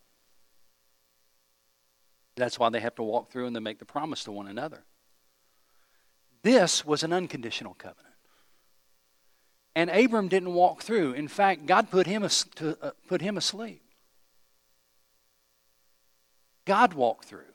That's 2.37 2.57
why 2.57 2.69
they 2.69 2.79
have 2.79 2.95
to 2.95 3.03
walk 3.03 3.31
through 3.31 3.47
and 3.47 3.55
they 3.55 3.59
make 3.59 3.79
the 3.79 3.85
promise 3.85 4.23
to 4.23 4.31
one 4.31 4.47
another. 4.47 4.83
This 6.47 6.85
was 6.85 7.03
an 7.03 7.11
unconditional 7.11 7.73
covenant. 7.73 8.15
And 9.75 9.89
Abram 9.89 10.29
didn't 10.29 10.53
walk 10.53 10.81
through. 10.81 11.11
In 11.11 11.27
fact, 11.27 11.65
God 11.65 11.91
put 11.91 12.07
him, 12.07 12.25
to, 12.55 12.77
uh, 12.81 12.91
put 13.09 13.19
him 13.19 13.35
asleep. 13.35 13.81
God 16.63 16.93
walked 16.93 17.25
through. 17.25 17.51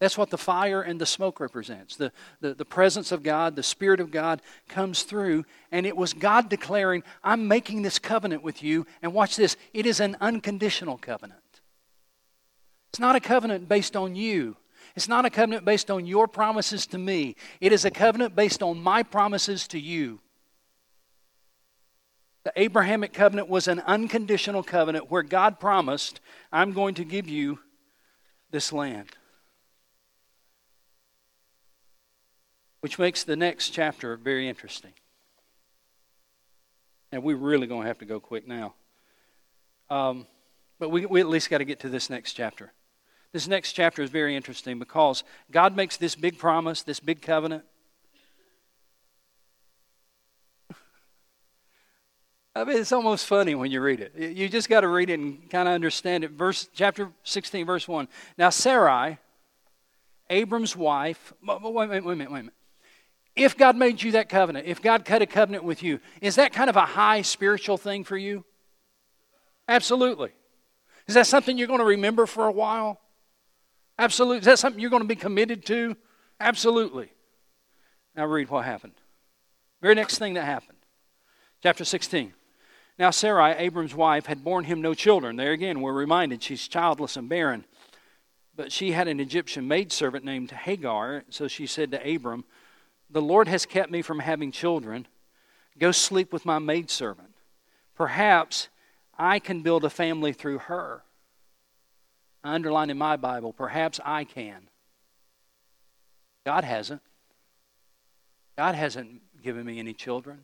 That's 0.00 0.18
what 0.18 0.30
the 0.30 0.36
fire 0.36 0.82
and 0.82 1.00
the 1.00 1.06
smoke 1.06 1.38
represents. 1.38 1.94
The, 1.94 2.10
the, 2.40 2.54
the 2.54 2.64
presence 2.64 3.12
of 3.12 3.22
God, 3.22 3.54
the 3.54 3.62
Spirit 3.62 4.00
of 4.00 4.10
God 4.10 4.42
comes 4.68 5.04
through, 5.04 5.44
and 5.70 5.86
it 5.86 5.96
was 5.96 6.14
God 6.14 6.48
declaring, 6.48 7.04
I'm 7.22 7.46
making 7.46 7.82
this 7.82 8.00
covenant 8.00 8.42
with 8.42 8.60
you. 8.60 8.88
And 9.02 9.14
watch 9.14 9.36
this 9.36 9.56
it 9.72 9.86
is 9.86 10.00
an 10.00 10.16
unconditional 10.20 10.98
covenant. 10.98 11.38
It's 12.88 12.98
not 12.98 13.14
a 13.14 13.20
covenant 13.20 13.68
based 13.68 13.94
on 13.94 14.16
you, 14.16 14.56
it's 14.96 15.08
not 15.08 15.24
a 15.24 15.30
covenant 15.30 15.64
based 15.64 15.90
on 15.90 16.06
your 16.06 16.28
promises 16.28 16.86
to 16.86 16.98
me. 16.98 17.34
It 17.60 17.72
is 17.72 17.84
a 17.84 17.90
covenant 17.90 18.36
based 18.36 18.62
on 18.62 18.80
my 18.80 19.02
promises 19.02 19.66
to 19.68 19.80
you. 19.80 20.20
The 22.44 22.52
Abrahamic 22.56 23.12
covenant 23.12 23.48
was 23.48 23.66
an 23.66 23.80
unconditional 23.80 24.62
covenant 24.62 25.10
where 25.10 25.22
God 25.22 25.58
promised, 25.58 26.20
I'm 26.52 26.72
going 26.72 26.94
to 26.96 27.04
give 27.04 27.26
you 27.26 27.58
this 28.50 28.72
land. 28.72 29.08
Which 32.80 32.98
makes 32.98 33.24
the 33.24 33.34
next 33.34 33.70
chapter 33.70 34.16
very 34.16 34.46
interesting. 34.46 34.92
And 37.10 37.22
we're 37.22 37.36
really 37.36 37.66
going 37.66 37.82
to 37.82 37.88
have 37.88 37.98
to 37.98 38.04
go 38.04 38.20
quick 38.20 38.46
now. 38.46 38.74
Um, 39.88 40.26
but 40.78 40.90
we, 40.90 41.06
we 41.06 41.20
at 41.20 41.28
least 41.28 41.48
got 41.48 41.58
to 41.58 41.64
get 41.64 41.80
to 41.80 41.88
this 41.88 42.10
next 42.10 42.34
chapter. 42.34 42.72
This 43.34 43.48
next 43.48 43.72
chapter 43.72 44.00
is 44.00 44.10
very 44.10 44.36
interesting 44.36 44.78
because 44.78 45.24
God 45.50 45.74
makes 45.74 45.96
this 45.96 46.14
big 46.14 46.38
promise, 46.38 46.84
this 46.84 47.00
big 47.00 47.20
covenant. 47.20 47.64
I 52.54 52.62
mean, 52.62 52.76
it's 52.76 52.92
almost 52.92 53.26
funny 53.26 53.56
when 53.56 53.72
you 53.72 53.80
read 53.80 53.98
it. 53.98 54.14
You 54.14 54.48
just 54.48 54.68
got 54.68 54.82
to 54.82 54.88
read 54.88 55.10
it 55.10 55.18
and 55.18 55.50
kind 55.50 55.66
of 55.66 55.74
understand 55.74 56.22
it. 56.22 56.30
Verse 56.30 56.68
chapter 56.72 57.10
16, 57.24 57.66
verse 57.66 57.88
1. 57.88 58.06
Now 58.38 58.50
Sarai, 58.50 59.18
Abram's 60.30 60.76
wife, 60.76 61.32
wait, 61.44 61.60
wait, 61.60 61.74
wait, 61.74 61.88
wait 61.88 61.96
a 61.96 62.02
minute, 62.02 62.30
wait 62.30 62.38
a 62.38 62.42
minute. 62.42 62.54
If 63.34 63.58
God 63.58 63.74
made 63.74 64.00
you 64.00 64.12
that 64.12 64.28
covenant, 64.28 64.68
if 64.68 64.80
God 64.80 65.04
cut 65.04 65.22
a 65.22 65.26
covenant 65.26 65.64
with 65.64 65.82
you, 65.82 65.98
is 66.20 66.36
that 66.36 66.52
kind 66.52 66.70
of 66.70 66.76
a 66.76 66.86
high 66.86 67.22
spiritual 67.22 67.78
thing 67.78 68.04
for 68.04 68.16
you? 68.16 68.44
Absolutely. 69.66 70.30
Is 71.08 71.14
that 71.14 71.26
something 71.26 71.58
you're 71.58 71.66
going 71.66 71.80
to 71.80 71.84
remember 71.84 72.26
for 72.26 72.46
a 72.46 72.52
while? 72.52 73.00
Absolutely. 73.98 74.38
Is 74.38 74.44
that 74.46 74.58
something 74.58 74.80
you're 74.80 74.90
going 74.90 75.02
to 75.02 75.08
be 75.08 75.16
committed 75.16 75.64
to? 75.66 75.96
Absolutely. 76.40 77.10
Now 78.16 78.26
read 78.26 78.50
what 78.50 78.64
happened. 78.64 78.94
Very 79.80 79.94
next 79.94 80.18
thing 80.18 80.34
that 80.34 80.44
happened. 80.44 80.78
Chapter 81.62 81.84
16. 81.84 82.32
Now 82.98 83.10
Sarai, 83.10 83.52
Abram's 83.52 83.94
wife, 83.94 84.26
had 84.26 84.44
borne 84.44 84.64
him 84.64 84.80
no 84.80 84.94
children. 84.94 85.36
There 85.36 85.52
again, 85.52 85.80
we're 85.80 85.92
reminded 85.92 86.42
she's 86.42 86.68
childless 86.68 87.16
and 87.16 87.28
barren. 87.28 87.64
But 88.56 88.70
she 88.70 88.92
had 88.92 89.08
an 89.08 89.18
Egyptian 89.18 89.66
maidservant 89.66 90.24
named 90.24 90.52
Hagar. 90.52 91.24
So 91.28 91.48
she 91.48 91.66
said 91.66 91.90
to 91.90 92.14
Abram, 92.14 92.44
The 93.10 93.22
Lord 93.22 93.48
has 93.48 93.66
kept 93.66 93.90
me 93.90 94.00
from 94.00 94.20
having 94.20 94.52
children. 94.52 95.08
Go 95.78 95.90
sleep 95.90 96.32
with 96.32 96.46
my 96.46 96.60
maidservant. 96.60 97.34
Perhaps 97.96 98.68
I 99.18 99.38
can 99.38 99.62
build 99.62 99.84
a 99.84 99.90
family 99.90 100.32
through 100.32 100.58
her. 100.58 101.02
I 102.44 102.54
underline 102.54 102.90
in 102.90 102.98
my 102.98 103.16
Bible, 103.16 103.54
perhaps 103.54 103.98
I 104.04 104.24
can. 104.24 104.68
God 106.44 106.62
hasn't. 106.62 107.00
God 108.56 108.74
hasn't 108.74 109.22
given 109.42 109.64
me 109.64 109.78
any 109.78 109.94
children. 109.94 110.42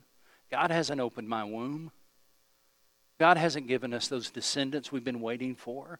God 0.49 0.71
hasn't 0.71 0.99
opened 0.99 1.29
my 1.29 1.43
womb. 1.43 1.91
God 3.19 3.37
hasn't 3.37 3.67
given 3.67 3.93
us 3.93 4.07
those 4.07 4.31
descendants 4.31 4.91
we've 4.91 5.03
been 5.03 5.21
waiting 5.21 5.55
for. 5.55 5.99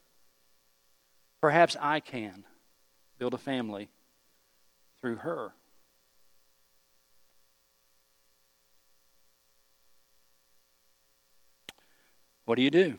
Perhaps 1.40 1.78
I 1.80 2.00
can 2.00 2.46
build 3.20 3.36
a 3.36 3.38
family 3.38 3.90
through 5.02 5.18
her. 5.18 5.54
What 12.46 12.56
do 12.56 12.64
you 12.64 12.72
do? 12.72 12.98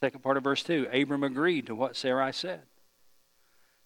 Second 0.00 0.22
part 0.22 0.38
of 0.38 0.44
verse 0.44 0.62
2 0.62 0.88
Abram 0.92 1.22
agreed 1.22 1.66
to 1.66 1.74
what 1.74 1.94
Sarai 1.94 2.32
said. 2.32 2.62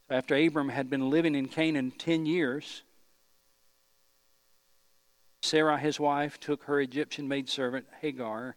So 0.08 0.14
after 0.14 0.36
Abram 0.36 0.68
had 0.68 0.88
been 0.88 1.10
living 1.10 1.34
in 1.34 1.48
Canaan 1.48 1.90
10 1.90 2.26
years, 2.26 2.82
Sarai, 5.42 5.80
his 5.80 6.00
wife, 6.00 6.40
took 6.40 6.64
her 6.64 6.80
Egyptian 6.80 7.28
maidservant 7.28 7.86
Hagar 8.00 8.56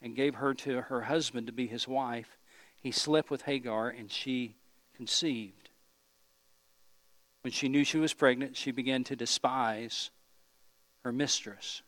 and 0.00 0.14
gave 0.14 0.36
her 0.36 0.54
to 0.54 0.82
her 0.82 1.02
husband 1.02 1.46
to 1.46 1.52
be 1.52 1.66
his 1.66 1.88
wife. 1.88 2.38
He 2.80 2.92
slept 2.92 3.30
with 3.30 3.42
Hagar 3.42 3.88
and 3.88 4.10
she 4.10 4.56
conceived. 4.94 5.70
When 7.42 7.52
she 7.52 7.68
knew 7.68 7.84
she 7.84 7.98
was 7.98 8.12
pregnant, 8.12 8.56
she 8.56 8.70
began 8.70 9.04
to 9.04 9.16
despise 9.16 10.10
her 11.02 11.12
mistress. 11.12 11.82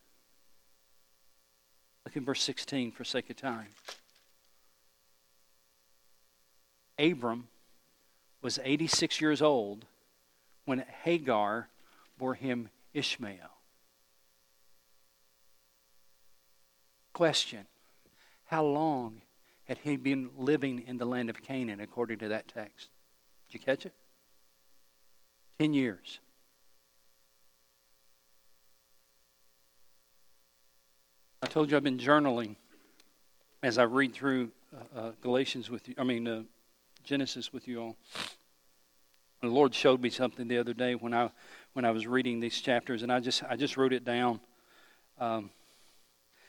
Look 2.04 2.16
in 2.16 2.24
verse 2.24 2.42
16 2.42 2.92
for 2.92 3.04
sake 3.04 3.30
of 3.30 3.36
time. 3.36 3.68
Abram 7.02 7.48
was 8.42 8.60
86 8.62 9.20
years 9.20 9.42
old 9.42 9.84
when 10.64 10.84
Hagar 11.02 11.68
bore 12.16 12.34
him 12.34 12.68
Ishmael. 12.94 13.50
Question 17.12 17.66
How 18.46 18.64
long 18.64 19.22
had 19.64 19.78
he 19.78 19.96
been 19.96 20.30
living 20.36 20.84
in 20.86 20.98
the 20.98 21.04
land 21.04 21.28
of 21.28 21.42
Canaan 21.42 21.80
according 21.80 22.18
to 22.20 22.28
that 22.28 22.46
text? 22.48 22.88
Did 23.48 23.54
you 23.54 23.60
catch 23.60 23.84
it? 23.84 23.92
Ten 25.58 25.74
years. 25.74 26.20
I 31.42 31.46
told 31.46 31.70
you 31.70 31.76
I've 31.76 31.82
been 31.82 31.98
journaling 31.98 32.54
as 33.62 33.76
I 33.76 33.82
read 33.82 34.14
through 34.14 34.52
uh, 34.74 34.98
uh, 34.98 35.12
Galatians 35.20 35.68
with 35.68 35.88
you. 35.88 35.94
I 35.98 36.04
mean, 36.04 36.28
uh, 36.28 36.42
Genesis 37.04 37.52
with 37.52 37.66
you 37.68 37.80
all. 37.80 37.96
The 39.40 39.48
Lord 39.48 39.74
showed 39.74 40.00
me 40.00 40.10
something 40.10 40.46
the 40.46 40.58
other 40.58 40.74
day 40.74 40.94
when 40.94 41.12
I 41.12 41.30
when 41.72 41.84
I 41.84 41.90
was 41.90 42.06
reading 42.06 42.38
these 42.38 42.60
chapters, 42.60 43.02
and 43.02 43.12
I 43.12 43.20
just 43.20 43.42
I 43.48 43.56
just 43.56 43.76
wrote 43.76 43.92
it 43.92 44.04
down. 44.04 44.40
Um, 45.18 45.50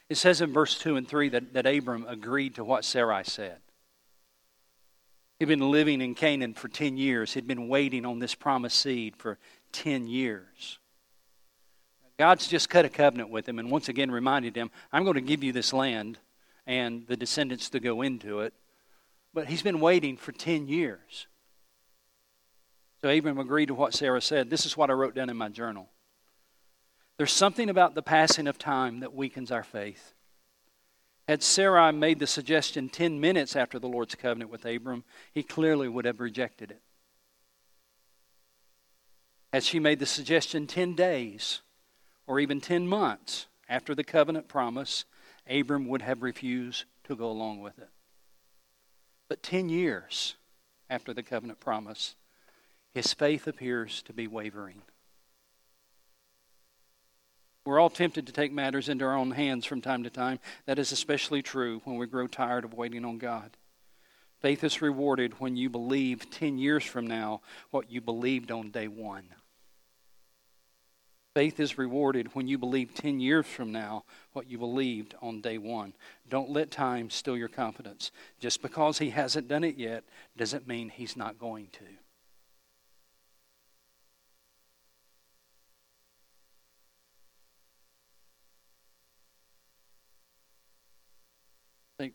it 0.10 0.16
says 0.16 0.42
in 0.42 0.54
verse 0.54 0.78
two 0.78 0.96
and 0.96 1.08
three 1.08 1.30
that, 1.30 1.54
that 1.54 1.66
Abram 1.66 2.06
agreed 2.08 2.56
to 2.56 2.64
what 2.64 2.86
Sarai 2.86 3.24
said. 3.24 3.58
He'd 5.40 5.46
been 5.46 5.72
living 5.72 6.02
in 6.02 6.14
Canaan 6.14 6.54
for 6.54 6.68
ten 6.68 6.98
years. 6.98 7.34
He'd 7.34 7.48
been 7.48 7.68
waiting 7.68 8.06
on 8.06 8.20
this 8.20 8.36
promised 8.36 8.80
seed 8.80 9.16
for 9.18 9.40
ten 9.72 10.08
years. 10.08 10.78
God's 12.20 12.48
just 12.48 12.70
cut 12.70 12.86
a 12.86 12.90
covenant 12.90 13.32
with 13.32 13.50
him 13.50 13.58
and 13.58 13.72
once 13.72 13.90
again 13.90 14.12
reminded 14.12 14.56
him, 14.56 14.70
I'm 14.92 15.04
going 15.04 15.16
to 15.16 15.22
give 15.22 15.44
you 15.44 15.52
this 15.52 15.74
land 15.74 16.20
and 16.68 17.08
the 17.08 17.18
descendants 17.18 17.70
to 17.72 17.80
go 17.80 18.04
into 18.04 18.42
it. 18.42 18.54
But 19.34 19.48
he's 19.48 19.64
been 19.64 19.80
waiting 19.80 20.18
for 20.18 20.32
10 20.32 20.68
years. 20.68 21.28
So 23.02 23.10
Abram 23.10 23.40
agreed 23.40 23.68
to 23.68 23.74
what 23.74 23.94
Sarah 23.94 24.22
said. 24.22 24.50
This 24.50 24.66
is 24.66 24.78
what 24.78 24.90
I 24.90 24.94
wrote 24.94 25.16
down 25.16 25.30
in 25.30 25.38
my 25.38 25.50
journal. 25.50 25.90
There's 27.18 27.32
something 27.32 27.70
about 27.70 27.96
the 27.96 28.02
passing 28.02 28.48
of 28.48 28.58
time 28.58 29.02
that 29.02 29.14
weakens 29.14 29.52
our 29.52 29.64
faith. 29.64 30.14
Had 31.28 31.42
Sarai 31.42 31.92
made 31.92 32.20
the 32.20 32.28
suggestion 32.28 32.90
10 32.90 33.20
minutes 33.20 33.56
after 33.56 33.80
the 33.80 33.88
Lord's 33.88 34.16
covenant 34.16 34.52
with 34.52 34.66
Abram, 34.66 35.04
he 35.32 35.42
clearly 35.42 35.88
would 35.88 36.06
have 36.06 36.20
rejected 36.20 36.72
it. 36.72 36.82
Had 39.54 39.64
she 39.64 39.80
made 39.80 40.00
the 40.00 40.06
suggestion 40.06 40.68
10 40.68 40.96
days 40.96 41.62
or 42.26 42.40
even 42.40 42.60
10 42.60 42.88
months 42.88 43.48
after 43.70 43.94
the 43.94 44.04
covenant 44.04 44.48
promise, 44.48 45.06
Abram 45.50 45.88
would 45.88 46.02
have 46.02 46.24
refused 46.24 46.86
to 47.06 47.16
go 47.16 47.30
along 47.30 47.62
with 47.62 47.78
it. 47.80 47.90
But 49.34 49.42
10 49.42 49.68
years 49.68 50.36
after 50.92 51.12
the 51.12 51.24
covenant 51.24 51.60
promise, 51.60 52.14
his 52.94 53.16
faith 53.16 53.48
appears 53.48 54.04
to 54.04 54.14
be 54.14 54.28
wavering. 54.28 54.84
We're 57.66 57.80
all 57.80 57.90
tempted 57.90 58.28
to 58.28 58.32
take 58.32 58.52
matters 58.52 58.90
into 58.90 59.06
our 59.06 59.18
own 59.18 59.32
hands 59.32 59.66
from 59.66 59.82
time 59.82 60.04
to 60.04 60.12
time. 60.12 60.38
That 60.68 60.78
is 60.78 60.92
especially 60.92 61.42
true 61.42 61.82
when 61.84 61.98
we 61.98 62.06
grow 62.06 62.28
tired 62.28 62.64
of 62.64 62.76
waiting 62.76 63.04
on 63.06 63.18
God. 63.18 63.58
Faith 64.40 64.64
is 64.64 64.84
rewarded 64.84 65.40
when 65.40 65.58
you 65.58 65.68
believe 65.68 66.30
10 66.30 66.60
years 66.60 66.84
from 66.84 67.08
now 67.08 67.42
what 67.72 67.90
you 67.90 68.02
believed 68.02 68.52
on 68.52 68.70
day 68.70 68.88
one. 68.88 69.30
Faith 71.34 71.60
is 71.60 71.80
rewarded 71.80 72.36
when 72.36 72.48
you 72.48 72.60
believe 72.60 72.94
10 72.94 73.20
years 73.20 73.48
from 73.48 73.72
now 73.72 74.04
what 74.34 74.48
you 74.48 74.60
believed 74.60 75.16
on 75.20 75.42
day 75.42 75.58
one. 75.58 75.94
Don't 76.30 76.52
let 76.52 76.70
time 76.70 77.10
steal 77.10 77.36
your 77.36 77.48
confidence. 77.48 78.12
Just 78.40 78.62
because 78.62 79.00
he 79.00 79.10
hasn't 79.10 79.48
done 79.48 79.64
it 79.64 79.76
yet 79.76 80.04
doesn't 80.38 80.68
mean 80.68 80.90
he's 80.90 81.18
not 81.18 81.40
going 81.40 81.70
to. 81.72 81.86
I 92.00 92.04
think 92.04 92.14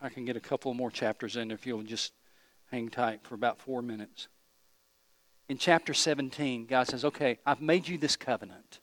I 0.00 0.08
can 0.08 0.24
get 0.24 0.36
a 0.36 0.40
couple 0.40 0.72
more 0.72 0.92
chapters 0.92 1.34
in 1.34 1.50
if 1.50 1.66
you'll 1.66 1.82
just 1.82 2.12
hang 2.70 2.90
tight 2.90 3.24
for 3.24 3.34
about 3.34 3.60
four 3.60 3.82
minutes 3.82 4.28
in 5.48 5.58
chapter 5.58 5.94
17, 5.94 6.66
God 6.66 6.88
says, 6.88 7.04
Okay, 7.04 7.38
I've 7.46 7.60
made 7.60 7.86
you 7.86 7.98
this 7.98 8.16
covenant. 8.16 8.80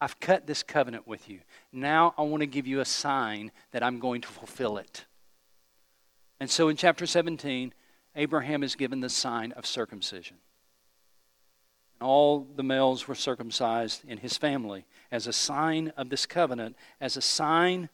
I've 0.00 0.20
cut 0.20 0.46
this 0.46 0.62
covenant 0.62 1.06
with 1.06 1.28
you. 1.30 1.40
Now 1.72 2.14
I 2.18 2.22
want 2.22 2.42
to 2.42 2.46
give 2.46 2.66
you 2.66 2.80
a 2.80 2.84
sign 2.84 3.52
that 3.70 3.82
I'm 3.82 4.00
going 4.00 4.20
to 4.20 4.28
fulfill 4.28 4.76
it. 4.76 5.06
And 6.40 6.50
so 6.50 6.68
in 6.68 6.76
chapter 6.76 7.06
17, 7.06 7.72
Abraham 8.16 8.62
is 8.62 8.74
given 8.74 9.00
the 9.00 9.08
sign 9.08 9.52
of 9.52 9.64
circumcision. 9.64 10.36
And 12.00 12.06
All 12.06 12.46
the 12.54 12.62
males 12.62 13.08
were 13.08 13.14
circumcised 13.14 14.02
in 14.06 14.18
his 14.18 14.36
family 14.36 14.84
as 15.10 15.26
a 15.26 15.32
sign 15.32 15.92
of 15.96 16.10
this 16.10 16.26
covenant, 16.26 16.76
as 17.00 17.16
a 17.16 17.22
sign 17.22 17.88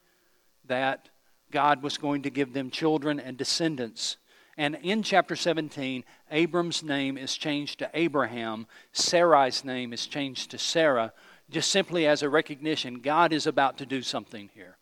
that 0.66 1.10
God 1.50 1.82
was 1.82 1.98
going 1.98 2.22
to 2.22 2.30
give 2.30 2.52
them 2.52 2.70
children 2.70 3.20
and 3.20 3.36
descendants 3.36 4.16
And 4.56 4.76
in 4.82 5.02
chapter 5.02 5.36
17, 5.36 6.04
Abram's 6.30 6.82
name 6.82 7.16
is 7.16 7.36
changed 7.36 7.78
to 7.78 7.90
Abraham, 7.94 8.66
Sarai's 8.92 9.64
name 9.64 9.92
is 9.92 10.06
changed 10.06 10.50
to 10.50 10.58
Sarah, 10.58 11.12
just 11.50 11.70
simply 11.70 12.06
as 12.06 12.22
a 12.22 12.28
recognition 12.28 13.00
God 13.00 13.32
is 13.32 13.46
about 13.46 13.78
to 13.78 13.86
do 13.86 14.02
something 14.02 14.50
here. 14.54 14.76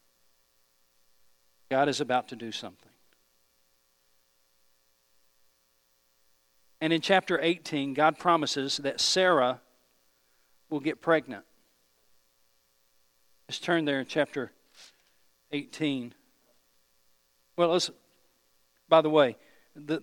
God 1.71 1.89
is 1.89 2.01
about 2.01 2.29
to 2.29 2.37
do 2.37 2.51
something. 2.51 2.91
And 6.81 6.93
in 6.93 7.01
chapter 7.01 7.41
18, 7.41 7.95
God 7.95 8.19
promises 8.19 8.79
that 8.79 9.01
Sarah 9.01 9.61
will 10.71 10.81
get 10.81 11.01
pregnant. 11.01 11.45
Let's 13.49 13.59
turn 13.59 13.85
there 13.85 14.01
in 14.01 14.07
chapter 14.07 14.53
18. 15.53 16.15
Well, 17.57 17.71
let's, 17.71 17.91
by 18.89 19.01
the 19.01 19.11
way, 19.11 19.37
the, 19.87 20.03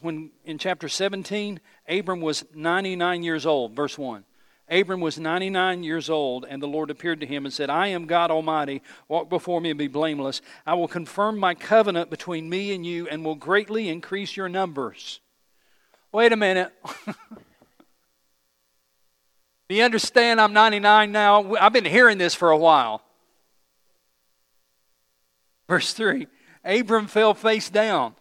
when 0.00 0.30
in 0.44 0.58
chapter 0.58 0.88
17, 0.88 1.60
Abram 1.88 2.20
was 2.20 2.44
99 2.54 3.22
years 3.22 3.46
old, 3.46 3.74
verse 3.74 3.96
1. 3.98 4.24
Abram 4.68 5.00
was 5.00 5.18
99 5.18 5.84
years 5.84 6.10
old, 6.10 6.44
and 6.48 6.60
the 6.60 6.66
Lord 6.66 6.90
appeared 6.90 7.20
to 7.20 7.26
him 7.26 7.44
and 7.44 7.54
said, 7.54 7.70
I 7.70 7.88
am 7.88 8.06
God 8.06 8.32
Almighty. 8.32 8.82
Walk 9.08 9.28
before 9.28 9.60
me 9.60 9.70
and 9.70 9.78
be 9.78 9.86
blameless. 9.86 10.42
I 10.66 10.74
will 10.74 10.88
confirm 10.88 11.38
my 11.38 11.54
covenant 11.54 12.10
between 12.10 12.50
me 12.50 12.74
and 12.74 12.84
you 12.84 13.06
and 13.06 13.24
will 13.24 13.36
greatly 13.36 13.88
increase 13.88 14.36
your 14.36 14.48
numbers. 14.48 15.20
Wait 16.10 16.32
a 16.32 16.36
minute. 16.36 16.72
Do 19.68 19.74
you 19.74 19.84
understand 19.84 20.40
I'm 20.40 20.52
99 20.52 21.12
now? 21.12 21.54
I've 21.54 21.72
been 21.72 21.84
hearing 21.84 22.18
this 22.18 22.34
for 22.34 22.50
a 22.50 22.56
while. 22.56 23.02
Verse 25.68 25.92
3 25.92 26.26
Abram 26.64 27.06
fell 27.06 27.34
face 27.34 27.70
down. 27.70 28.14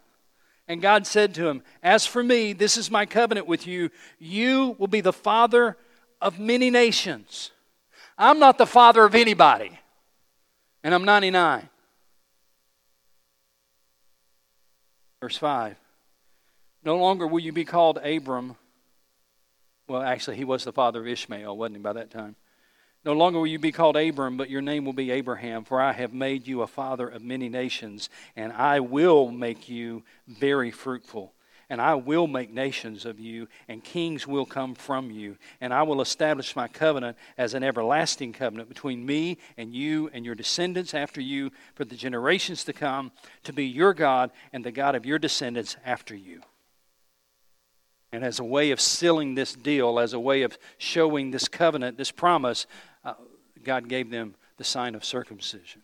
And 0.68 0.82
God 0.82 1.06
said 1.06 1.36
to 1.36 1.48
him, 1.48 1.62
As 1.84 2.06
for 2.06 2.24
me, 2.24 2.54
this 2.54 2.78
is 2.78 2.90
my 2.90 3.06
covenant 3.06 3.48
with 3.48 3.68
you. 3.68 3.92
You 4.18 4.76
will 4.80 4.88
be 4.88 5.02
the 5.02 5.14
father 5.14 5.78
of 6.22 6.40
many 6.40 6.70
nations. 6.70 7.52
I'm 8.18 8.40
not 8.40 8.58
the 8.58 8.66
father 8.66 9.04
of 9.04 9.14
anybody, 9.14 9.78
and 10.84 10.94
I'm 10.94 11.04
99. 11.04 11.70
Verse 15.22 15.38
5 15.38 15.76
No 16.84 16.98
longer 16.98 17.28
will 17.28 17.42
you 17.42 17.52
be 17.52 17.66
called 17.66 17.98
Abram. 17.98 18.56
Well, 19.88 20.02
actually, 20.02 20.38
he 20.38 20.46
was 20.46 20.64
the 20.64 20.74
father 20.74 21.02
of 21.02 21.08
Ishmael, 21.08 21.56
wasn't 21.56 21.78
he, 21.78 21.82
by 21.82 21.94
that 21.94 22.10
time? 22.10 22.36
No 23.06 23.14
longer 23.14 23.38
will 23.38 23.48
you 23.48 23.60
be 23.60 23.72
called 23.72 23.96
Abram, 23.96 24.36
but 24.36 24.50
your 24.50 24.64
name 24.64 24.84
will 24.84 24.94
be 24.94 25.12
Abraham, 25.12 25.64
for 25.64 25.80
I 25.80 25.94
have 25.94 26.12
made 26.12 26.48
you 26.48 26.64
a 26.64 26.68
father 26.68 27.08
of 27.08 27.22
many 27.22 27.50
nations, 27.50 28.10
and 28.36 28.52
I 28.52 28.80
will 28.80 29.30
make 29.30 29.70
you 29.70 30.04
very 30.28 30.72
fruitful. 30.72 31.32
And 31.70 31.82
I 31.82 31.96
will 31.96 32.28
make 32.28 32.52
nations 32.52 33.06
of 33.06 33.20
you, 33.20 33.48
and 33.68 33.84
kings 33.84 34.28
will 34.28 34.46
come 34.46 34.76
from 34.76 35.10
you. 35.10 35.38
And 35.62 35.74
I 35.74 35.84
will 35.84 36.02
establish 36.02 36.56
my 36.56 36.68
covenant 36.68 37.18
as 37.38 37.54
an 37.54 37.64
everlasting 37.64 38.34
covenant 38.34 38.70
between 38.70 39.06
me 39.06 39.38
and 39.58 39.74
you 39.74 40.10
and 40.14 40.26
your 40.26 40.36
descendants 40.36 40.94
after 40.94 41.22
you 41.22 41.52
for 41.74 41.86
the 41.86 41.96
generations 41.96 42.64
to 42.66 42.74
come, 42.74 43.12
to 43.44 43.54
be 43.54 43.66
your 43.66 43.94
God 43.94 44.32
and 44.54 44.64
the 44.64 44.72
God 44.72 44.94
of 44.94 45.06
your 45.06 45.18
descendants 45.18 45.76
after 45.84 46.16
you. 46.16 46.42
And 48.12 48.24
as 48.24 48.40
a 48.40 48.46
way 48.46 48.72
of 48.72 48.80
sealing 48.80 49.36
this 49.36 49.54
deal, 49.54 50.00
as 50.00 50.14
a 50.14 50.20
way 50.20 50.44
of 50.44 50.58
showing 50.78 51.32
this 51.32 51.48
covenant, 51.48 51.98
this 51.98 52.12
promise, 52.12 52.68
God 53.66 53.90
gave 53.90 54.10
them 54.10 54.36
the 54.58 54.64
sign 54.64 54.96
of 54.96 55.04
circumcision. 55.04 55.82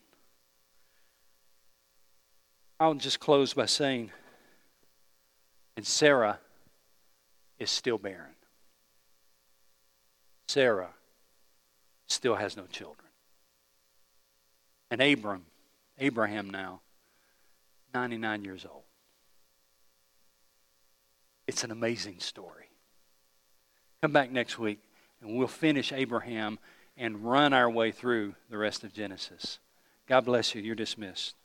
I'll 2.80 2.94
just 2.94 3.20
close 3.20 3.52
by 3.52 3.66
saying, 3.66 4.10
and 5.76 5.86
Sarah 5.86 6.38
is 7.58 7.70
still 7.70 7.98
barren. 7.98 8.34
Sarah 10.48 10.90
still 12.06 12.34
has 12.34 12.56
no 12.56 12.64
children. 12.66 13.08
And 14.90 15.00
Abram, 15.00 15.44
Abraham 15.98 16.50
now, 16.50 16.80
99 17.94 18.44
years 18.44 18.66
old. 18.70 18.82
It's 21.46 21.64
an 21.64 21.70
amazing 21.70 22.20
story. 22.20 22.68
Come 24.02 24.12
back 24.12 24.30
next 24.30 24.58
week 24.58 24.80
and 25.20 25.36
we'll 25.36 25.48
finish 25.48 25.92
Abraham 25.92 26.58
and 26.96 27.24
run 27.24 27.52
our 27.52 27.70
way 27.70 27.90
through 27.90 28.34
the 28.50 28.58
rest 28.58 28.84
of 28.84 28.92
Genesis. 28.92 29.58
God 30.06 30.24
bless 30.24 30.54
you. 30.54 30.62
You're 30.62 30.74
dismissed. 30.74 31.36